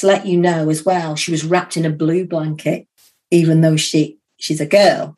to 0.00 0.06
let 0.06 0.26
you 0.26 0.38
know 0.38 0.68
as 0.70 0.84
well, 0.84 1.16
she 1.16 1.30
was 1.30 1.44
wrapped 1.44 1.76
in 1.76 1.84
a 1.84 1.90
blue 1.90 2.26
blanket, 2.26 2.86
even 3.30 3.60
though 3.60 3.76
she 3.76 4.18
she's 4.38 4.60
a 4.60 4.66
girl. 4.66 5.16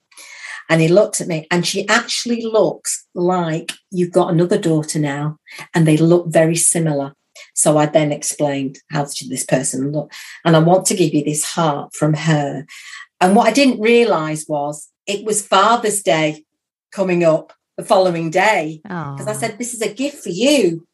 And 0.69 0.81
he 0.81 0.89
looked 0.89 1.21
at 1.21 1.29
me, 1.29 1.47
and 1.51 1.65
she 1.65 1.89
actually 1.89 2.43
looks 2.43 3.07
like 3.15 3.73
you've 3.91 4.13
got 4.13 4.33
another 4.33 4.59
daughter 4.59 4.99
now, 4.99 5.39
and 5.75 5.87
they 5.87 5.97
look 5.97 6.27
very 6.27 6.57
similar. 6.57 7.15
So 7.55 7.79
I 7.79 7.87
then 7.87 8.11
explained 8.11 8.79
how 8.91 9.05
this 9.05 9.45
person 9.45 9.93
look, 9.93 10.13
and 10.45 10.57
I 10.57 10.59
want 10.59 10.87
to 10.87 10.97
give 10.97 11.15
you 11.15 11.25
this 11.25 11.45
heart 11.45 11.95
from 11.95 12.15
her. 12.15 12.67
And 13.21 13.37
what 13.37 13.47
I 13.47 13.53
didn't 13.53 13.81
realize 13.81 14.45
was 14.49 14.91
it 15.07 15.25
was 15.25 15.47
Father's 15.47 16.03
Day 16.03 16.45
coming 16.91 17.23
up 17.23 17.53
the 17.77 17.85
following 17.85 18.31
day 18.31 18.81
because 18.83 19.29
I 19.29 19.35
said, 19.35 19.59
This 19.59 19.75
is 19.75 19.83
a 19.83 19.93
gift 19.93 20.23
for 20.23 20.31
you. 20.31 20.87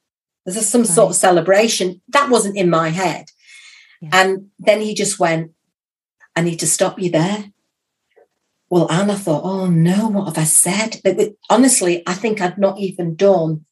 There's 0.44 0.66
some 0.66 0.82
right. 0.82 0.90
sort 0.90 1.10
of 1.10 1.16
celebration. 1.16 2.02
That 2.08 2.28
wasn't 2.28 2.56
in 2.56 2.68
my 2.68 2.88
head. 2.88 3.26
Yeah. 4.02 4.10
And 4.12 4.50
then 4.58 4.80
he 4.80 4.94
just 4.94 5.18
went, 5.18 5.52
I 6.34 6.42
need 6.42 6.58
to 6.58 6.66
stop 6.66 6.98
you 6.98 7.10
there. 7.10 7.52
Well, 8.68 8.90
Anna 8.90 9.16
thought, 9.16 9.44
oh 9.44 9.66
no, 9.66 10.08
what 10.08 10.24
have 10.24 10.38
I 10.38 10.44
said? 10.44 11.00
But 11.04 11.18
honestly, 11.48 12.02
I 12.06 12.14
think 12.14 12.40
I'd 12.40 12.58
not 12.58 12.78
even 12.78 13.14
done 13.14 13.64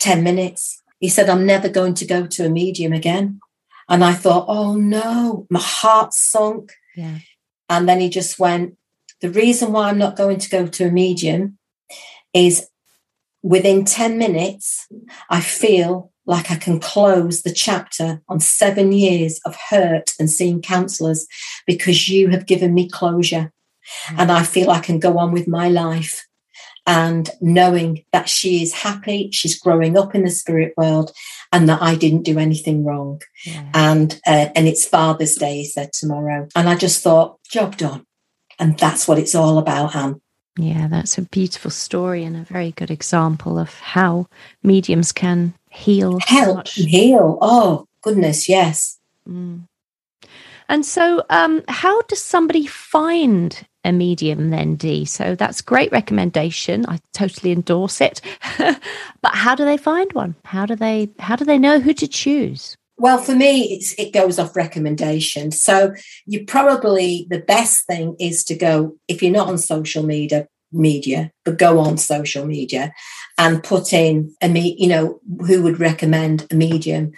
10 0.00 0.24
minutes. 0.24 0.82
He 0.98 1.08
said, 1.08 1.28
I'm 1.28 1.46
never 1.46 1.68
going 1.68 1.94
to 1.94 2.06
go 2.06 2.26
to 2.26 2.46
a 2.46 2.50
medium 2.50 2.92
again. 2.92 3.40
And 3.88 4.02
I 4.02 4.12
thought, 4.12 4.46
oh 4.48 4.74
no, 4.74 5.46
my 5.50 5.60
heart 5.60 6.12
sunk. 6.14 6.72
Yeah. 6.96 7.18
And 7.68 7.88
then 7.88 8.00
he 8.00 8.08
just 8.08 8.38
went, 8.38 8.76
the 9.20 9.30
reason 9.30 9.72
why 9.72 9.88
I'm 9.88 9.98
not 9.98 10.16
going 10.16 10.38
to 10.38 10.50
go 10.50 10.66
to 10.66 10.88
a 10.88 10.90
medium 10.90 11.58
is 12.34 12.68
within 13.42 13.84
10 13.84 14.18
minutes, 14.18 14.86
I 15.28 15.40
feel 15.40 16.09
like 16.30 16.52
I 16.52 16.54
can 16.54 16.78
close 16.78 17.42
the 17.42 17.52
chapter 17.52 18.22
on 18.28 18.38
seven 18.38 18.92
years 18.92 19.40
of 19.44 19.56
hurt 19.68 20.12
and 20.20 20.30
seeing 20.30 20.62
counselors 20.62 21.26
because 21.66 22.08
you 22.08 22.28
have 22.28 22.46
given 22.46 22.72
me 22.72 22.88
closure. 22.88 23.52
Mm-hmm. 24.06 24.20
And 24.20 24.32
I 24.32 24.44
feel 24.44 24.70
I 24.70 24.78
can 24.78 25.00
go 25.00 25.18
on 25.18 25.32
with 25.32 25.48
my 25.48 25.68
life 25.68 26.24
and 26.86 27.28
knowing 27.40 28.04
that 28.12 28.28
she 28.28 28.62
is 28.62 28.72
happy, 28.72 29.30
she's 29.32 29.58
growing 29.58 29.98
up 29.98 30.14
in 30.14 30.22
the 30.22 30.30
spirit 30.30 30.72
world, 30.76 31.12
and 31.52 31.68
that 31.68 31.82
I 31.82 31.96
didn't 31.96 32.22
do 32.22 32.38
anything 32.38 32.84
wrong. 32.84 33.20
Yeah. 33.44 33.68
And 33.74 34.20
uh, 34.24 34.48
and 34.54 34.68
it's 34.68 34.86
Father's 34.86 35.34
Day, 35.34 35.58
he 35.58 35.64
said 35.64 35.92
tomorrow, 35.92 36.46
and 36.54 36.68
I 36.68 36.76
just 36.76 37.02
thought, 37.02 37.38
job 37.50 37.76
done, 37.76 38.06
and 38.58 38.78
that's 38.78 39.06
what 39.06 39.18
it's 39.18 39.34
all 39.34 39.58
about, 39.58 39.94
Anne. 39.94 40.20
Yeah, 40.56 40.88
that's 40.88 41.18
a 41.18 41.22
beautiful 41.22 41.70
story 41.70 42.24
and 42.24 42.36
a 42.36 42.44
very 42.44 42.72
good 42.72 42.90
example 42.90 43.58
of 43.58 43.74
how 43.74 44.26
mediums 44.62 45.12
can 45.12 45.54
heal. 45.70 46.18
Help 46.26 46.68
heal. 46.68 47.38
Oh, 47.40 47.86
goodness, 48.02 48.48
yes. 48.48 48.98
Mm. 49.28 49.66
And 50.68 50.86
so, 50.86 51.24
um, 51.30 51.62
how 51.68 52.00
does 52.02 52.22
somebody 52.22 52.66
find 52.66 53.66
a 53.84 53.90
medium 53.90 54.50
then, 54.50 54.76
Dee? 54.76 55.04
So 55.04 55.34
that's 55.34 55.60
great 55.60 55.90
recommendation. 55.90 56.86
I 56.86 57.00
totally 57.12 57.50
endorse 57.50 58.00
it. 58.00 58.20
but 58.58 59.34
how 59.34 59.56
do 59.56 59.64
they 59.64 59.76
find 59.76 60.12
one? 60.12 60.36
How 60.44 60.66
do 60.66 60.76
they 60.76 61.10
how 61.18 61.34
do 61.34 61.44
they 61.44 61.58
know 61.58 61.80
who 61.80 61.92
to 61.94 62.06
choose? 62.06 62.76
Well, 62.98 63.18
for 63.18 63.34
me, 63.34 63.82
it 63.98 64.12
goes 64.12 64.38
off 64.38 64.54
recommendation. 64.54 65.50
So 65.50 65.94
you 66.26 66.44
probably 66.44 67.26
the 67.30 67.40
best 67.40 67.86
thing 67.86 68.14
is 68.20 68.44
to 68.44 68.54
go 68.54 68.96
if 69.08 69.22
you're 69.22 69.32
not 69.32 69.48
on 69.48 69.58
social 69.58 70.04
media, 70.04 70.46
media, 70.70 71.32
but 71.44 71.58
go 71.58 71.80
on 71.80 71.96
social 71.96 72.46
media 72.46 72.92
and 73.40 73.64
put 73.64 73.94
in 73.94 74.36
a 74.42 74.48
me, 74.50 74.76
you 74.78 74.86
know, 74.86 75.18
who 75.46 75.62
would 75.62 75.80
recommend 75.80 76.46
a 76.50 76.54
medium 76.54 77.12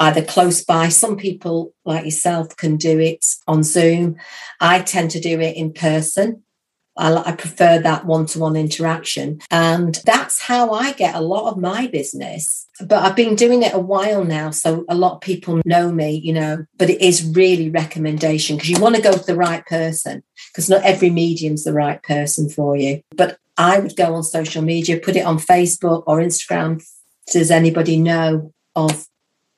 either 0.00 0.24
close 0.24 0.64
by. 0.64 0.88
Some 0.88 1.16
people 1.16 1.72
like 1.84 2.04
yourself 2.04 2.56
can 2.56 2.76
do 2.76 2.98
it 2.98 3.24
on 3.46 3.62
Zoom. 3.62 4.16
I 4.60 4.82
tend 4.82 5.12
to 5.12 5.20
do 5.20 5.40
it 5.40 5.56
in 5.56 5.72
person 5.72 6.42
I, 6.98 7.14
I 7.14 7.32
prefer 7.32 7.78
that 7.78 8.04
one 8.04 8.26
to 8.26 8.40
one 8.40 8.56
interaction. 8.56 9.40
And 9.50 9.94
that's 10.04 10.42
how 10.42 10.72
I 10.72 10.92
get 10.92 11.14
a 11.14 11.20
lot 11.20 11.50
of 11.50 11.58
my 11.58 11.86
business. 11.86 12.66
But 12.80 13.04
I've 13.04 13.16
been 13.16 13.36
doing 13.36 13.62
it 13.62 13.72
a 13.72 13.78
while 13.78 14.24
now. 14.24 14.50
So 14.50 14.84
a 14.88 14.94
lot 14.94 15.14
of 15.14 15.20
people 15.20 15.60
know 15.64 15.90
me, 15.90 16.20
you 16.22 16.32
know, 16.32 16.66
but 16.76 16.90
it 16.90 17.00
is 17.00 17.24
really 17.34 17.70
recommendation 17.70 18.56
because 18.56 18.70
you 18.70 18.80
want 18.80 18.96
to 18.96 19.02
go 19.02 19.12
to 19.12 19.24
the 19.24 19.36
right 19.36 19.64
person 19.64 20.22
because 20.52 20.68
not 20.68 20.82
every 20.82 21.10
medium's 21.10 21.64
the 21.64 21.72
right 21.72 22.02
person 22.02 22.48
for 22.48 22.76
you. 22.76 23.00
But 23.16 23.38
I 23.58 23.80
would 23.80 23.96
go 23.96 24.14
on 24.14 24.22
social 24.22 24.62
media, 24.62 25.00
put 25.00 25.16
it 25.16 25.26
on 25.26 25.38
Facebook 25.38 26.04
or 26.06 26.20
Instagram. 26.20 26.82
Does 27.30 27.50
anybody 27.50 27.98
know 27.98 28.54
of 28.76 29.08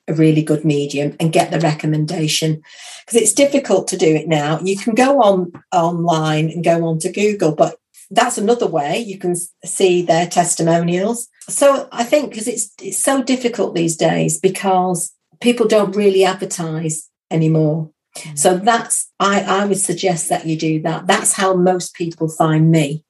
a 0.09 0.15
really 0.15 0.43
good 0.43 0.65
medium 0.65 1.15
and 1.21 1.33
get 1.33 1.51
the 1.51 1.61
recommendation? 1.61 2.63
Because 3.05 3.21
it's 3.21 3.35
difficult 3.35 3.87
to 3.89 3.99
do 3.99 4.13
it 4.17 4.27
now. 4.27 4.59
You 4.61 4.77
can 4.77 4.95
go 4.95 5.21
on 5.21 5.53
online 5.71 6.49
and 6.49 6.65
go 6.65 6.85
on 6.87 6.99
to 7.01 7.13
google 7.13 7.55
but 7.55 7.77
that's 8.13 8.39
another 8.39 8.67
way 8.67 8.99
you 8.99 9.19
can 9.19 9.37
see 9.65 10.03
their 10.03 10.27
testimonials. 10.27 11.29
So 11.49 11.89
i 11.93 12.03
think 12.03 12.31
because 12.31 12.49
it's 12.49 12.73
it's 12.81 12.99
so 12.99 13.23
difficult 13.23 13.75
these 13.75 13.97
days 13.97 14.41
because 14.41 15.13
people 15.41 15.69
don't 15.69 15.95
really 15.95 16.25
advertise 16.25 17.09
anymore. 17.31 17.91
Mm. 18.17 18.37
so 18.37 18.59
that's 18.59 19.09
i 19.21 19.41
i 19.43 19.65
would 19.65 19.79
suggest 19.79 20.31
that 20.31 20.47
you 20.47 20.57
do 20.57 20.83
that. 20.83 21.07
That's 21.07 21.35
how 21.35 21.55
most 21.55 21.95
people 21.95 22.29
find 22.29 22.71
me 22.71 23.05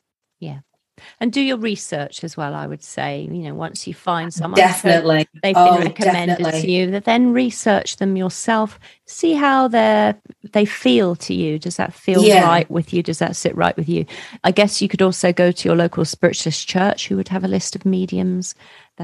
and 1.20 1.32
do 1.32 1.40
your 1.40 1.56
research 1.56 2.24
as 2.24 2.36
well 2.36 2.54
i 2.54 2.66
would 2.66 2.82
say. 2.82 3.28
You 3.30 3.42
know 3.42 3.54
once 3.54 3.86
you 3.86 3.94
find 3.94 4.32
someone 4.32 4.58
definitely. 4.58 5.26
they've 5.42 5.54
been 5.54 5.56
oh, 5.56 5.78
recommended 5.78 6.38
definitely. 6.38 6.62
to 6.62 6.70
you 6.70 7.00
then 7.00 7.32
research 7.32 7.96
them 7.96 8.16
yourself. 8.16 8.78
See 9.06 9.34
how 9.34 9.68
they 9.68 10.14
they 10.52 10.64
feel 10.64 11.16
to 11.16 11.34
you. 11.34 11.58
Does 11.58 11.76
that 11.76 11.92
feel 11.94 12.22
yeah. 12.22 12.46
right 12.46 12.70
with 12.70 12.92
you? 12.92 13.02
Does 13.02 13.18
that 13.18 13.36
sit 13.36 13.56
right 13.56 13.76
with 13.76 13.88
you? 13.88 14.06
I 14.44 14.50
guess 14.50 14.80
you 14.80 14.88
could 14.88 15.02
also 15.02 15.32
go 15.32 15.52
to 15.52 15.68
your 15.68 15.76
local 15.76 16.04
spiritualist 16.04 16.68
church 16.68 17.08
who 17.08 17.16
would 17.16 17.28
have 17.28 17.44
a 17.44 17.48
list 17.48 17.74
of 17.76 17.84
mediums 17.84 18.54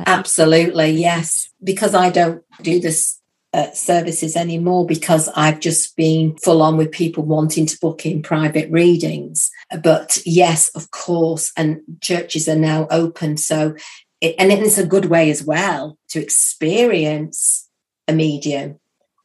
absolutely 0.06 0.90
yes. 0.90 1.50
Because 1.62 1.94
i 1.94 2.10
don't 2.10 2.42
do 2.62 2.80
this 2.80 3.20
uh, 3.56 3.72
services 3.72 4.36
anymore 4.36 4.84
because 4.84 5.30
I've 5.34 5.60
just 5.60 5.96
been 5.96 6.36
full 6.36 6.60
on 6.60 6.76
with 6.76 6.92
people 6.92 7.24
wanting 7.24 7.64
to 7.64 7.78
book 7.80 8.04
in 8.04 8.22
private 8.22 8.70
readings. 8.70 9.50
But 9.82 10.18
yes, 10.26 10.68
of 10.76 10.90
course, 10.90 11.52
and 11.56 11.80
churches 12.02 12.50
are 12.50 12.56
now 12.56 12.86
open. 12.90 13.38
So, 13.38 13.74
it, 14.20 14.34
and 14.38 14.52
it's 14.52 14.76
a 14.76 14.86
good 14.86 15.06
way 15.06 15.30
as 15.30 15.42
well 15.42 15.96
to 16.10 16.20
experience 16.20 17.66
a 18.06 18.12
medium 18.12 18.78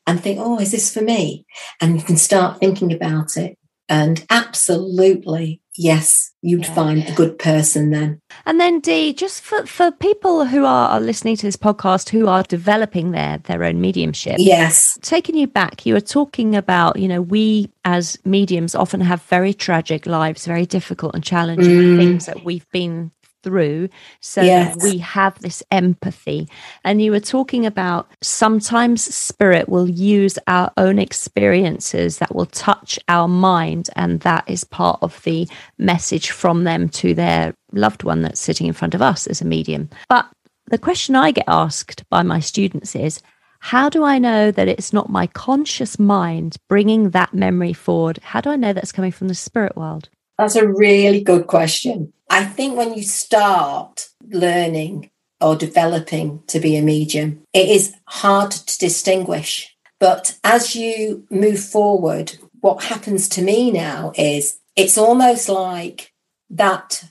and 0.08 0.22
think, 0.22 0.40
oh, 0.42 0.60
is 0.60 0.72
this 0.72 0.94
for 0.94 1.02
me? 1.02 1.46
And 1.82 1.98
you 1.98 2.04
can 2.04 2.18
start 2.18 2.60
thinking 2.60 2.94
about 2.94 3.36
it. 3.36 3.58
And 3.90 4.26
absolutely, 4.30 5.61
yes, 5.76 6.32
you'd 6.42 6.66
yeah. 6.66 6.74
find 6.74 7.08
a 7.08 7.14
good 7.14 7.38
person 7.40 7.92
then. 7.92 8.22
And 8.46 8.60
then 8.60 8.80
Dee, 8.80 9.14
just 9.14 9.42
for, 9.42 9.66
for 9.66 9.92
people 9.92 10.46
who 10.46 10.66
are, 10.66 10.90
are 10.90 11.00
listening 11.00 11.36
to 11.38 11.46
this 11.46 11.58
podcast 11.58 12.10
who 12.10 12.28
are 12.28 12.44
developing 12.44 13.12
their 13.12 13.38
their 13.40 13.64
own 13.64 13.82
mediumship. 13.82 14.36
Yes. 14.38 14.98
Taking 15.02 15.36
you 15.36 15.48
back, 15.48 15.86
you 15.86 15.94
were 15.94 16.02
talking 16.02 16.56
about, 16.56 16.98
you 16.98 17.08
know, 17.08 17.22
we 17.22 17.72
as 17.86 18.18
mediums 18.26 18.76
often 18.76 19.02
have 19.02 19.22
very 19.24 19.54
tragic 19.54 20.06
lives, 20.06 20.46
very 20.46 20.66
difficult 20.66 21.16
and 21.16 21.24
challenging 21.24 21.72
mm. 21.72 21.98
things 21.98 22.26
that 22.26 22.44
we've 22.44 22.70
been 22.72 23.12
through 23.44 23.90
so 24.20 24.42
yes. 24.42 24.82
we 24.84 24.98
have 25.00 25.40
this 25.40 25.64
empathy. 25.72 26.48
And 26.84 27.02
you 27.02 27.12
were 27.12 27.20
talking 27.20 27.66
about 27.66 28.10
sometimes 28.22 29.04
spirit 29.04 29.70
will 29.70 29.90
use 29.90 30.38
our 30.48 30.72
own 30.78 31.00
experiences 31.00 32.18
that 32.20 32.36
will 32.36 32.46
touch 32.46 33.00
our 33.08 33.28
mind, 33.28 33.90
and 33.96 34.20
that 34.22 34.44
is 34.48 34.64
part 34.64 35.00
of 35.02 35.22
the 35.24 35.48
message 35.78 36.32
from 36.32 36.64
them 36.64 36.90
to 36.90 37.14
their 37.14 37.54
loved 37.74 38.04
one 38.04 38.22
that's 38.22 38.40
sitting 38.40 38.68
in 38.68 38.74
front 38.74 38.94
of 38.94 39.02
us 39.02 39.28
as 39.28 39.42
a 39.42 39.46
medium. 39.46 39.90
But 40.10 40.28
the 40.68 40.78
question 40.78 41.16
I 41.16 41.32
get 41.32 41.46
asked 41.48 42.08
by 42.10 42.24
my 42.24 42.40
students 42.40 42.96
is, 42.96 43.22
how 43.60 43.90
do 43.90 44.04
I 44.04 44.18
know 44.18 44.50
that 44.52 44.68
it's 44.68 44.92
not 44.92 45.10
my 45.10 45.28
conscious 45.28 46.00
mind 46.00 46.58
bringing 46.68 47.12
that 47.12 47.34
memory 47.34 47.74
forward? 47.74 48.20
How 48.24 48.42
do 48.42 48.50
I 48.50 48.56
know 48.56 48.74
that's 48.74 48.92
coming 48.92 49.12
from 49.12 49.28
the 49.28 49.36
spirit 49.36 49.78
world? 49.78 50.10
That's 50.42 50.56
a 50.56 50.68
really 50.68 51.22
good 51.22 51.46
question. 51.46 52.14
I 52.28 52.46
think 52.46 52.76
when 52.76 52.96
you 52.96 53.04
start 53.04 54.10
learning 54.28 55.12
or 55.40 55.56
developing 55.56 56.42
to 56.48 56.60
be 56.60 56.76
a 56.76 56.82
medium, 56.82 57.44
it 57.54 57.70
is 57.70 57.94
hard 58.08 58.50
to 58.50 58.80
distinguish. 58.80 59.78
But 60.00 60.40
as 60.44 60.76
you 60.76 61.28
move 61.30 61.60
forward, 61.64 62.40
what 62.60 62.86
happens 62.86 63.30
to 63.30 63.44
me 63.44 63.70
now 63.70 64.14
is 64.16 64.58
it's 64.76 64.98
almost 64.98 65.48
like 65.48 66.12
that, 66.50 67.04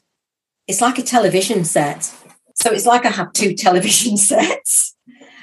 it's 0.67 0.81
like 0.81 0.99
a 0.99 1.03
television 1.03 1.63
set. 1.63 2.13
So 2.57 2.73
it's 2.73 2.85
like 2.85 3.07
I 3.07 3.11
have 3.11 3.33
two 3.33 3.55
television 3.55 4.17
sets. 4.31 4.97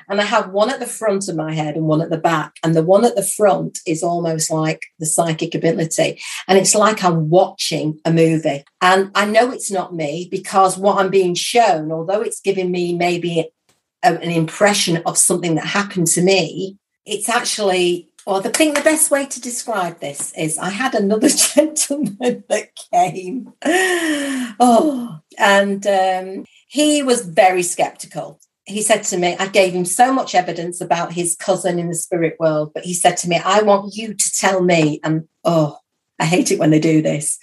And 0.09 0.21
I 0.21 0.23
have 0.23 0.51
one 0.51 0.69
at 0.69 0.79
the 0.79 0.85
front 0.85 1.27
of 1.27 1.35
my 1.35 1.53
head 1.53 1.75
and 1.75 1.85
one 1.85 2.01
at 2.01 2.09
the 2.09 2.17
back. 2.17 2.55
And 2.63 2.75
the 2.75 2.83
one 2.83 3.05
at 3.05 3.15
the 3.15 3.23
front 3.23 3.79
is 3.85 4.03
almost 4.03 4.49
like 4.49 4.85
the 4.99 5.05
psychic 5.05 5.53
ability. 5.53 6.21
And 6.47 6.57
it's 6.57 6.75
like 6.75 7.03
I'm 7.03 7.29
watching 7.29 7.99
a 8.05 8.11
movie. 8.11 8.63
And 8.81 9.11
I 9.15 9.25
know 9.25 9.51
it's 9.51 9.71
not 9.71 9.95
me 9.95 10.27
because 10.31 10.77
what 10.77 10.97
I'm 10.97 11.09
being 11.09 11.35
shown, 11.35 11.91
although 11.91 12.21
it's 12.21 12.41
giving 12.41 12.71
me 12.71 12.95
maybe 12.95 13.49
a, 14.03 14.07
an 14.07 14.31
impression 14.31 15.01
of 15.05 15.17
something 15.17 15.55
that 15.55 15.65
happened 15.65 16.07
to 16.07 16.21
me, 16.21 16.77
it's 17.05 17.29
actually 17.29 18.09
well, 18.25 18.45
I 18.45 18.49
think 18.49 18.75
the 18.75 18.83
best 18.83 19.09
way 19.09 19.25
to 19.25 19.39
describe 19.39 20.01
this 20.01 20.33
is 20.37 20.57
I 20.57 20.69
had 20.69 20.93
another 20.93 21.29
gentleman 21.55 22.43
that 22.49 22.75
came. 22.91 23.53
Oh, 24.59 25.19
and 25.37 25.87
um, 25.87 26.45
he 26.67 27.03
was 27.03 27.21
very 27.21 27.63
skeptical 27.63 28.41
he 28.67 28.81
said 28.81 29.03
to 29.05 29.17
me, 29.17 29.35
I 29.39 29.47
gave 29.47 29.73
him 29.73 29.85
so 29.85 30.11
much 30.11 30.35
evidence 30.35 30.81
about 30.81 31.13
his 31.13 31.37
cousin 31.37 31.79
in 31.79 31.87
the 31.87 31.95
spirit 31.95 32.35
world, 32.37 32.71
but 32.73 32.83
he 32.83 32.93
said 32.93 33.15
to 33.17 33.29
me, 33.29 33.37
I 33.37 33.61
want 33.61 33.95
you 33.95 34.13
to 34.13 34.31
tell 34.33 34.61
me, 34.61 34.99
and 35.05 35.25
oh, 35.45 35.79
I 36.19 36.25
hate 36.25 36.51
it 36.51 36.59
when 36.59 36.69
they 36.69 36.79
do 36.79 37.01
this. 37.01 37.39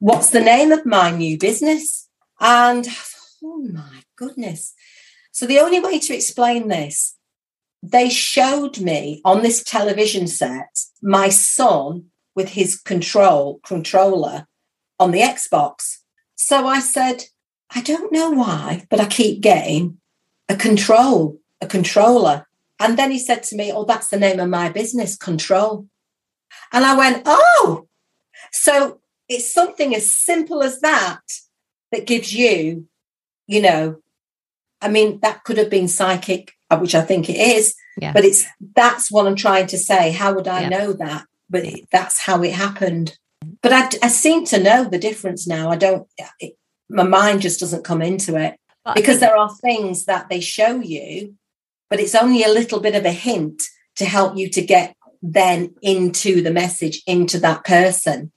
What's 0.00 0.30
the 0.30 0.40
name 0.40 0.72
of 0.72 0.84
my 0.84 1.12
new 1.12 1.38
business? 1.38 2.08
And 2.40 2.88
oh 3.44 3.64
my 3.72 4.02
goodness. 4.16 4.74
So 5.30 5.46
the 5.46 5.60
only 5.60 5.78
way 5.78 6.00
to 6.00 6.14
explain 6.14 6.66
this, 6.66 7.16
they 7.80 8.10
showed 8.10 8.80
me 8.80 9.20
on 9.24 9.42
this 9.42 9.62
television 9.62 10.26
set 10.26 10.80
my 11.00 11.28
son 11.28 12.06
with 12.34 12.50
his 12.50 12.76
control 12.76 13.60
controller 13.64 14.48
on 14.98 15.12
the 15.12 15.20
Xbox. 15.20 15.98
So 16.34 16.66
I 16.66 16.80
said, 16.80 17.24
I 17.70 17.82
don't 17.82 18.12
know 18.12 18.30
why, 18.30 18.86
but 18.90 19.00
I 19.00 19.06
keep 19.06 19.40
getting 19.40 19.98
a 20.48 20.56
control, 20.56 21.38
a 21.60 21.66
controller. 21.66 22.46
And 22.78 22.98
then 22.98 23.10
he 23.10 23.18
said 23.18 23.42
to 23.44 23.56
me, 23.56 23.72
Oh, 23.72 23.84
that's 23.84 24.08
the 24.08 24.18
name 24.18 24.40
of 24.40 24.48
my 24.48 24.68
business, 24.68 25.16
Control. 25.16 25.86
And 26.72 26.84
I 26.84 26.96
went, 26.96 27.22
Oh, 27.24 27.86
so 28.52 29.00
it's 29.28 29.52
something 29.52 29.94
as 29.94 30.10
simple 30.10 30.62
as 30.62 30.80
that 30.80 31.20
that 31.92 32.06
gives 32.06 32.34
you, 32.34 32.86
you 33.46 33.60
know, 33.60 33.96
I 34.80 34.88
mean, 34.88 35.20
that 35.20 35.44
could 35.44 35.58
have 35.58 35.70
been 35.70 35.88
psychic, 35.88 36.52
uh, 36.70 36.78
which 36.78 36.94
I 36.94 37.00
think 37.00 37.30
it 37.30 37.36
is, 37.36 37.74
yeah. 37.96 38.12
but 38.12 38.24
it's 38.24 38.44
that's 38.74 39.10
what 39.10 39.26
I'm 39.26 39.36
trying 39.36 39.66
to 39.68 39.78
say. 39.78 40.12
How 40.12 40.34
would 40.34 40.46
I 40.46 40.62
yeah. 40.62 40.68
know 40.68 40.92
that? 40.92 41.24
But 41.48 41.64
it, 41.64 41.88
that's 41.90 42.20
how 42.20 42.42
it 42.42 42.52
happened. 42.52 43.16
But 43.62 43.72
I, 43.72 43.88
I 44.02 44.08
seem 44.08 44.44
to 44.46 44.62
know 44.62 44.84
the 44.84 44.98
difference 44.98 45.46
now. 45.46 45.70
I 45.70 45.76
don't, 45.76 46.06
it, 46.40 46.56
my 46.90 47.04
mind 47.04 47.40
just 47.40 47.60
doesn't 47.60 47.84
come 47.84 48.02
into 48.02 48.36
it 48.36 48.58
because 48.94 49.20
there 49.20 49.36
are 49.36 49.54
things 49.56 50.04
that 50.04 50.28
they 50.28 50.40
show 50.40 50.80
you, 50.80 51.34
but 51.90 52.00
it's 52.00 52.14
only 52.14 52.42
a 52.44 52.52
little 52.52 52.80
bit 52.80 52.94
of 52.94 53.04
a 53.04 53.12
hint 53.12 53.62
to 53.96 54.04
help 54.04 54.36
you 54.36 54.48
to 54.50 54.62
get 54.62 54.96
then 55.22 55.74
into 55.82 56.42
the 56.42 56.50
message, 56.50 57.02
into 57.06 57.38
that 57.40 57.64
person. 57.64 58.32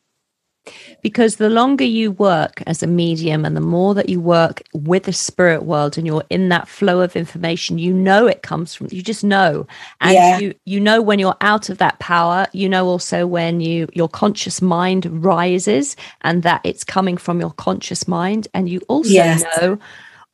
Because 1.02 1.38
the 1.38 1.50
longer 1.50 1.86
you 1.86 2.12
work 2.12 2.62
as 2.68 2.84
a 2.84 2.88
medium 2.88 3.46
and 3.46 3.56
the 3.56 3.62
more 3.62 3.96
that 3.96 4.10
you 4.10 4.20
work 4.20 4.62
with 4.74 5.04
the 5.04 5.14
spirit 5.14 5.64
world 5.64 5.98
and 5.98 6.06
you're 6.06 6.26
in 6.30 6.50
that 6.50 6.68
flow 6.68 7.02
of 7.02 7.16
information, 7.16 7.80
you 7.80 7.94
know 7.94 8.28
it 8.28 8.44
comes 8.44 8.76
from 8.76 8.88
you 8.92 9.02
just 9.02 9.24
know. 9.24 9.66
And 10.02 10.14
yeah. 10.14 10.40
you 10.40 10.54
you 10.66 10.80
know 10.80 11.02
when 11.02 11.18
you're 11.18 11.38
out 11.42 11.70
of 11.70 11.78
that 11.78 11.98
power, 12.00 12.46
you 12.52 12.68
know 12.68 12.86
also 12.86 13.26
when 13.26 13.62
you 13.62 13.88
your 13.94 14.10
conscious 14.10 14.62
mind 14.62 15.06
rises 15.24 15.96
and 16.22 16.44
that 16.44 16.62
it's 16.64 16.84
coming 16.84 17.18
from 17.18 17.40
your 17.40 17.52
conscious 17.52 18.08
mind. 18.08 18.48
And 18.54 18.70
you 18.70 18.82
also 18.90 19.10
yes. 19.10 19.44
know 19.62 19.80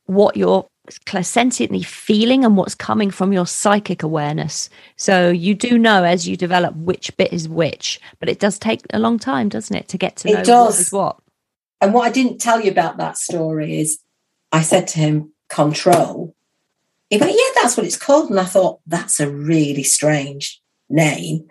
what 0.06 0.36
you're 0.36 0.66
clairsentiently 1.04 1.84
feeling 1.84 2.44
and 2.44 2.56
what's 2.56 2.74
coming 2.74 3.10
from 3.10 3.32
your 3.32 3.46
psychic 3.46 4.02
awareness. 4.02 4.70
So 4.96 5.30
you 5.30 5.54
do 5.54 5.78
know 5.78 6.04
as 6.04 6.28
you 6.28 6.36
develop 6.36 6.74
which 6.76 7.16
bit 7.16 7.32
is 7.32 7.48
which, 7.48 8.00
but 8.20 8.28
it 8.28 8.38
does 8.38 8.58
take 8.58 8.82
a 8.92 8.98
long 8.98 9.18
time, 9.18 9.48
doesn't 9.48 9.76
it, 9.76 9.88
to 9.88 9.98
get 9.98 10.16
to 10.16 10.32
know 10.32 10.40
it 10.40 10.46
does. 10.46 10.74
what 10.74 10.80
is 10.80 10.92
what. 10.92 11.16
And 11.80 11.92
what 11.92 12.06
I 12.06 12.12
didn't 12.12 12.38
tell 12.38 12.60
you 12.60 12.70
about 12.70 12.96
that 12.98 13.18
story 13.18 13.80
is 13.80 14.00
I 14.52 14.62
said 14.62 14.88
to 14.88 14.98
him, 14.98 15.32
control. 15.48 16.34
He 17.10 17.18
went, 17.18 17.32
yeah, 17.32 17.62
that's 17.62 17.76
what 17.76 17.86
it's 17.86 17.96
called. 17.96 18.30
And 18.30 18.40
I 18.40 18.44
thought, 18.44 18.80
that's 18.86 19.20
a 19.20 19.30
really 19.30 19.82
strange 19.82 20.60
name. 20.88 21.46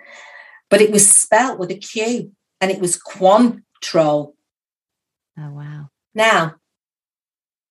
But 0.70 0.82
it 0.82 0.92
was 0.92 1.10
spelt 1.10 1.60
with 1.60 1.72
a 1.72 1.76
Q 1.76 2.32
and 2.60 2.72
it 2.72 2.80
was 2.80 2.98
Quantrol. 2.98 4.34
Oh, 5.38 5.52
wow. 5.52 5.90
Now, 6.14 6.56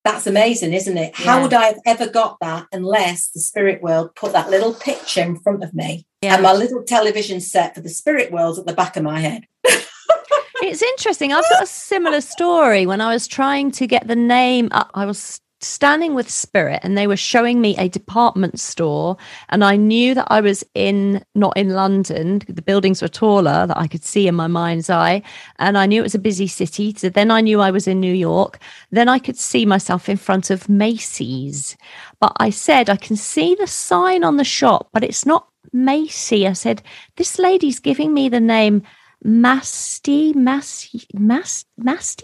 that's 0.04 0.26
amazing, 0.26 0.74
isn't 0.74 0.98
it? 0.98 1.18
Yeah. 1.18 1.24
How 1.26 1.42
would 1.42 1.54
I 1.54 1.64
have 1.64 1.80
ever 1.86 2.06
got 2.06 2.38
that 2.40 2.66
unless 2.72 3.28
the 3.28 3.40
spirit 3.40 3.82
world 3.82 4.14
put 4.14 4.32
that 4.32 4.50
little 4.50 4.74
picture 4.74 5.22
in 5.22 5.36
front 5.40 5.64
of 5.64 5.72
me 5.74 6.06
yeah. 6.20 6.34
and 6.34 6.42
my 6.42 6.52
little 6.52 6.82
television 6.82 7.40
set 7.40 7.74
for 7.74 7.80
the 7.80 7.88
spirit 7.88 8.30
world 8.30 8.58
at 8.58 8.66
the 8.66 8.74
back 8.74 8.96
of 8.96 9.02
my 9.02 9.20
head? 9.20 9.46
it's 9.64 10.82
interesting. 10.82 11.32
I've 11.32 11.48
got 11.48 11.62
a 11.62 11.66
similar 11.66 12.20
story. 12.20 12.84
When 12.84 13.00
I 13.00 13.12
was 13.12 13.26
trying 13.26 13.70
to 13.72 13.86
get 13.86 14.06
the 14.06 14.16
name, 14.16 14.68
I 14.72 15.06
was 15.06 15.40
standing 15.64 16.14
with 16.14 16.30
Spirit 16.30 16.80
and 16.82 16.96
they 16.96 17.06
were 17.06 17.16
showing 17.16 17.60
me 17.60 17.76
a 17.76 17.88
department 17.88 18.60
store. 18.60 19.16
And 19.48 19.64
I 19.64 19.76
knew 19.76 20.14
that 20.14 20.28
I 20.30 20.40
was 20.40 20.64
in, 20.74 21.24
not 21.34 21.56
in 21.56 21.70
London, 21.70 22.42
the 22.48 22.62
buildings 22.62 23.02
were 23.02 23.08
taller 23.08 23.66
that 23.66 23.76
I 23.76 23.86
could 23.86 24.04
see 24.04 24.28
in 24.28 24.34
my 24.34 24.46
mind's 24.46 24.90
eye. 24.90 25.22
And 25.58 25.76
I 25.76 25.86
knew 25.86 26.00
it 26.00 26.04
was 26.04 26.14
a 26.14 26.18
busy 26.18 26.46
city. 26.46 26.94
So 26.96 27.08
then 27.08 27.30
I 27.30 27.40
knew 27.40 27.60
I 27.60 27.70
was 27.70 27.86
in 27.86 28.00
New 28.00 28.14
York. 28.14 28.58
Then 28.90 29.08
I 29.08 29.18
could 29.18 29.36
see 29.36 29.66
myself 29.66 30.08
in 30.08 30.16
front 30.16 30.50
of 30.50 30.68
Macy's. 30.68 31.76
But 32.20 32.32
I 32.36 32.50
said, 32.50 32.88
I 32.88 32.96
can 32.96 33.16
see 33.16 33.54
the 33.54 33.66
sign 33.66 34.24
on 34.24 34.36
the 34.36 34.44
shop, 34.44 34.88
but 34.92 35.04
it's 35.04 35.26
not 35.26 35.48
Macy. 35.72 36.46
I 36.46 36.52
said, 36.52 36.82
this 37.16 37.38
lady's 37.38 37.78
giving 37.80 38.14
me 38.14 38.28
the 38.28 38.40
name 38.40 38.82
Masty, 39.24 40.34
Masty, 40.34 41.06
Masty, 41.14 42.22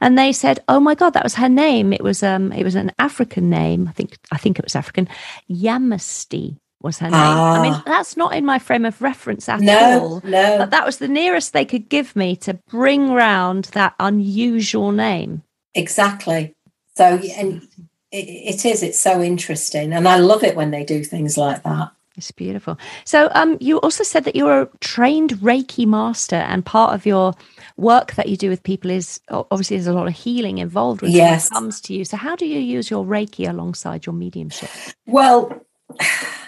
and 0.00 0.18
they 0.18 0.32
said, 0.32 0.62
"Oh 0.68 0.80
my 0.80 0.94
God, 0.94 1.10
that 1.10 1.22
was 1.22 1.34
her 1.36 1.48
name. 1.48 1.92
It 1.92 2.02
was 2.02 2.22
um, 2.22 2.52
it 2.52 2.64
was 2.64 2.74
an 2.74 2.92
African 2.98 3.48
name. 3.48 3.86
I 3.88 3.92
think 3.92 4.18
I 4.32 4.38
think 4.38 4.58
it 4.58 4.64
was 4.64 4.74
African. 4.74 5.08
Yamasti 5.48 6.56
was 6.82 6.98
her 6.98 7.06
name. 7.06 7.14
Ah. 7.14 7.58
I 7.58 7.62
mean, 7.62 7.72
ah. 7.72 7.82
that's 7.86 8.16
not 8.16 8.34
in 8.34 8.44
my 8.44 8.58
frame 8.58 8.84
of 8.84 9.00
reference 9.00 9.48
at 9.48 9.60
no, 9.60 10.00
all. 10.00 10.20
No, 10.24 10.58
but 10.58 10.70
that 10.70 10.84
was 10.86 10.98
the 10.98 11.08
nearest 11.08 11.52
they 11.52 11.64
could 11.64 11.88
give 11.88 12.16
me 12.16 12.34
to 12.36 12.54
bring 12.68 13.12
round 13.12 13.66
that 13.66 13.94
unusual 14.00 14.90
name. 14.90 15.42
Exactly. 15.74 16.52
So, 16.96 17.04
and 17.04 17.62
it, 18.10 18.28
it 18.28 18.64
is. 18.64 18.82
It's 18.82 18.98
so 18.98 19.22
interesting, 19.22 19.92
and 19.92 20.08
I 20.08 20.16
love 20.18 20.42
it 20.42 20.56
when 20.56 20.72
they 20.72 20.84
do 20.84 21.04
things 21.04 21.38
like 21.38 21.62
that. 21.62 21.92
It's 22.20 22.30
beautiful. 22.32 22.78
So, 23.04 23.30
um, 23.34 23.56
you 23.60 23.78
also 23.80 24.04
said 24.04 24.24
that 24.24 24.36
you're 24.36 24.62
a 24.62 24.68
trained 24.80 25.30
Reiki 25.36 25.86
master, 25.86 26.36
and 26.36 26.64
part 26.64 26.94
of 26.94 27.06
your 27.06 27.32
work 27.78 28.12
that 28.16 28.28
you 28.28 28.36
do 28.36 28.50
with 28.50 28.62
people 28.62 28.90
is 28.90 29.20
obviously 29.30 29.78
there's 29.78 29.86
a 29.86 29.94
lot 29.94 30.06
of 30.06 30.14
healing 30.14 30.58
involved 30.58 31.00
when 31.00 31.12
yes. 31.12 31.46
it 31.46 31.54
comes 31.54 31.80
to 31.82 31.94
you. 31.94 32.04
So, 32.04 32.18
how 32.18 32.36
do 32.36 32.46
you 32.46 32.60
use 32.60 32.90
your 32.90 33.06
Reiki 33.06 33.48
alongside 33.48 34.04
your 34.04 34.14
mediumship? 34.14 34.68
Well, 35.06 35.64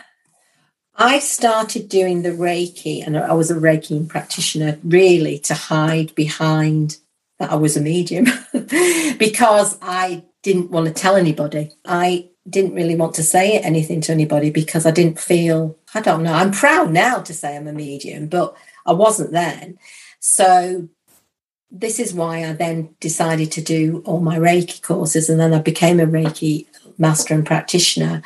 I 0.94 1.20
started 1.20 1.88
doing 1.88 2.22
the 2.22 2.32
Reiki, 2.32 3.04
and 3.04 3.16
I 3.16 3.32
was 3.32 3.50
a 3.50 3.54
Reiki 3.54 4.06
practitioner 4.06 4.78
really 4.84 5.38
to 5.38 5.54
hide 5.54 6.14
behind 6.14 6.98
that 7.38 7.50
I 7.50 7.54
was 7.56 7.78
a 7.78 7.80
medium 7.80 8.26
because 9.18 9.78
I 9.80 10.24
didn't 10.42 10.70
want 10.70 10.86
to 10.86 10.92
tell 10.92 11.16
anybody. 11.16 11.70
I 11.86 12.28
didn't 12.48 12.74
really 12.74 12.96
want 12.96 13.14
to 13.14 13.22
say 13.22 13.58
anything 13.58 14.00
to 14.02 14.12
anybody 14.12 14.50
because 14.50 14.84
I 14.84 14.90
didn't 14.90 15.20
feel, 15.20 15.76
I 15.94 16.00
don't 16.00 16.22
know, 16.22 16.32
I'm 16.32 16.50
proud 16.50 16.90
now 16.90 17.20
to 17.20 17.32
say 17.32 17.56
I'm 17.56 17.68
a 17.68 17.72
medium, 17.72 18.26
but 18.26 18.56
I 18.84 18.92
wasn't 18.92 19.32
then. 19.32 19.78
So 20.18 20.88
this 21.70 21.98
is 21.98 22.12
why 22.12 22.44
I 22.44 22.52
then 22.52 22.94
decided 23.00 23.50
to 23.52 23.62
do 23.62 24.02
all 24.04 24.20
my 24.20 24.38
Reiki 24.38 24.82
courses 24.82 25.30
and 25.30 25.40
then 25.40 25.54
I 25.54 25.60
became 25.60 26.00
a 26.00 26.06
Reiki 26.06 26.66
master 26.98 27.34
and 27.34 27.46
practitioner. 27.46 28.22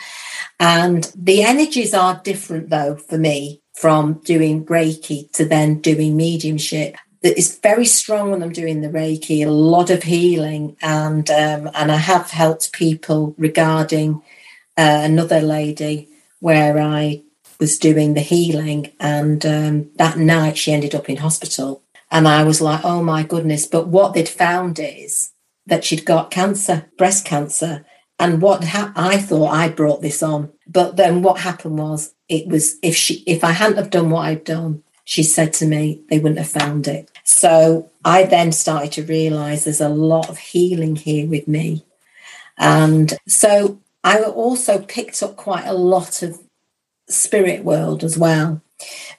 And 0.58 1.10
the 1.14 1.42
energies 1.42 1.94
are 1.94 2.20
different 2.24 2.70
though 2.70 2.96
for 2.96 3.18
me 3.18 3.62
from 3.74 4.14
doing 4.24 4.64
Reiki 4.64 5.30
to 5.32 5.44
then 5.44 5.80
doing 5.80 6.16
mediumship 6.16 6.96
it's 7.26 7.58
very 7.58 7.86
strong 7.86 8.30
when 8.30 8.42
I'm 8.42 8.52
doing 8.52 8.80
the 8.80 8.88
Reiki, 8.88 9.44
a 9.44 9.50
lot 9.50 9.90
of 9.90 10.02
healing, 10.02 10.76
and 10.82 11.28
um, 11.30 11.70
and 11.74 11.90
I 11.90 11.96
have 11.96 12.30
helped 12.30 12.72
people 12.72 13.34
regarding 13.38 14.22
uh, 14.76 15.00
another 15.04 15.40
lady 15.40 16.08
where 16.40 16.78
I 16.78 17.22
was 17.58 17.78
doing 17.78 18.14
the 18.14 18.20
healing, 18.20 18.92
and 19.00 19.44
um, 19.46 19.90
that 19.96 20.18
night 20.18 20.58
she 20.58 20.72
ended 20.72 20.94
up 20.94 21.08
in 21.08 21.18
hospital, 21.18 21.82
and 22.10 22.28
I 22.28 22.44
was 22.44 22.60
like, 22.60 22.84
oh 22.84 23.02
my 23.02 23.22
goodness! 23.22 23.66
But 23.66 23.88
what 23.88 24.14
they'd 24.14 24.28
found 24.28 24.78
is 24.78 25.32
that 25.66 25.84
she'd 25.84 26.04
got 26.04 26.30
cancer, 26.30 26.86
breast 26.96 27.24
cancer, 27.24 27.84
and 28.18 28.40
what 28.42 28.64
ha- 28.64 28.92
I 28.94 29.18
thought 29.18 29.52
I 29.52 29.68
brought 29.68 30.02
this 30.02 30.22
on, 30.22 30.52
but 30.66 30.96
then 30.96 31.22
what 31.22 31.40
happened 31.40 31.78
was 31.78 32.14
it 32.28 32.46
was 32.48 32.76
if 32.82 32.94
she 32.94 33.22
if 33.26 33.42
I 33.44 33.52
hadn't 33.52 33.78
have 33.78 33.90
done 33.90 34.10
what 34.10 34.26
I'd 34.26 34.44
done 34.44 34.82
she 35.06 35.22
said 35.22 35.52
to 35.54 35.66
me 35.66 36.02
they 36.10 36.18
wouldn't 36.18 36.38
have 36.38 36.48
found 36.48 36.86
it. 36.86 37.10
So 37.26 37.90
I 38.04 38.22
then 38.22 38.52
started 38.52 38.92
to 38.92 39.02
realize 39.02 39.64
there's 39.64 39.80
a 39.80 39.88
lot 39.88 40.30
of 40.30 40.38
healing 40.38 40.94
here 40.94 41.26
with 41.26 41.48
me. 41.48 41.84
And 42.56 43.12
so 43.26 43.80
I 44.04 44.22
also 44.22 44.78
picked 44.78 45.22
up 45.22 45.36
quite 45.36 45.66
a 45.66 45.74
lot 45.74 46.22
of 46.22 46.38
spirit 47.08 47.64
world 47.64 48.04
as 48.04 48.16
well. 48.16 48.62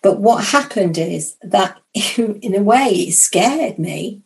But 0.02 0.22
what 0.22 0.46
happened 0.46 0.98
is 0.98 1.36
that 1.42 1.80
in 1.94 2.56
a 2.56 2.64
way 2.64 2.88
it 2.92 3.14
scared 3.14 3.78
me 3.78 4.24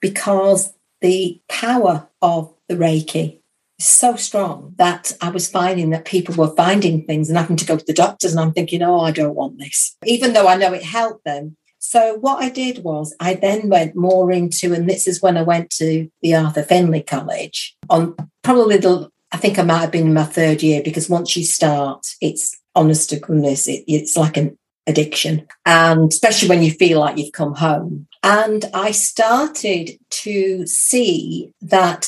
because 0.00 0.74
the 1.00 1.40
power 1.48 2.08
of 2.20 2.52
the 2.68 2.74
Reiki 2.74 3.40
is 3.78 3.86
so 3.86 4.14
strong 4.16 4.74
that 4.76 5.16
I 5.22 5.30
was 5.30 5.48
finding 5.48 5.88
that 5.90 6.04
people 6.04 6.34
were 6.34 6.54
finding 6.54 7.06
things 7.06 7.30
and 7.30 7.38
having 7.38 7.56
to 7.56 7.66
go 7.66 7.78
to 7.78 7.84
the 7.84 7.94
doctors. 7.94 8.32
And 8.32 8.40
I'm 8.40 8.52
thinking, 8.52 8.82
oh, 8.82 9.00
I 9.00 9.10
don't 9.10 9.34
want 9.34 9.58
this, 9.58 9.96
even 10.04 10.34
though 10.34 10.48
I 10.48 10.56
know 10.56 10.74
it 10.74 10.82
helped 10.82 11.24
them. 11.24 11.56
So 11.84 12.14
what 12.14 12.40
I 12.40 12.48
did 12.48 12.84
was 12.84 13.12
I 13.18 13.34
then 13.34 13.68
went 13.68 13.96
more 13.96 14.30
into, 14.30 14.72
and 14.72 14.88
this 14.88 15.08
is 15.08 15.20
when 15.20 15.36
I 15.36 15.42
went 15.42 15.68
to 15.70 16.08
the 16.22 16.36
Arthur 16.36 16.62
Findlay 16.62 17.02
College 17.02 17.76
on 17.90 18.14
probably 18.42 18.76
the, 18.76 19.10
I 19.32 19.36
think 19.36 19.58
I 19.58 19.62
might 19.62 19.80
have 19.80 19.90
been 19.90 20.06
in 20.06 20.14
my 20.14 20.22
third 20.22 20.62
year 20.62 20.80
because 20.84 21.10
once 21.10 21.36
you 21.36 21.44
start, 21.44 22.06
it's 22.20 22.56
honest 22.76 23.10
to 23.10 23.18
goodness, 23.18 23.66
it, 23.66 23.82
it's 23.88 24.16
like 24.16 24.36
an 24.36 24.56
addiction. 24.86 25.48
And 25.66 26.08
especially 26.08 26.48
when 26.48 26.62
you 26.62 26.70
feel 26.70 27.00
like 27.00 27.18
you've 27.18 27.32
come 27.32 27.54
home. 27.54 28.06
And 28.22 28.64
I 28.72 28.92
started 28.92 29.98
to 30.10 30.64
see 30.68 31.52
that 31.62 32.06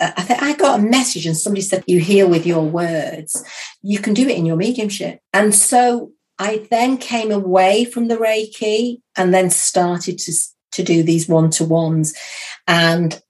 uh, 0.00 0.12
I 0.18 0.22
think 0.22 0.42
I 0.42 0.54
got 0.54 0.80
a 0.80 0.82
message 0.82 1.24
and 1.24 1.36
somebody 1.36 1.62
said, 1.62 1.82
You 1.86 1.98
heal 1.98 2.28
with 2.28 2.46
your 2.46 2.62
words. 2.62 3.42
You 3.82 4.00
can 4.00 4.12
do 4.12 4.28
it 4.28 4.36
in 4.36 4.44
your 4.44 4.56
mediumship. 4.56 5.20
And 5.32 5.54
so 5.54 6.12
I 6.38 6.66
then 6.70 6.98
came 6.98 7.30
away 7.30 7.84
from 7.84 8.08
the 8.08 8.16
Reiki 8.16 9.00
and 9.16 9.32
then 9.32 9.50
started 9.50 10.18
to, 10.18 10.32
to 10.72 10.82
do 10.82 11.02
these 11.02 11.28
one 11.28 11.50
to 11.50 11.64
ones. 11.64 12.14
And 12.66 13.20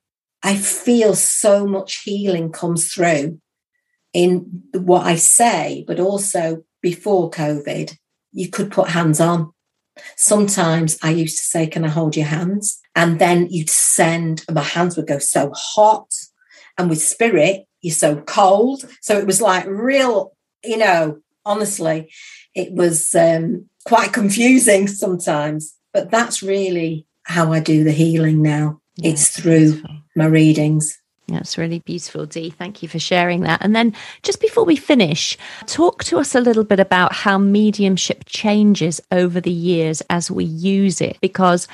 I 0.42 0.56
feel 0.56 1.14
so 1.14 1.66
much 1.66 2.02
healing 2.04 2.50
comes 2.52 2.92
through 2.92 3.40
in 4.12 4.62
what 4.72 5.04
I 5.06 5.16
say, 5.16 5.84
but 5.86 6.00
also 6.00 6.64
before 6.80 7.30
COVID, 7.30 7.96
you 8.32 8.48
could 8.48 8.70
put 8.70 8.88
hands 8.88 9.20
on. 9.20 9.52
Sometimes 10.16 10.98
I 11.02 11.10
used 11.10 11.38
to 11.38 11.44
say, 11.44 11.66
Can 11.66 11.84
I 11.84 11.88
hold 11.88 12.16
your 12.16 12.26
hands? 12.26 12.80
And 12.94 13.18
then 13.18 13.48
you'd 13.50 13.70
send, 13.70 14.44
and 14.48 14.54
my 14.54 14.62
hands 14.62 14.96
would 14.96 15.06
go 15.06 15.18
so 15.18 15.52
hot 15.54 16.12
and 16.78 16.88
with 16.88 17.00
spirit, 17.00 17.66
you're 17.80 17.94
so 17.94 18.16
cold. 18.22 18.84
So 19.00 19.18
it 19.18 19.26
was 19.26 19.40
like 19.40 19.66
real, 19.66 20.32
you 20.64 20.78
know, 20.78 21.20
honestly, 21.44 22.12
it 22.54 22.72
was 22.72 23.14
um, 23.14 23.68
quite 23.84 24.12
confusing 24.12 24.88
sometimes. 24.88 25.74
But 25.92 26.10
that's 26.10 26.42
really 26.42 27.06
how 27.24 27.52
I 27.52 27.60
do 27.60 27.84
the 27.84 27.92
healing 27.92 28.42
now. 28.42 28.80
Yeah, 28.96 29.10
it's 29.10 29.28
through 29.28 29.72
beautiful. 29.72 29.96
my 30.16 30.26
readings. 30.26 30.98
That's 31.28 31.56
really 31.56 31.78
beautiful, 31.78 32.26
Dee. 32.26 32.50
Thank 32.50 32.82
you 32.82 32.88
for 32.88 32.98
sharing 32.98 33.40
that. 33.42 33.62
And 33.62 33.74
then, 33.74 33.94
just 34.22 34.40
before 34.40 34.64
we 34.64 34.76
finish, 34.76 35.38
talk 35.66 36.04
to 36.04 36.18
us 36.18 36.34
a 36.34 36.40
little 36.40 36.64
bit 36.64 36.80
about 36.80 37.14
how 37.14 37.38
mediumship 37.38 38.24
changes 38.26 39.00
over 39.10 39.40
the 39.40 39.50
years 39.50 40.02
as 40.10 40.30
we 40.30 40.44
use 40.44 41.00
it, 41.00 41.16
because 41.22 41.66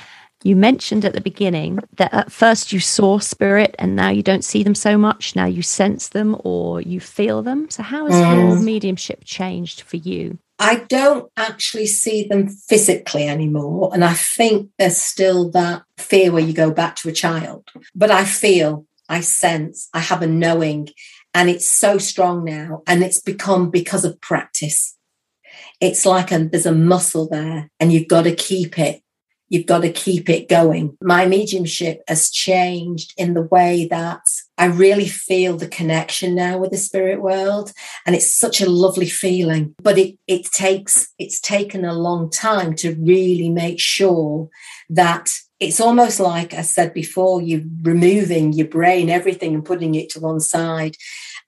you 0.45 0.57
mentioned 0.57 1.05
at 1.05 1.15
the 1.15 1.21
beginning 1.21 1.81
that 1.97 2.15
at 2.15 2.33
first 2.33 2.73
you 2.73 2.81
saw 2.81 3.19
spirit 3.19 3.75
and 3.79 3.95
now 3.95 4.09
you 4.09 4.23
don't 4.23 4.45
see 4.45 4.63
them 4.63 4.75
so 4.75 4.97
much. 4.97 5.37
Now 5.37 5.47
you 5.47 5.63
sense 5.63 6.09
them 6.09 6.37
or 6.45 6.81
you 6.81 7.01
feel 7.01 7.43
them. 7.43 7.69
So, 7.71 7.83
how 7.83 8.07
has 8.07 8.15
mm. 8.15 8.35
your 8.35 8.57
mediumship 8.57 9.25
changed 9.25 9.81
for 9.83 9.97
you? 9.97 10.39
I 10.61 10.85
don't 10.89 11.33
actually 11.39 11.87
see 11.87 12.29
them 12.29 12.49
physically 12.49 13.27
anymore. 13.27 13.91
And 13.95 14.05
I 14.05 14.13
think 14.13 14.71
there's 14.79 14.99
still 14.99 15.51
that 15.53 15.85
fear 15.97 16.31
where 16.31 16.43
you 16.43 16.53
go 16.53 16.71
back 16.71 16.97
to 16.97 17.09
a 17.09 17.13
child. 17.13 17.71
But 17.95 18.11
I 18.11 18.25
feel, 18.25 18.85
I 19.09 19.21
sense, 19.23 19.89
I 19.95 20.01
have 20.01 20.21
a 20.21 20.27
knowing, 20.27 20.91
and 21.33 21.49
it's 21.49 21.67
so 21.67 21.97
strong 21.97 22.45
now. 22.45 22.83
And 22.87 23.03
it's 23.03 23.21
become 23.21 23.71
because 23.71 24.05
of 24.05 24.21
practice. 24.21 24.99
It's 25.81 26.05
like 26.05 26.31
a, 26.31 26.45
there's 26.45 26.67
a 26.67 26.73
muscle 26.73 27.27
there, 27.27 27.71
and 27.81 27.91
you've 27.91 28.09
got 28.09 28.25
to 28.25 28.35
keep 28.35 28.79
it 28.79 29.03
You've 29.51 29.67
got 29.67 29.83
to 29.83 29.93
keep 29.93 30.31
it 30.31 30.49
going. 30.49 30.97
My 31.03 31.27
mediumship 31.27 32.03
has 32.09 32.31
changed 32.31 33.13
in 33.19 33.35
the 33.35 33.43
way 33.43 33.87
that 33.91 34.23
I 34.57 34.67
really 34.67 35.09
feel 35.09 35.57
the 35.57 35.67
connection 35.67 36.35
now 36.35 36.57
with 36.57 36.71
the 36.71 36.77
spirit 36.77 37.21
world. 37.21 37.73
And 38.07 38.15
it's 38.15 38.33
such 38.33 38.61
a 38.61 38.71
lovely 38.71 39.09
feeling. 39.09 39.75
But 39.83 39.99
it, 39.99 40.17
it 40.29 40.45
takes, 40.45 41.09
it's 41.19 41.41
taken 41.41 41.85
a 41.85 41.93
long 41.93 42.31
time 42.31 42.75
to 42.77 42.95
really 42.95 43.51
make 43.51 43.81
sure 43.81 44.49
that 44.89 45.33
it's 45.59 45.81
almost 45.81 46.21
like 46.21 46.55
I 46.55 46.63
said 46.63 46.95
before, 46.95 47.43
you're 47.43 47.61
removing 47.83 48.53
your 48.53 48.69
brain, 48.69 49.11
everything, 49.11 49.55
and 49.55 49.65
putting 49.65 49.95
it 49.95 50.09
to 50.11 50.21
one 50.21 50.41
side 50.41 50.97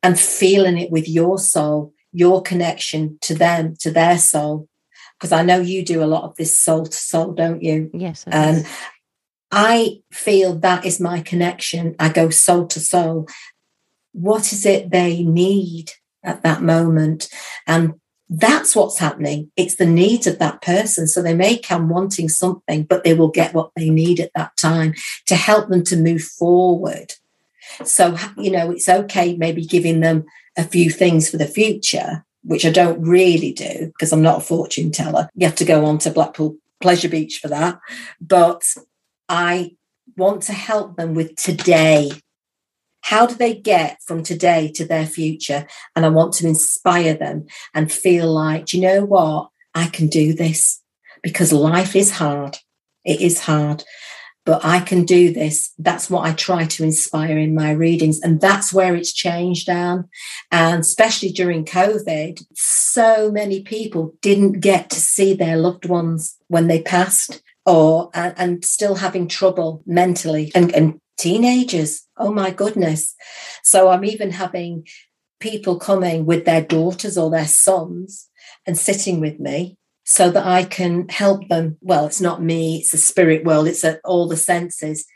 and 0.03 0.18
feeling 0.18 0.76
it 0.76 0.90
with 0.90 1.09
your 1.09 1.38
soul, 1.38 1.94
your 2.12 2.42
connection 2.42 3.18
to 3.22 3.34
them, 3.34 3.74
to 3.80 3.90
their 3.90 4.18
soul. 4.18 4.68
Because 5.22 5.30
I 5.30 5.44
know 5.44 5.60
you 5.60 5.84
do 5.84 6.02
a 6.02 6.04
lot 6.04 6.24
of 6.24 6.34
this 6.34 6.58
soul 6.58 6.84
to 6.84 6.96
soul, 6.96 7.32
don't 7.32 7.62
you? 7.62 7.92
Yes. 7.94 8.24
And 8.26 8.66
um, 8.66 8.72
I 9.52 10.00
feel 10.10 10.56
that 10.56 10.84
is 10.84 10.98
my 10.98 11.20
connection. 11.20 11.94
I 12.00 12.08
go 12.08 12.28
soul 12.28 12.66
to 12.66 12.80
soul. 12.80 13.28
What 14.10 14.52
is 14.52 14.66
it 14.66 14.90
they 14.90 15.22
need 15.22 15.92
at 16.24 16.42
that 16.42 16.60
moment? 16.60 17.28
And 17.68 17.94
that's 18.28 18.74
what's 18.74 18.98
happening. 18.98 19.52
It's 19.56 19.76
the 19.76 19.86
needs 19.86 20.26
of 20.26 20.40
that 20.40 20.60
person. 20.60 21.06
So 21.06 21.22
they 21.22 21.34
may 21.34 21.56
come 21.56 21.88
wanting 21.88 22.28
something, 22.28 22.82
but 22.82 23.04
they 23.04 23.14
will 23.14 23.30
get 23.30 23.54
what 23.54 23.70
they 23.76 23.90
need 23.90 24.18
at 24.18 24.32
that 24.34 24.56
time 24.56 24.92
to 25.26 25.36
help 25.36 25.68
them 25.68 25.84
to 25.84 25.96
move 25.96 26.22
forward. 26.22 27.12
So, 27.84 28.16
you 28.36 28.50
know, 28.50 28.72
it's 28.72 28.88
okay 28.88 29.36
maybe 29.36 29.64
giving 29.64 30.00
them 30.00 30.24
a 30.58 30.64
few 30.64 30.90
things 30.90 31.30
for 31.30 31.36
the 31.36 31.46
future, 31.46 32.24
which 32.45 32.66
I 32.66 32.70
don't 32.70 33.01
really 33.03 33.53
do 33.53 33.86
because 33.86 34.12
I'm 34.12 34.22
not 34.22 34.38
a 34.38 34.45
fortune 34.45 34.90
teller. 34.90 35.28
You 35.34 35.47
have 35.47 35.57
to 35.57 35.64
go 35.64 35.84
on 35.84 35.99
to 35.99 36.11
Blackpool 36.11 36.57
Pleasure 36.80 37.09
Beach 37.09 37.38
for 37.38 37.49
that. 37.49 37.78
But 38.20 38.62
I 39.28 39.76
want 40.16 40.43
to 40.43 40.53
help 40.53 40.97
them 40.97 41.14
with 41.14 41.36
today 41.36 42.11
how 43.03 43.26
do 43.26 43.34
they 43.34 43.55
get 43.55 44.01
from 44.03 44.22
today 44.22 44.70
to 44.76 44.84
their 44.84 45.07
future? 45.07 45.66
And 45.95 46.07
I 46.07 46.09
want 46.09 46.34
to 46.34 46.47
inspire 46.47 47.14
them 47.14 47.47
and 47.74 47.93
feel 47.93 48.32
like, 48.32 48.72
you 48.72 48.80
know 48.80 49.05
what? 49.05 49.51
I 49.74 49.86
can 49.86 50.07
do 50.07 50.32
this 50.32 50.80
because 51.22 51.53
life 51.53 51.97
is 51.97 52.12
hard. 52.12 52.59
It 53.05 53.20
is 53.20 53.40
hard, 53.40 53.82
but 54.45 54.64
I 54.64 54.80
can 54.80 55.05
do 55.05 55.32
this. 55.32 55.72
That's 55.78 56.11
what 56.11 56.26
I 56.26 56.32
try 56.32 56.64
to 56.64 56.84
inspire 56.84 57.38
in 57.38 57.55
my 57.55 57.70
readings. 57.70 58.20
And 58.20 58.40
that's 58.40 58.72
where 58.72 58.97
it's 58.97 59.12
changed, 59.12 59.68
Anne. 59.68 60.09
And 60.51 60.80
especially 60.80 61.30
during 61.30 61.64
COVID, 61.64 62.45
so 62.55 63.30
many 63.30 63.62
people 63.62 64.14
didn't 64.20 64.61
get 64.61 64.90
to 64.90 65.01
see 65.01 65.34
their 65.34 65.57
loved 65.57 65.86
ones 65.86 66.36
when 66.49 66.66
they 66.66 66.82
passed 66.82 67.43
or 67.64 68.11
and, 68.14 68.34
and 68.36 68.64
still 68.64 68.97
having 68.97 69.28
trouble 69.28 69.82
mentally 69.86 70.51
and, 70.55 70.74
and 70.74 71.01
teenagers. 71.18 72.07
Oh 72.16 72.32
my 72.32 72.51
goodness. 72.51 73.14
So 73.62 73.88
I'm 73.88 74.05
even 74.05 74.32
having 74.32 74.86
people 75.38 75.78
coming 75.78 76.26
with 76.26 76.45
their 76.45 76.62
daughters 76.62 77.16
or 77.16 77.30
their 77.30 77.47
sons 77.47 78.28
and 78.66 78.76
sitting 78.76 79.20
with 79.20 79.38
me 79.38 79.76
so 80.05 80.30
that 80.30 80.46
I 80.46 80.64
can 80.64 81.09
help 81.09 81.48
them. 81.48 81.78
Well, 81.80 82.07
it's 82.07 82.20
not 82.20 82.42
me, 82.42 82.78
it's 82.78 82.92
the 82.92 82.98
spirit 82.98 83.44
world, 83.44 83.68
it's 83.68 83.84
uh, 83.84 83.96
all 84.05 84.28
the 84.28 84.36
senses, 84.36 85.07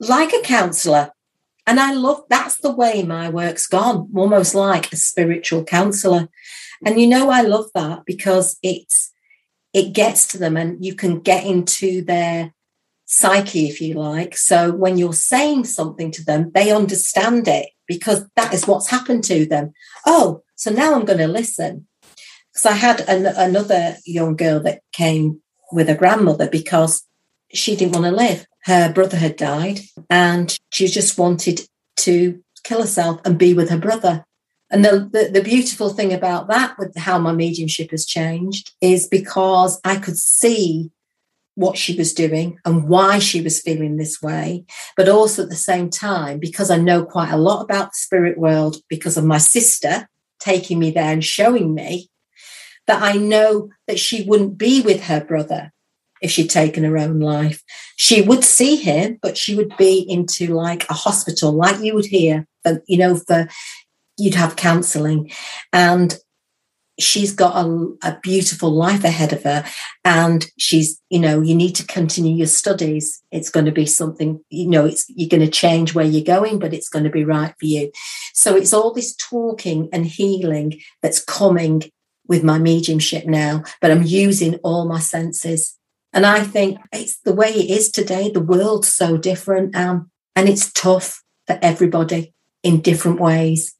like 0.00 0.32
a 0.32 0.42
counselor. 0.42 1.12
And 1.66 1.78
I 1.78 1.92
love 1.92 2.22
that's 2.30 2.56
the 2.56 2.72
way 2.72 3.02
my 3.02 3.28
work's 3.28 3.66
gone, 3.66 4.10
almost 4.14 4.54
like 4.54 4.92
a 4.92 4.96
spiritual 4.96 5.64
counselor. 5.64 6.28
And 6.84 7.00
you 7.00 7.06
know, 7.06 7.30
I 7.30 7.42
love 7.42 7.66
that 7.74 8.04
because 8.06 8.58
it's 8.62 9.12
it 9.74 9.92
gets 9.92 10.26
to 10.28 10.38
them 10.38 10.56
and 10.56 10.82
you 10.84 10.94
can 10.94 11.20
get 11.20 11.44
into 11.44 12.02
their 12.02 12.54
psyche, 13.04 13.68
if 13.68 13.80
you 13.80 13.94
like. 13.94 14.36
So 14.36 14.70
when 14.72 14.98
you're 14.98 15.12
saying 15.12 15.64
something 15.64 16.10
to 16.12 16.24
them, 16.24 16.50
they 16.54 16.70
understand 16.70 17.48
it 17.48 17.70
because 17.86 18.24
that 18.36 18.54
is 18.54 18.66
what's 18.66 18.90
happened 18.90 19.24
to 19.24 19.46
them. 19.46 19.72
Oh, 20.06 20.42
so 20.56 20.70
now 20.70 20.94
I'm 20.94 21.04
going 21.04 21.18
to 21.18 21.28
listen. 21.28 21.86
Because 22.58 22.72
I 22.72 22.76
had 22.76 23.00
an, 23.02 23.24
another 23.24 23.98
young 24.04 24.34
girl 24.34 24.58
that 24.60 24.82
came 24.90 25.40
with 25.70 25.88
a 25.88 25.94
grandmother 25.94 26.48
because 26.50 27.06
she 27.54 27.76
didn't 27.76 27.92
want 27.92 28.06
to 28.06 28.10
live. 28.10 28.46
Her 28.64 28.92
brother 28.92 29.16
had 29.16 29.36
died 29.36 29.78
and 30.10 30.58
she 30.72 30.88
just 30.88 31.16
wanted 31.16 31.60
to 31.98 32.42
kill 32.64 32.80
herself 32.80 33.20
and 33.24 33.38
be 33.38 33.54
with 33.54 33.70
her 33.70 33.78
brother. 33.78 34.24
And 34.72 34.84
the, 34.84 35.08
the, 35.12 35.30
the, 35.34 35.40
beautiful 35.40 35.90
thing 35.90 36.12
about 36.12 36.48
that, 36.48 36.76
with 36.80 36.96
how 36.96 37.20
my 37.20 37.30
mediumship 37.30 37.92
has 37.92 38.04
changed, 38.04 38.72
is 38.80 39.06
because 39.06 39.80
I 39.84 39.96
could 39.96 40.18
see 40.18 40.90
what 41.54 41.78
she 41.78 41.96
was 41.96 42.12
doing 42.12 42.58
and 42.64 42.88
why 42.88 43.20
she 43.20 43.40
was 43.40 43.60
feeling 43.60 43.98
this 43.98 44.20
way. 44.20 44.64
But 44.96 45.08
also 45.08 45.44
at 45.44 45.48
the 45.48 45.54
same 45.54 45.90
time, 45.90 46.40
because 46.40 46.72
I 46.72 46.76
know 46.76 47.04
quite 47.04 47.30
a 47.30 47.36
lot 47.36 47.62
about 47.62 47.92
the 47.92 47.98
spirit 47.98 48.36
world 48.36 48.78
because 48.88 49.16
of 49.16 49.24
my 49.24 49.38
sister 49.38 50.08
taking 50.40 50.80
me 50.80 50.90
there 50.90 51.12
and 51.12 51.24
showing 51.24 51.72
me 51.72 52.10
that 52.88 53.02
I 53.02 53.12
know 53.12 53.68
that 53.86 54.00
she 54.00 54.24
wouldn't 54.24 54.58
be 54.58 54.80
with 54.80 55.04
her 55.04 55.24
brother 55.24 55.72
if 56.20 56.32
she'd 56.32 56.50
taken 56.50 56.82
her 56.82 56.98
own 56.98 57.20
life. 57.20 57.62
She 57.96 58.22
would 58.22 58.42
see 58.42 58.76
him, 58.76 59.18
but 59.22 59.36
she 59.36 59.54
would 59.54 59.76
be 59.76 60.00
into 60.00 60.52
like 60.52 60.88
a 60.90 60.94
hospital, 60.94 61.52
like 61.52 61.80
you 61.80 61.94
would 61.94 62.06
hear, 62.06 62.46
but 62.64 62.82
you 62.88 62.98
know, 62.98 63.14
for 63.14 63.46
you'd 64.16 64.34
have 64.34 64.56
counseling. 64.56 65.30
And 65.72 66.18
she's 66.98 67.32
got 67.32 67.64
a, 67.64 67.94
a, 68.02 68.18
beautiful 68.22 68.70
life 68.70 69.04
ahead 69.04 69.32
of 69.32 69.44
her 69.44 69.64
and 70.04 70.46
she's 70.58 71.00
you 71.10 71.20
know 71.20 71.40
you 71.40 71.54
need 71.54 71.72
to 71.72 71.86
continue 71.86 72.34
your 72.34 72.46
studies 72.48 73.22
it's 73.30 73.50
going 73.50 73.66
to 73.66 73.70
be 73.70 73.86
something 73.86 74.40
you 74.50 74.68
know 74.68 74.84
it's 74.84 75.04
you're 75.08 75.28
going 75.28 75.40
to 75.40 75.48
change 75.48 75.94
where 75.94 76.04
you're 76.04 76.24
going 76.24 76.58
but 76.58 76.74
it's 76.74 76.88
going 76.88 77.04
to 77.04 77.10
be 77.10 77.24
right 77.24 77.54
for 77.60 77.66
you 77.66 77.90
so 78.34 78.56
it's 78.56 78.72
all 78.72 78.92
this 78.92 79.14
talking 79.14 79.88
and 79.92 80.06
healing 80.06 80.80
that's 81.00 81.24
coming 81.24 81.82
with 82.28 82.44
my 82.44 82.58
mediumship 82.58 83.26
now 83.26 83.62
but 83.80 83.90
i'm 83.90 84.02
using 84.02 84.54
all 84.56 84.86
my 84.86 85.00
senses 85.00 85.76
and 86.12 86.24
i 86.24 86.40
think 86.40 86.78
it's 86.92 87.18
the 87.20 87.34
way 87.34 87.48
it 87.48 87.70
is 87.70 87.90
today 87.90 88.30
the 88.30 88.40
world's 88.40 88.92
so 88.92 89.16
different 89.16 89.74
um, 89.74 90.10
and 90.36 90.48
it's 90.48 90.72
tough 90.72 91.22
for 91.46 91.58
everybody 91.62 92.32
in 92.62 92.80
different 92.80 93.20
ways 93.20 93.74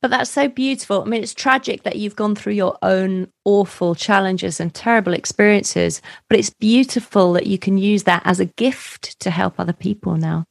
but 0.00 0.10
that's 0.10 0.30
so 0.30 0.48
beautiful. 0.48 1.02
I 1.02 1.06
mean, 1.06 1.22
it's 1.22 1.34
tragic 1.34 1.82
that 1.82 1.96
you've 1.96 2.14
gone 2.14 2.34
through 2.34 2.52
your 2.52 2.76
own 2.82 3.28
awful 3.44 3.94
challenges 3.94 4.60
and 4.60 4.72
terrible 4.72 5.14
experiences, 5.14 6.02
but 6.28 6.38
it's 6.38 6.50
beautiful 6.50 7.32
that 7.32 7.46
you 7.46 7.58
can 7.58 7.78
use 7.78 8.04
that 8.04 8.22
as 8.24 8.38
a 8.38 8.44
gift 8.44 9.18
to 9.20 9.30
help 9.30 9.58
other 9.58 9.72
people 9.72 10.16
now. 10.16 10.44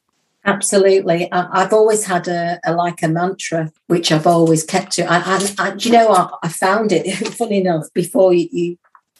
Absolutely. 0.45 1.31
I, 1.31 1.61
have 1.61 1.73
always 1.73 2.05
had 2.05 2.27
a, 2.27 2.59
a, 2.65 2.73
like 2.73 3.01
a 3.01 3.07
mantra, 3.07 3.71
which 3.87 4.11
I've 4.11 4.27
always 4.27 4.63
kept 4.63 4.93
to. 4.93 5.11
And 5.11 5.85
you 5.85 5.91
know, 5.91 6.09
I, 6.09 6.29
I, 6.43 6.49
found 6.49 6.91
it, 6.91 7.09
funny 7.33 7.61
enough, 7.61 7.85
before 7.93 8.33
you, 8.33 8.49
you, 8.51 8.77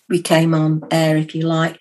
we 0.10 0.22
came 0.22 0.54
on 0.54 0.84
air, 0.92 1.16
if 1.16 1.34
you 1.34 1.44
like. 1.44 1.80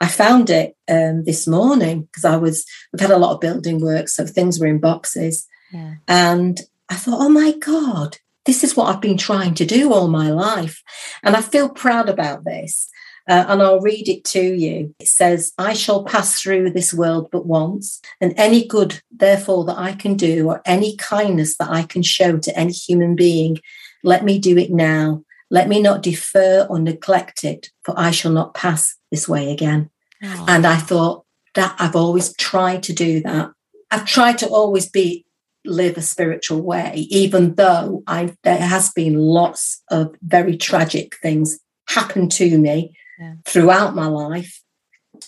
I 0.00 0.08
found 0.08 0.50
it 0.50 0.76
um, 0.88 1.24
this 1.24 1.46
morning 1.46 2.02
because 2.02 2.26
I 2.26 2.36
was, 2.36 2.66
we've 2.92 3.00
had 3.00 3.10
a 3.10 3.16
lot 3.16 3.34
of 3.34 3.40
building 3.40 3.80
work, 3.80 4.08
so 4.08 4.26
things 4.26 4.60
were 4.60 4.66
in 4.66 4.80
boxes. 4.80 5.46
Yeah. 5.72 5.94
And 6.06 6.60
I 6.90 6.96
thought, 6.96 7.20
oh 7.20 7.30
my 7.30 7.52
God, 7.52 8.18
this 8.44 8.62
is 8.62 8.76
what 8.76 8.94
I've 8.94 9.00
been 9.00 9.16
trying 9.16 9.54
to 9.54 9.64
do 9.64 9.92
all 9.92 10.08
my 10.08 10.30
life. 10.30 10.82
And 11.22 11.34
I 11.34 11.40
feel 11.40 11.70
proud 11.70 12.10
about 12.10 12.44
this. 12.44 12.90
Uh, 13.28 13.44
and 13.48 13.62
I'll 13.62 13.80
read 13.80 14.08
it 14.08 14.24
to 14.24 14.40
you. 14.40 14.94
It 14.98 15.08
says, 15.08 15.52
I 15.56 15.72
shall 15.72 16.04
pass 16.04 16.40
through 16.40 16.70
this 16.70 16.92
world 16.92 17.28
but 17.32 17.46
once, 17.46 18.00
and 18.20 18.34
any 18.36 18.66
good, 18.66 19.00
therefore, 19.10 19.64
that 19.64 19.78
I 19.78 19.92
can 19.92 20.14
do, 20.14 20.48
or 20.48 20.60
any 20.66 20.96
kindness 20.96 21.56
that 21.56 21.70
I 21.70 21.82
can 21.82 22.02
show 22.02 22.36
to 22.36 22.58
any 22.58 22.72
human 22.72 23.16
being, 23.16 23.58
let 24.02 24.24
me 24.24 24.38
do 24.38 24.58
it 24.58 24.70
now. 24.70 25.24
Let 25.50 25.68
me 25.68 25.80
not 25.80 26.02
defer 26.02 26.66
or 26.68 26.78
neglect 26.78 27.44
it, 27.44 27.70
for 27.82 27.94
I 27.96 28.10
shall 28.10 28.32
not 28.32 28.54
pass 28.54 28.94
this 29.10 29.28
way 29.28 29.52
again. 29.52 29.90
Oh. 30.22 30.44
And 30.48 30.66
I 30.66 30.76
thought 30.76 31.24
that 31.54 31.74
I've 31.78 31.96
always 31.96 32.34
tried 32.36 32.82
to 32.84 32.92
do 32.92 33.20
that. 33.20 33.50
I've 33.90 34.06
tried 34.06 34.38
to 34.38 34.48
always 34.48 34.88
be 34.88 35.24
live 35.64 35.96
a 35.96 36.02
spiritual 36.02 36.60
way, 36.60 37.06
even 37.10 37.54
though 37.54 38.02
I 38.06 38.34
there 38.42 38.58
has 38.58 38.90
been 38.90 39.14
lots 39.14 39.82
of 39.90 40.14
very 40.22 40.56
tragic 40.56 41.16
things 41.22 41.58
happen 41.88 42.28
to 42.28 42.58
me 42.58 42.94
yeah. 43.18 43.34
throughout 43.44 43.94
my 43.94 44.06
life 44.06 44.62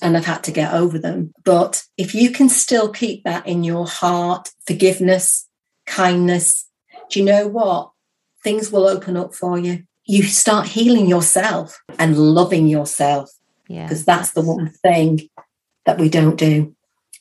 and 0.03 0.17
I've 0.17 0.27
had 0.27 0.45
to 0.45 0.53
get 0.53 0.75
over 0.75 0.99
them. 0.99 1.33
But 1.45 1.85
if 1.97 2.15
you 2.15 2.31
can 2.31 2.49
still 2.49 2.91
keep 2.91 3.25
that 3.25 3.47
in 3.47 3.65
your 3.65 3.87
heart, 3.87 4.51
forgiveness, 4.67 5.49
kindness, 5.87 6.69
do 7.11 7.21
you 7.21 7.25
know 7.25 7.47
what? 7.47 7.91
Things 8.43 8.71
will 8.71 8.87
open 8.87 9.17
up 9.17 9.35
for 9.35 9.59
you. 9.59 9.85
You 10.05 10.23
start 10.23 10.69
healing 10.69 11.09
yourself 11.09 11.81
and 11.99 12.19
loving 12.19 12.69
yourself. 12.69 13.31
Yeah. 13.69 13.85
Because 13.85 14.05
that's 14.05 14.33
the 14.33 14.43
one 14.43 14.71
thing 14.71 15.29
that 15.85 15.99
we 15.99 16.09
don't 16.09 16.37
do. 16.37 16.75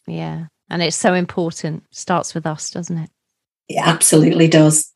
Yeah. 0.08 0.46
And 0.70 0.84
it's 0.84 0.96
so 0.96 1.14
important. 1.14 1.84
Starts 1.92 2.36
with 2.36 2.46
us, 2.46 2.70
doesn't 2.70 2.98
it? 2.98 3.10
It 3.68 3.82
absolutely 3.84 4.48
does. 4.48 4.92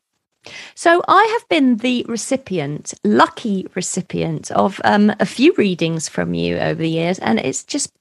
So 0.74 1.02
I 1.06 1.24
have 1.38 1.48
been 1.48 1.76
the 1.76 2.04
recipient, 2.08 2.94
lucky 3.04 3.66
recipient 3.74 4.50
of 4.50 4.80
um, 4.84 5.12
a 5.20 5.26
few 5.26 5.52
readings 5.54 6.08
from 6.08 6.34
you 6.34 6.58
over 6.58 6.80
the 6.80 6.88
years, 6.88 7.18
and 7.18 7.38
it's 7.38 7.62
just 7.62 7.92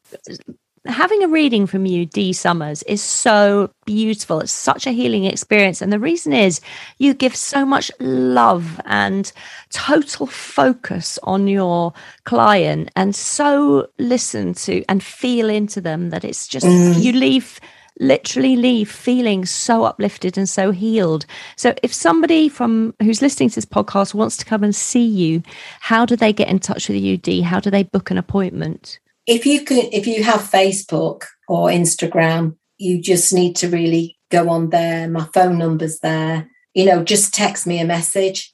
having 0.86 1.24
a 1.24 1.28
reading 1.28 1.68
from 1.68 1.86
you, 1.86 2.06
Dee 2.06 2.34
Summers, 2.34 2.84
is 2.84 3.02
so 3.02 3.72
beautiful. 3.86 4.40
It's 4.40 4.52
such 4.52 4.88
a 4.88 4.92
healing 4.92 5.26
experience. 5.26 5.82
And 5.82 5.92
the 5.92 6.00
reason 6.00 6.34
is 6.34 6.62
you 6.98 7.14
give 7.14 7.36
so 7.36 7.66
much 7.66 7.92
love 8.00 8.80
and 8.86 9.32
total 9.72 10.26
focus 10.26 11.20
on 11.24 11.48
your 11.48 11.94
client 12.24 12.92
and 12.96 13.16
so 13.16 13.90
listen 13.98 14.54
to 14.54 14.84
and 14.88 15.04
feel 15.04 15.50
into 15.50 15.82
them 15.82 16.10
that 16.10 16.24
it's 16.24 16.48
just, 16.48 16.66
mm. 16.66 17.02
you 17.02 17.14
leave 17.14 17.60
literally 18.00 18.56
leave 18.56 18.90
feeling 18.90 19.46
so 19.46 19.84
uplifted 19.84 20.38
and 20.38 20.48
so 20.48 20.72
healed. 20.72 21.26
So 21.56 21.74
if 21.84 21.94
somebody 21.94 22.50
from 22.50 22.94
who's 23.02 23.22
listening 23.22 23.50
to 23.50 23.56
this 23.56 23.66
podcast 23.66 24.14
wants 24.14 24.38
to 24.38 24.46
come 24.46 24.64
and 24.64 24.76
see 24.76 25.06
you, 25.06 25.44
how 25.80 26.06
do 26.06 26.16
they 26.16 26.34
get 26.34 26.50
in 26.50 26.60
touch 26.60 26.90
with 26.90 26.98
you, 26.98 27.18
Dee? 27.18 27.42
How 27.42 27.60
do 27.60 27.70
they 27.70 27.84
book 27.84 28.12
an 28.12 28.18
appointment? 28.18 29.00
if 29.30 29.46
you 29.46 29.64
could 29.64 29.86
if 29.94 30.08
you 30.08 30.24
have 30.24 30.42
facebook 30.42 31.26
or 31.48 31.70
instagram 31.70 32.56
you 32.80 33.00
just 33.00 33.32
need 33.32 33.56
to 33.56 33.70
really 33.70 34.18
go 34.32 34.50
on 34.50 34.72
there 34.72 35.08
my 35.08 35.24
phone 35.34 35.58
number's 35.58 36.00
there 36.00 36.50
you 36.74 36.84
know 36.84 37.04
just 37.04 37.32
text 37.32 37.68
me 37.68 37.80
a 37.80 37.86
message 37.86 38.54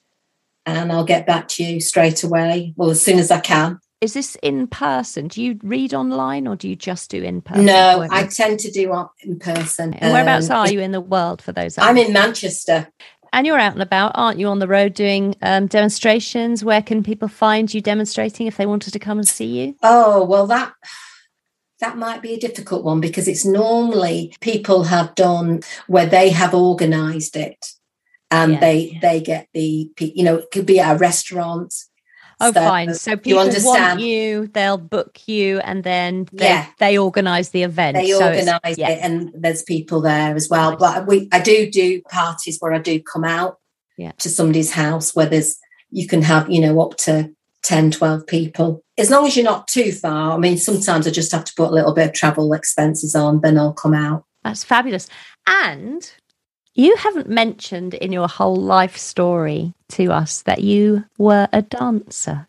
and 0.66 0.92
i'll 0.92 1.04
get 1.04 1.26
back 1.26 1.48
to 1.48 1.64
you 1.64 1.80
straight 1.80 2.22
away 2.22 2.74
well 2.76 2.90
as 2.90 3.02
soon 3.02 3.18
as 3.18 3.30
i 3.30 3.40
can 3.40 3.78
is 4.00 4.12
this 4.12 4.36
in 4.42 4.66
person 4.66 5.28
do 5.28 5.42
you 5.42 5.58
read 5.62 5.94
online 5.94 6.46
or 6.46 6.54
do 6.56 6.68
you 6.68 6.76
just 6.76 7.10
do 7.10 7.22
in 7.22 7.40
person 7.40 7.64
no 7.64 8.06
i 8.10 8.26
tend 8.26 8.58
to 8.58 8.70
do 8.70 8.92
in 9.22 9.38
person 9.38 9.94
and 9.94 10.12
whereabouts 10.12 10.50
um, 10.50 10.58
are 10.58 10.70
you 10.70 10.80
in 10.80 10.92
the 10.92 11.00
world 11.00 11.40
for 11.40 11.52
those 11.52 11.78
i'm 11.78 11.96
in 11.96 12.12
manchester 12.12 12.86
and 13.32 13.46
you're 13.46 13.58
out 13.58 13.74
and 13.74 13.82
about, 13.82 14.12
aren't 14.14 14.38
you, 14.38 14.46
on 14.48 14.60
the 14.60 14.68
road 14.68 14.94
doing 14.94 15.36
um, 15.42 15.66
demonstrations? 15.66 16.64
Where 16.64 16.80
can 16.80 17.02
people 17.02 17.28
find 17.28 17.72
you 17.74 17.82
demonstrating 17.82 18.46
if 18.46 18.56
they 18.56 18.64
wanted 18.64 18.92
to 18.92 18.98
come 18.98 19.18
and 19.18 19.28
see 19.28 19.44
you? 19.44 19.76
Oh, 19.82 20.24
well, 20.24 20.46
that 20.46 20.72
that 21.80 21.98
might 21.98 22.22
be 22.22 22.32
a 22.32 22.38
difficult 22.38 22.84
one 22.84 23.00
because 23.00 23.28
it's 23.28 23.44
normally 23.44 24.34
people 24.40 24.84
have 24.84 25.14
done 25.14 25.60
where 25.86 26.06
they 26.06 26.30
have 26.30 26.54
organized 26.54 27.36
it 27.36 27.58
and 28.30 28.52
yeah, 28.52 28.60
they 28.60 28.78
yeah. 28.78 28.98
they 29.02 29.20
get 29.20 29.48
the 29.52 29.90
you 29.98 30.24
know 30.24 30.36
it 30.36 30.50
could 30.50 30.66
be 30.66 30.80
at 30.80 30.96
a 30.96 30.98
restaurant 30.98 31.74
Oh, 32.40 32.52
fine. 32.52 32.94
So 32.94 33.16
people 33.16 33.50
you 33.50 33.64
want 33.64 34.00
you, 34.00 34.46
they'll 34.48 34.76
book 34.76 35.26
you, 35.26 35.58
and 35.60 35.82
then 35.82 36.28
they, 36.32 36.44
yeah. 36.44 36.66
they 36.78 36.98
organise 36.98 37.48
the 37.48 37.62
event. 37.62 37.96
They 37.96 38.10
so 38.10 38.26
organise 38.26 38.76
yeah. 38.76 38.90
it, 38.90 38.98
and 39.02 39.32
there's 39.34 39.62
people 39.62 40.02
there 40.02 40.34
as 40.34 40.48
well. 40.50 40.72
Nice. 40.72 40.80
But 40.80 41.06
we, 41.06 41.28
I 41.32 41.40
do 41.40 41.70
do 41.70 42.02
parties 42.02 42.58
where 42.60 42.74
I 42.74 42.78
do 42.78 43.00
come 43.02 43.24
out 43.24 43.58
yeah. 43.96 44.12
to 44.18 44.28
somebody's 44.28 44.72
house 44.72 45.14
where 45.14 45.26
there's 45.26 45.58
you 45.90 46.06
can 46.06 46.20
have 46.22 46.50
you 46.50 46.60
know 46.60 46.78
up 46.80 46.96
to 46.98 47.34
10, 47.66 47.90
12 47.90 48.26
people. 48.26 48.84
As 48.96 49.10
long 49.10 49.26
as 49.26 49.36
you're 49.36 49.44
not 49.44 49.66
too 49.66 49.90
far. 49.90 50.32
I 50.32 50.38
mean, 50.38 50.56
sometimes 50.56 51.06
I 51.06 51.10
just 51.10 51.32
have 51.32 51.44
to 51.44 51.52
put 51.56 51.70
a 51.70 51.74
little 51.74 51.92
bit 51.92 52.08
of 52.08 52.14
travel 52.14 52.52
expenses 52.52 53.14
on, 53.14 53.40
then 53.40 53.58
I'll 53.58 53.72
come 53.74 53.92
out. 53.92 54.24
That's 54.44 54.62
fabulous. 54.62 55.08
And 55.48 56.12
you 56.76 56.94
haven't 56.96 57.28
mentioned 57.28 57.94
in 57.94 58.12
your 58.12 58.28
whole 58.28 58.56
life 58.56 58.96
story 58.96 59.72
to 59.88 60.12
us 60.12 60.42
that 60.42 60.62
you 60.62 61.04
were 61.18 61.48
a 61.52 61.62
dancer. 61.62 62.48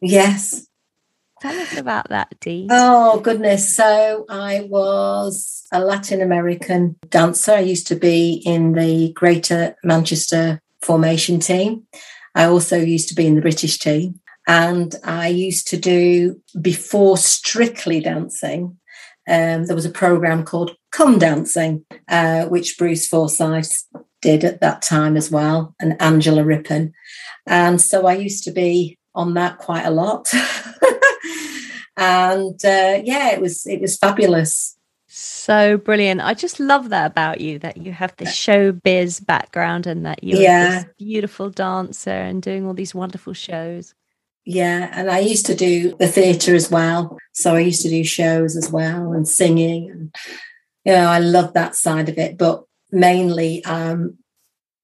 Yes. 0.00 0.66
Tell 1.40 1.58
us 1.58 1.76
about 1.76 2.08
that, 2.08 2.34
Dee. 2.40 2.68
Oh, 2.70 3.20
goodness. 3.20 3.76
So 3.76 4.24
I 4.30 4.66
was 4.70 5.66
a 5.72 5.80
Latin 5.80 6.22
American 6.22 6.96
dancer. 7.10 7.52
I 7.52 7.60
used 7.60 7.86
to 7.88 7.96
be 7.96 8.42
in 8.46 8.72
the 8.72 9.12
Greater 9.12 9.76
Manchester 9.82 10.60
formation 10.80 11.40
team. 11.40 11.86
I 12.34 12.44
also 12.44 12.78
used 12.78 13.08
to 13.08 13.14
be 13.14 13.26
in 13.26 13.34
the 13.34 13.42
British 13.42 13.78
team. 13.78 14.20
And 14.46 14.94
I 15.04 15.28
used 15.28 15.68
to 15.68 15.76
do, 15.76 16.40
before 16.60 17.16
strictly 17.16 18.00
dancing, 18.00 18.78
um, 19.26 19.66
there 19.66 19.74
was 19.74 19.86
a 19.86 19.90
program 19.90 20.44
called 20.44 20.76
Come 20.94 21.18
Dancing, 21.18 21.84
uh, 22.08 22.44
which 22.44 22.78
Bruce 22.78 23.08
Forsyth 23.08 23.82
did 24.22 24.44
at 24.44 24.60
that 24.60 24.80
time 24.80 25.16
as 25.16 25.28
well, 25.28 25.74
and 25.80 26.00
Angela 26.00 26.44
Rippon. 26.44 26.92
And 27.46 27.80
so 27.80 28.06
I 28.06 28.14
used 28.14 28.44
to 28.44 28.52
be 28.52 28.96
on 29.12 29.34
that 29.34 29.58
quite 29.58 29.84
a 29.84 29.90
lot. 29.90 30.32
and 31.96 32.64
uh, 32.64 33.02
yeah, 33.02 33.32
it 33.32 33.40
was 33.40 33.66
it 33.66 33.80
was 33.80 33.96
fabulous. 33.96 34.76
So 35.08 35.78
brilliant. 35.78 36.20
I 36.20 36.32
just 36.32 36.60
love 36.60 36.90
that 36.90 37.10
about 37.10 37.40
you 37.40 37.58
that 37.58 37.76
you 37.76 37.90
have 37.92 38.14
this 38.16 38.30
showbiz 38.30 39.24
background 39.24 39.88
and 39.88 40.06
that 40.06 40.22
you're 40.22 40.40
yeah. 40.40 40.70
this 40.70 40.84
beautiful 40.96 41.50
dancer 41.50 42.10
and 42.10 42.40
doing 42.40 42.66
all 42.66 42.74
these 42.74 42.94
wonderful 42.94 43.32
shows. 43.32 43.94
Yeah, 44.44 44.90
and 44.92 45.10
I 45.10 45.18
used 45.18 45.46
to 45.46 45.56
do 45.56 45.96
the 45.98 46.06
theatre 46.06 46.54
as 46.54 46.70
well. 46.70 47.18
So 47.32 47.56
I 47.56 47.60
used 47.60 47.82
to 47.82 47.88
do 47.88 48.04
shows 48.04 48.56
as 48.56 48.70
well 48.70 49.12
and 49.12 49.26
singing, 49.26 49.90
and 49.90 50.14
you 50.84 50.92
know 50.92 51.06
I 51.06 51.18
love 51.18 51.52
that 51.54 51.74
side 51.74 52.08
of 52.08 52.18
it. 52.18 52.38
But 52.38 52.64
mainly, 52.90 53.64
um, 53.64 54.18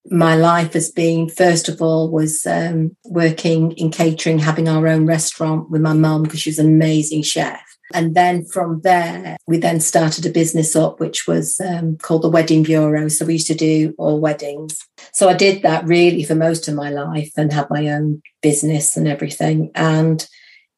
my 0.06 0.34
life 0.34 0.72
has 0.72 0.90
been 0.90 1.28
first 1.28 1.68
of 1.68 1.82
all 1.82 2.10
was 2.10 2.46
um, 2.46 2.96
working 3.04 3.72
in 3.72 3.90
catering, 3.90 4.38
having 4.38 4.68
our 4.68 4.88
own 4.88 5.06
restaurant 5.06 5.70
with 5.70 5.82
my 5.82 5.92
mum 5.92 6.22
because 6.22 6.40
she 6.40 6.50
was 6.50 6.58
an 6.58 6.66
amazing 6.66 7.22
chef. 7.22 7.60
And 7.92 8.14
then 8.14 8.44
from 8.44 8.80
there, 8.82 9.36
we 9.46 9.58
then 9.58 9.80
started 9.80 10.24
a 10.24 10.30
business 10.30 10.76
up, 10.76 11.00
which 11.00 11.26
was 11.26 11.60
um, 11.60 11.96
called 11.96 12.22
the 12.22 12.30
Wedding 12.30 12.62
Bureau. 12.62 13.08
So 13.08 13.26
we 13.26 13.34
used 13.34 13.48
to 13.48 13.54
do 13.54 13.94
all 13.98 14.20
weddings. 14.20 14.78
So 15.12 15.28
I 15.28 15.34
did 15.34 15.62
that 15.62 15.84
really 15.86 16.22
for 16.22 16.36
most 16.36 16.68
of 16.68 16.74
my 16.74 16.90
life 16.90 17.32
and 17.36 17.52
had 17.52 17.68
my 17.68 17.88
own 17.88 18.22
business 18.42 18.96
and 18.96 19.08
everything. 19.08 19.72
And 19.74 20.26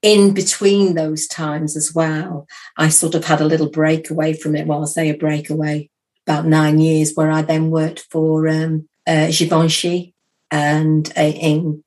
in 0.02 0.34
between 0.34 0.94
those 0.94 1.26
times 1.26 1.76
as 1.76 1.94
well, 1.94 2.46
I 2.76 2.88
sort 2.88 3.14
of 3.14 3.24
had 3.24 3.40
a 3.40 3.46
little 3.46 3.70
break 3.70 4.10
away 4.10 4.34
from 4.34 4.56
it. 4.56 4.66
Well, 4.66 4.80
I'll 4.80 4.86
say 4.86 5.08
a 5.08 5.16
breakaway, 5.16 5.88
about 6.26 6.46
nine 6.46 6.80
years, 6.80 7.12
where 7.14 7.30
I 7.30 7.42
then 7.42 7.70
worked 7.70 8.06
for 8.10 8.48
um, 8.48 8.88
uh, 9.06 9.30
Givenchy 9.30 10.14
and 10.50 11.10
uh, 11.16 11.22
in 11.22 11.84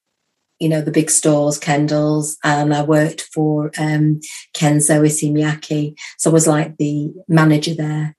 you 0.59 0.69
know, 0.69 0.81
the 0.81 0.91
big 0.91 1.09
stores, 1.09 1.57
Kendall's, 1.57 2.37
and 2.43 2.73
I 2.73 2.81
worked 2.83 3.21
for 3.33 3.71
um, 3.77 4.21
Kenzo 4.53 5.05
Issey 5.05 5.29
Miyake. 5.31 5.95
So 6.17 6.29
I 6.29 6.33
was 6.33 6.47
like 6.47 6.77
the 6.77 7.13
manager 7.27 7.75
there. 7.75 8.15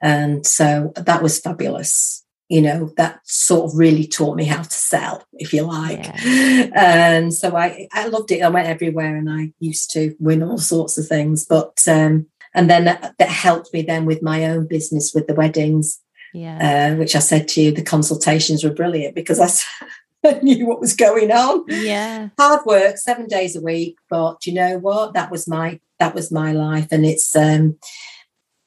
And 0.00 0.46
so 0.46 0.92
that 0.96 1.22
was 1.22 1.40
fabulous. 1.40 2.19
You 2.50 2.62
know, 2.62 2.92
that 2.96 3.20
sort 3.24 3.70
of 3.70 3.78
really 3.78 4.06
taught 4.06 4.36
me 4.36 4.44
how 4.44 4.62
to 4.62 4.70
sell, 4.70 5.24
if 5.34 5.54
you 5.54 5.62
like. 5.62 6.04
Yeah. 6.04 6.68
And 6.74 7.32
so 7.32 7.56
I, 7.56 7.88
I 7.92 8.08
loved 8.08 8.32
it. 8.32 8.42
I 8.42 8.48
went 8.48 8.68
everywhere 8.68 9.16
and 9.16 9.30
I 9.30 9.52
used 9.60 9.92
to 9.92 10.14
win 10.18 10.42
all 10.42 10.58
sorts 10.58 10.98
of 10.98 11.06
things. 11.06 11.46
But, 11.46 11.78
um, 11.86 12.26
and 12.52 12.68
then 12.68 12.86
that, 12.86 13.14
that 13.18 13.28
helped 13.28 13.72
me 13.72 13.82
then 13.82 14.04
with 14.04 14.20
my 14.20 14.44
own 14.46 14.66
business 14.66 15.14
with 15.14 15.28
the 15.28 15.34
weddings. 15.34 16.00
Yeah. 16.34 16.92
Uh, 16.92 16.96
which 16.96 17.16
I 17.16 17.20
said 17.20 17.48
to 17.48 17.60
you, 17.60 17.72
the 17.72 17.82
consultations 17.82 18.64
were 18.64 18.74
brilliant 18.74 19.14
because 19.14 19.40
I, 19.40 19.48
knew 20.42 20.66
what 20.66 20.80
was 20.80 20.94
going 20.94 21.30
on. 21.30 21.64
Yeah. 21.68 22.28
Hard 22.38 22.66
work, 22.66 22.98
seven 22.98 23.26
days 23.26 23.56
a 23.56 23.60
week. 23.60 23.96
But 24.08 24.46
you 24.46 24.52
know 24.52 24.78
what? 24.78 25.14
That 25.14 25.30
was 25.30 25.48
my 25.48 25.80
that 25.98 26.14
was 26.14 26.30
my 26.30 26.52
life. 26.52 26.88
And 26.90 27.06
it's 27.06 27.34
um 27.34 27.78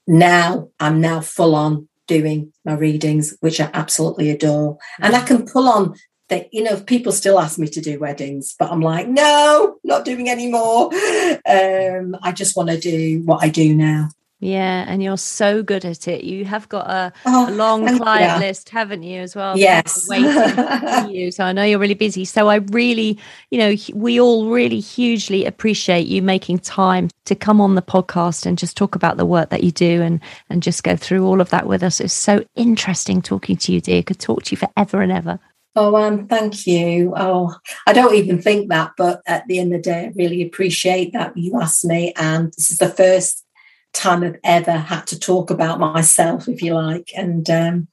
now 0.07 0.69
I'm 0.79 1.01
now 1.01 1.21
full 1.21 1.55
on 1.55 1.87
doing 2.17 2.53
my 2.65 2.73
readings, 2.73 3.35
which 3.39 3.59
I 3.59 3.69
absolutely 3.73 4.29
adore. 4.29 4.77
And 4.99 5.15
I 5.15 5.21
mm. 5.21 5.27
can 5.27 5.45
pull 5.45 5.67
on 5.67 5.95
that, 6.29 6.53
you 6.53 6.63
know, 6.63 6.79
people 6.81 7.11
still 7.11 7.39
ask 7.39 7.57
me 7.57 7.67
to 7.67 7.81
do 7.81 7.99
weddings, 7.99 8.55
but 8.57 8.71
I'm 8.71 8.81
like, 8.81 9.07
no, 9.07 9.77
not 9.83 10.05
doing 10.05 10.29
anymore. 10.29 10.91
Um, 11.45 12.15
I 12.21 12.31
just 12.31 12.55
want 12.55 12.69
to 12.69 12.79
do 12.79 13.21
what 13.25 13.43
I 13.43 13.49
do 13.49 13.75
now. 13.75 14.09
Yeah, 14.43 14.83
and 14.89 15.01
you're 15.01 15.17
so 15.17 15.63
good 15.63 15.85
at 15.85 16.05
it. 16.05 16.25
You 16.25 16.43
have 16.43 16.67
got 16.67 16.89
a, 16.89 17.13
oh, 17.25 17.49
a 17.49 17.51
long 17.51 17.97
client 17.97 18.41
you. 18.41 18.47
list, 18.47 18.67
haven't 18.67 19.03
you, 19.03 19.21
as 19.21 19.37
well? 19.37 19.57
Yes. 19.57 20.05
Waiting 20.09 21.09
you. 21.15 21.31
So 21.31 21.45
I 21.45 21.53
know 21.53 21.63
you're 21.63 21.79
really 21.79 21.93
busy. 21.93 22.25
So 22.25 22.49
I 22.49 22.55
really, 22.55 23.17
you 23.51 23.57
know, 23.57 23.73
we 23.93 24.19
all 24.19 24.49
really 24.49 24.81
hugely 24.81 25.45
appreciate 25.45 26.07
you 26.07 26.21
making 26.21 26.59
time 26.59 27.09
to 27.23 27.35
come 27.35 27.61
on 27.61 27.75
the 27.75 27.81
podcast 27.81 28.45
and 28.45 28.57
just 28.57 28.75
talk 28.75 28.95
about 28.95 29.15
the 29.15 29.25
work 29.25 29.49
that 29.49 29.63
you 29.63 29.71
do 29.71 30.01
and 30.01 30.19
and 30.49 30.61
just 30.61 30.83
go 30.83 30.97
through 30.97 31.25
all 31.25 31.39
of 31.39 31.49
that 31.51 31.65
with 31.65 31.81
us. 31.81 32.01
It's 32.01 32.13
so 32.13 32.43
interesting 32.55 33.21
talking 33.21 33.55
to 33.55 33.71
you, 33.71 33.79
dear. 33.79 34.03
Could 34.03 34.19
talk 34.19 34.43
to 34.43 34.51
you 34.51 34.57
forever 34.57 35.01
and 35.01 35.11
ever. 35.13 35.39
Oh, 35.75 35.95
Anne, 35.95 36.27
thank 36.27 36.67
you. 36.67 37.13
Oh, 37.15 37.55
I 37.87 37.93
don't 37.93 38.13
even 38.13 38.41
think 38.41 38.69
that, 38.69 38.91
but 38.97 39.21
at 39.25 39.47
the 39.47 39.57
end 39.57 39.73
of 39.73 39.81
the 39.81 39.89
day, 39.89 40.05
I 40.05 40.11
really 40.15 40.43
appreciate 40.43 41.13
that 41.13 41.35
you 41.35 41.59
asked 41.59 41.85
me. 41.85 42.13
And 42.15 42.53
this 42.53 42.69
is 42.69 42.77
the 42.77 42.89
first 42.89 43.42
time 43.93 44.23
I've 44.23 44.39
ever 44.43 44.73
had 44.73 45.07
to 45.07 45.19
talk 45.19 45.49
about 45.49 45.79
myself, 45.79 46.47
if 46.47 46.61
you 46.61 46.73
like. 46.73 47.11
And 47.15 47.49
um, 47.49 47.87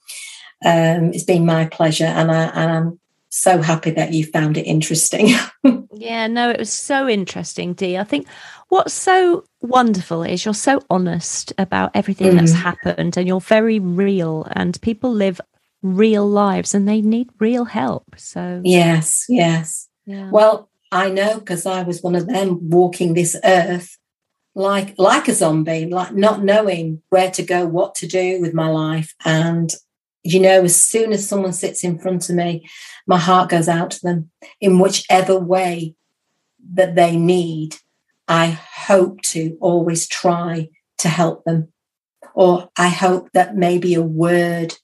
um, 0.64 1.12
it's 1.12 1.24
been 1.24 1.46
my 1.46 1.66
pleasure, 1.66 2.05
and, 2.05 2.30
I, 2.30 2.44
and 2.44 2.72
I'm 2.72 3.01
so 3.30 3.62
happy 3.62 3.90
that 3.92 4.12
you 4.12 4.24
found 4.26 4.57
it 4.57 4.66
interesting. 4.66 5.28
yeah, 5.92 6.26
no, 6.26 6.51
it 6.51 6.59
was 6.59 6.72
so 6.72 7.09
interesting, 7.09 7.74
Dee. 7.74 7.96
I 7.96 8.05
think 8.05 8.26
what's 8.68 8.92
so 8.92 9.44
wonderful 9.61 10.22
is 10.22 10.44
you're 10.44 10.55
so 10.55 10.82
honest 10.90 11.53
about 11.59 11.92
everything 11.94 12.32
mm. 12.32 12.38
that's 12.38 12.53
happened, 12.53 13.16
and 13.16 13.26
you're 13.26 13.40
very 13.40 13.78
real, 13.78 14.46
and 14.53 14.80
people 14.82 15.12
live 15.12 15.40
real 15.82 16.28
lives 16.28 16.74
and 16.74 16.88
they 16.88 17.01
need 17.01 17.30
real 17.38 17.64
help. 17.64 18.05
So, 18.16 18.61
yes, 18.64 19.24
yes. 19.28 19.88
Yeah. 20.07 20.30
Well, 20.30 20.68
I 20.92 21.11
know 21.11 21.38
because 21.38 21.66
I 21.66 21.82
was 21.82 22.03
one 22.03 22.14
of 22.14 22.26
them 22.26 22.68
walking 22.68 23.14
this 23.14 23.36
earth 23.44 23.96
like 24.61 24.94
like 24.98 25.28
a 25.28 25.34
zombie, 25.34 25.86
like 25.86 26.14
not 26.14 26.44
knowing 26.44 27.02
where 27.08 27.30
to 27.32 27.42
go, 27.42 27.66
what 27.66 27.94
to 27.96 28.06
do 28.06 28.40
with 28.40 28.54
my 28.54 28.68
life. 28.68 29.14
And 29.24 29.72
you 30.22 30.38
know, 30.38 30.62
as 30.62 30.76
soon 30.76 31.12
as 31.12 31.26
someone 31.26 31.52
sits 31.52 31.82
in 31.82 31.98
front 31.98 32.28
of 32.28 32.36
me, 32.36 32.68
my 33.06 33.18
heart 33.18 33.50
goes 33.50 33.68
out 33.68 33.90
to 33.92 34.00
them 34.02 34.30
in 34.61 34.78
whichever 34.78 35.38
way 35.38 35.94
that 36.74 36.94
they 36.94 37.16
need. 37.16 37.76
I 38.28 38.46
hope 38.48 39.22
to 39.22 39.56
always 39.61 40.06
try 40.06 40.68
to 40.98 41.08
help 41.08 41.44
them. 41.44 41.72
Or 42.34 42.68
I 42.76 42.88
hope 42.88 43.30
that 43.32 43.56
maybe 43.56 43.94
a 43.94 44.02
word 44.02 44.74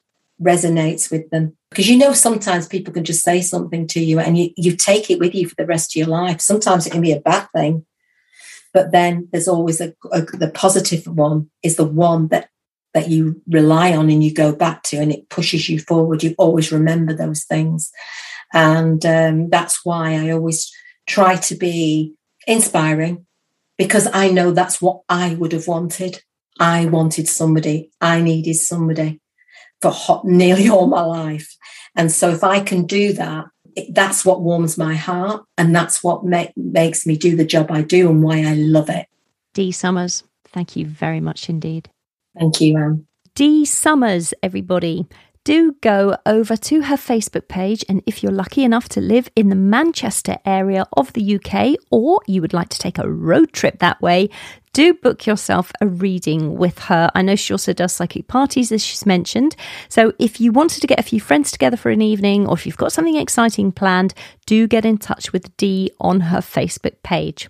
resonates 0.42 1.10
with 1.10 1.30
them. 1.30 1.56
Because 1.70 1.88
you 1.88 1.98
know, 1.98 2.12
sometimes 2.12 2.66
people 2.66 2.92
can 2.92 3.04
just 3.04 3.22
say 3.22 3.40
something 3.40 3.86
to 3.88 4.00
you 4.00 4.18
and 4.18 4.36
you, 4.38 4.50
you 4.56 4.74
take 4.74 5.10
it 5.10 5.18
with 5.18 5.34
you 5.34 5.48
for 5.48 5.54
the 5.56 5.66
rest 5.66 5.92
of 5.92 5.96
your 5.96 6.08
life. 6.08 6.40
Sometimes 6.40 6.86
it 6.86 6.90
can 6.90 7.02
be 7.02 7.12
a 7.12 7.20
bad 7.20 7.48
thing. 7.54 7.84
But 8.76 8.92
then 8.92 9.26
there's 9.32 9.48
always 9.48 9.80
a, 9.80 9.94
a 10.12 10.20
the 10.20 10.50
positive 10.50 11.06
one 11.06 11.48
is 11.62 11.76
the 11.76 11.86
one 11.86 12.28
that 12.28 12.50
that 12.92 13.08
you 13.08 13.40
rely 13.48 13.96
on 13.96 14.10
and 14.10 14.22
you 14.22 14.34
go 14.34 14.54
back 14.54 14.82
to 14.82 14.98
and 14.98 15.10
it 15.10 15.30
pushes 15.30 15.66
you 15.70 15.78
forward. 15.78 16.22
You 16.22 16.34
always 16.36 16.70
remember 16.70 17.14
those 17.14 17.44
things. 17.44 17.90
And 18.52 19.04
um, 19.06 19.48
that's 19.48 19.82
why 19.82 20.12
I 20.12 20.32
always 20.32 20.70
try 21.06 21.36
to 21.36 21.54
be 21.54 22.12
inspiring 22.46 23.24
because 23.78 24.08
I 24.12 24.30
know 24.30 24.50
that's 24.50 24.82
what 24.82 25.00
I 25.08 25.36
would 25.36 25.52
have 25.52 25.66
wanted. 25.66 26.22
I 26.60 26.84
wanted 26.84 27.28
somebody, 27.28 27.90
I 28.02 28.20
needed 28.20 28.56
somebody 28.56 29.22
for 29.80 29.90
hot, 29.90 30.26
nearly 30.26 30.68
all 30.68 30.86
my 30.86 31.00
life. 31.00 31.56
And 31.94 32.12
so 32.12 32.28
if 32.28 32.44
I 32.44 32.60
can 32.60 32.84
do 32.84 33.14
that, 33.14 33.46
that's 33.90 34.24
what 34.24 34.42
warms 34.42 34.78
my 34.78 34.94
heart. 34.94 35.44
And 35.58 35.74
that's 35.74 36.02
what 36.02 36.24
makes 36.24 37.06
me 37.06 37.16
do 37.16 37.36
the 37.36 37.44
job 37.44 37.70
I 37.70 37.82
do 37.82 38.08
and 38.08 38.22
why 38.22 38.42
I 38.44 38.54
love 38.54 38.88
it. 38.88 39.06
Dee 39.54 39.72
Summers, 39.72 40.22
thank 40.46 40.76
you 40.76 40.86
very 40.86 41.20
much 41.20 41.48
indeed. 41.48 41.90
Thank 42.38 42.60
you, 42.60 42.76
Anne. 42.76 43.06
Dee 43.34 43.64
Summers, 43.64 44.32
everybody. 44.42 45.06
Do 45.46 45.76
go 45.80 46.16
over 46.26 46.56
to 46.56 46.82
her 46.82 46.96
Facebook 46.96 47.46
page, 47.46 47.84
and 47.88 48.02
if 48.04 48.20
you're 48.20 48.32
lucky 48.32 48.64
enough 48.64 48.88
to 48.88 49.00
live 49.00 49.30
in 49.36 49.48
the 49.48 49.54
Manchester 49.54 50.38
area 50.44 50.88
of 50.94 51.12
the 51.12 51.36
UK, 51.36 51.76
or 51.88 52.20
you 52.26 52.40
would 52.40 52.52
like 52.52 52.68
to 52.70 52.80
take 52.80 52.98
a 52.98 53.08
road 53.08 53.52
trip 53.52 53.78
that 53.78 54.02
way, 54.02 54.28
do 54.72 54.92
book 54.92 55.24
yourself 55.24 55.70
a 55.80 55.86
reading 55.86 56.56
with 56.56 56.80
her. 56.80 57.08
I 57.14 57.22
know 57.22 57.36
she 57.36 57.54
also 57.54 57.72
does 57.72 57.92
psychic 57.92 58.26
parties, 58.26 58.72
as 58.72 58.84
she's 58.84 59.06
mentioned. 59.06 59.54
So 59.88 60.14
if 60.18 60.40
you 60.40 60.50
wanted 60.50 60.80
to 60.80 60.88
get 60.88 60.98
a 60.98 61.04
few 61.04 61.20
friends 61.20 61.52
together 61.52 61.76
for 61.76 61.90
an 61.90 62.02
evening, 62.02 62.48
or 62.48 62.54
if 62.54 62.66
you've 62.66 62.76
got 62.76 62.90
something 62.90 63.16
exciting 63.16 63.70
planned, 63.70 64.14
do 64.46 64.66
get 64.66 64.84
in 64.84 64.98
touch 64.98 65.32
with 65.32 65.56
Dee 65.56 65.92
on 66.00 66.22
her 66.22 66.38
Facebook 66.40 67.00
page 67.04 67.48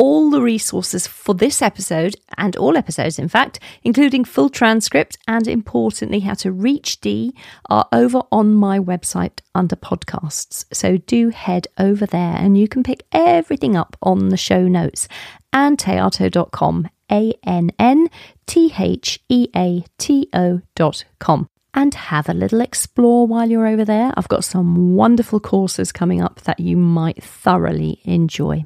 all 0.00 0.30
the 0.30 0.40
resources 0.40 1.06
for 1.06 1.34
this 1.34 1.60
episode 1.60 2.16
and 2.38 2.56
all 2.56 2.78
episodes, 2.78 3.18
in 3.18 3.28
fact, 3.28 3.60
including 3.82 4.24
full 4.24 4.48
transcript 4.48 5.18
and 5.28 5.46
importantly, 5.46 6.20
how 6.20 6.32
to 6.32 6.50
reach 6.50 7.02
Dee, 7.02 7.34
are 7.68 7.86
over 7.92 8.22
on 8.32 8.54
my 8.54 8.78
website 8.78 9.40
under 9.54 9.76
podcasts. 9.76 10.64
So 10.72 10.96
do 10.96 11.28
head 11.28 11.66
over 11.78 12.06
there 12.06 12.34
and 12.34 12.56
you 12.56 12.66
can 12.66 12.82
pick 12.82 13.04
everything 13.12 13.76
up 13.76 13.94
on 14.00 14.30
the 14.30 14.38
show 14.38 14.66
notes 14.66 15.06
anntheato.com, 15.52 16.88
A 17.12 17.34
N 17.44 17.70
N 17.78 18.08
T 18.46 18.72
H 18.78 19.20
E 19.28 19.48
A 19.54 19.84
T 19.98 20.30
O.com 20.32 21.48
and 21.74 21.94
have 21.94 22.28
a 22.28 22.34
little 22.34 22.62
explore 22.62 23.26
while 23.26 23.50
you're 23.50 23.66
over 23.66 23.84
there. 23.84 24.14
I've 24.16 24.28
got 24.28 24.44
some 24.44 24.94
wonderful 24.94 25.40
courses 25.40 25.92
coming 25.92 26.22
up 26.22 26.40
that 26.42 26.58
you 26.58 26.78
might 26.78 27.22
thoroughly 27.22 28.00
enjoy. 28.04 28.64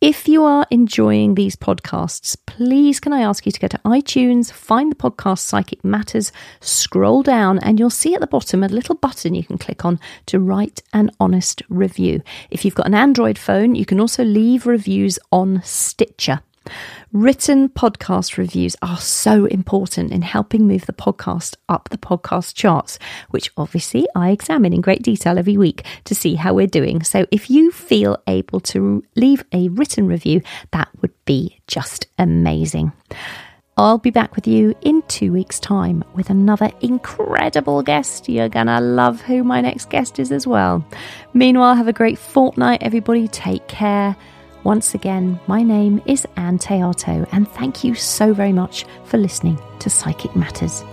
If 0.00 0.28
you 0.28 0.44
are 0.44 0.64
enjoying 0.70 1.34
these 1.34 1.56
podcasts, 1.56 2.36
please 2.46 3.00
can 3.00 3.12
I 3.12 3.22
ask 3.22 3.44
you 3.44 3.50
to 3.50 3.58
go 3.58 3.66
to 3.66 3.78
iTunes, 3.78 4.52
find 4.52 4.92
the 4.92 4.96
podcast 4.96 5.40
Psychic 5.40 5.84
Matters, 5.84 6.30
scroll 6.60 7.24
down, 7.24 7.58
and 7.58 7.80
you'll 7.80 7.90
see 7.90 8.14
at 8.14 8.20
the 8.20 8.28
bottom 8.28 8.62
a 8.62 8.68
little 8.68 8.94
button 8.94 9.34
you 9.34 9.42
can 9.42 9.58
click 9.58 9.84
on 9.84 9.98
to 10.26 10.38
write 10.38 10.82
an 10.92 11.10
honest 11.18 11.62
review. 11.68 12.22
If 12.48 12.64
you've 12.64 12.76
got 12.76 12.86
an 12.86 12.94
Android 12.94 13.38
phone, 13.38 13.74
you 13.74 13.84
can 13.84 13.98
also 13.98 14.22
leave 14.22 14.66
reviews 14.66 15.18
on 15.32 15.62
Stitcher. 15.64 16.42
Written 17.12 17.70
podcast 17.70 18.36
reviews 18.36 18.76
are 18.82 18.98
so 18.98 19.46
important 19.46 20.12
in 20.12 20.20
helping 20.20 20.66
move 20.66 20.84
the 20.84 20.92
podcast 20.92 21.56
up 21.66 21.88
the 21.88 21.96
podcast 21.96 22.54
charts, 22.54 22.98
which 23.30 23.50
obviously 23.56 24.06
I 24.14 24.28
examine 24.28 24.74
in 24.74 24.82
great 24.82 25.02
detail 25.02 25.38
every 25.38 25.56
week 25.56 25.86
to 26.04 26.14
see 26.14 26.34
how 26.34 26.52
we're 26.52 26.66
doing. 26.66 27.02
So 27.02 27.24
if 27.30 27.48
you 27.48 27.70
feel 27.70 28.18
able 28.26 28.60
to 28.60 29.02
leave 29.16 29.42
a 29.52 29.70
written 29.70 30.06
review, 30.06 30.42
that 30.72 30.90
would 31.00 31.14
be 31.24 31.58
just 31.66 32.08
amazing. 32.18 32.92
I'll 33.78 33.96
be 33.96 34.10
back 34.10 34.36
with 34.36 34.46
you 34.46 34.74
in 34.82 35.00
two 35.08 35.32
weeks' 35.32 35.58
time 35.60 36.04
with 36.14 36.28
another 36.28 36.70
incredible 36.82 37.82
guest. 37.82 38.28
You're 38.28 38.50
gonna 38.50 38.82
love 38.82 39.22
who 39.22 39.42
my 39.44 39.62
next 39.62 39.88
guest 39.88 40.18
is 40.18 40.30
as 40.30 40.46
well. 40.46 40.84
Meanwhile, 41.32 41.76
have 41.76 41.88
a 41.88 41.92
great 41.94 42.18
fortnight, 42.18 42.82
everybody. 42.82 43.28
Take 43.28 43.66
care 43.66 44.14
once 44.64 44.94
again, 44.94 45.38
my 45.46 45.62
name 45.62 46.02
is 46.06 46.26
Anne 46.36 46.58
Theato, 46.58 47.26
and 47.32 47.48
thank 47.48 47.84
you 47.84 47.94
so 47.94 48.32
very 48.34 48.52
much 48.52 48.84
for 49.04 49.18
listening 49.18 49.58
to 49.80 49.90
Psychic 49.90 50.34
Matters. 50.34 50.84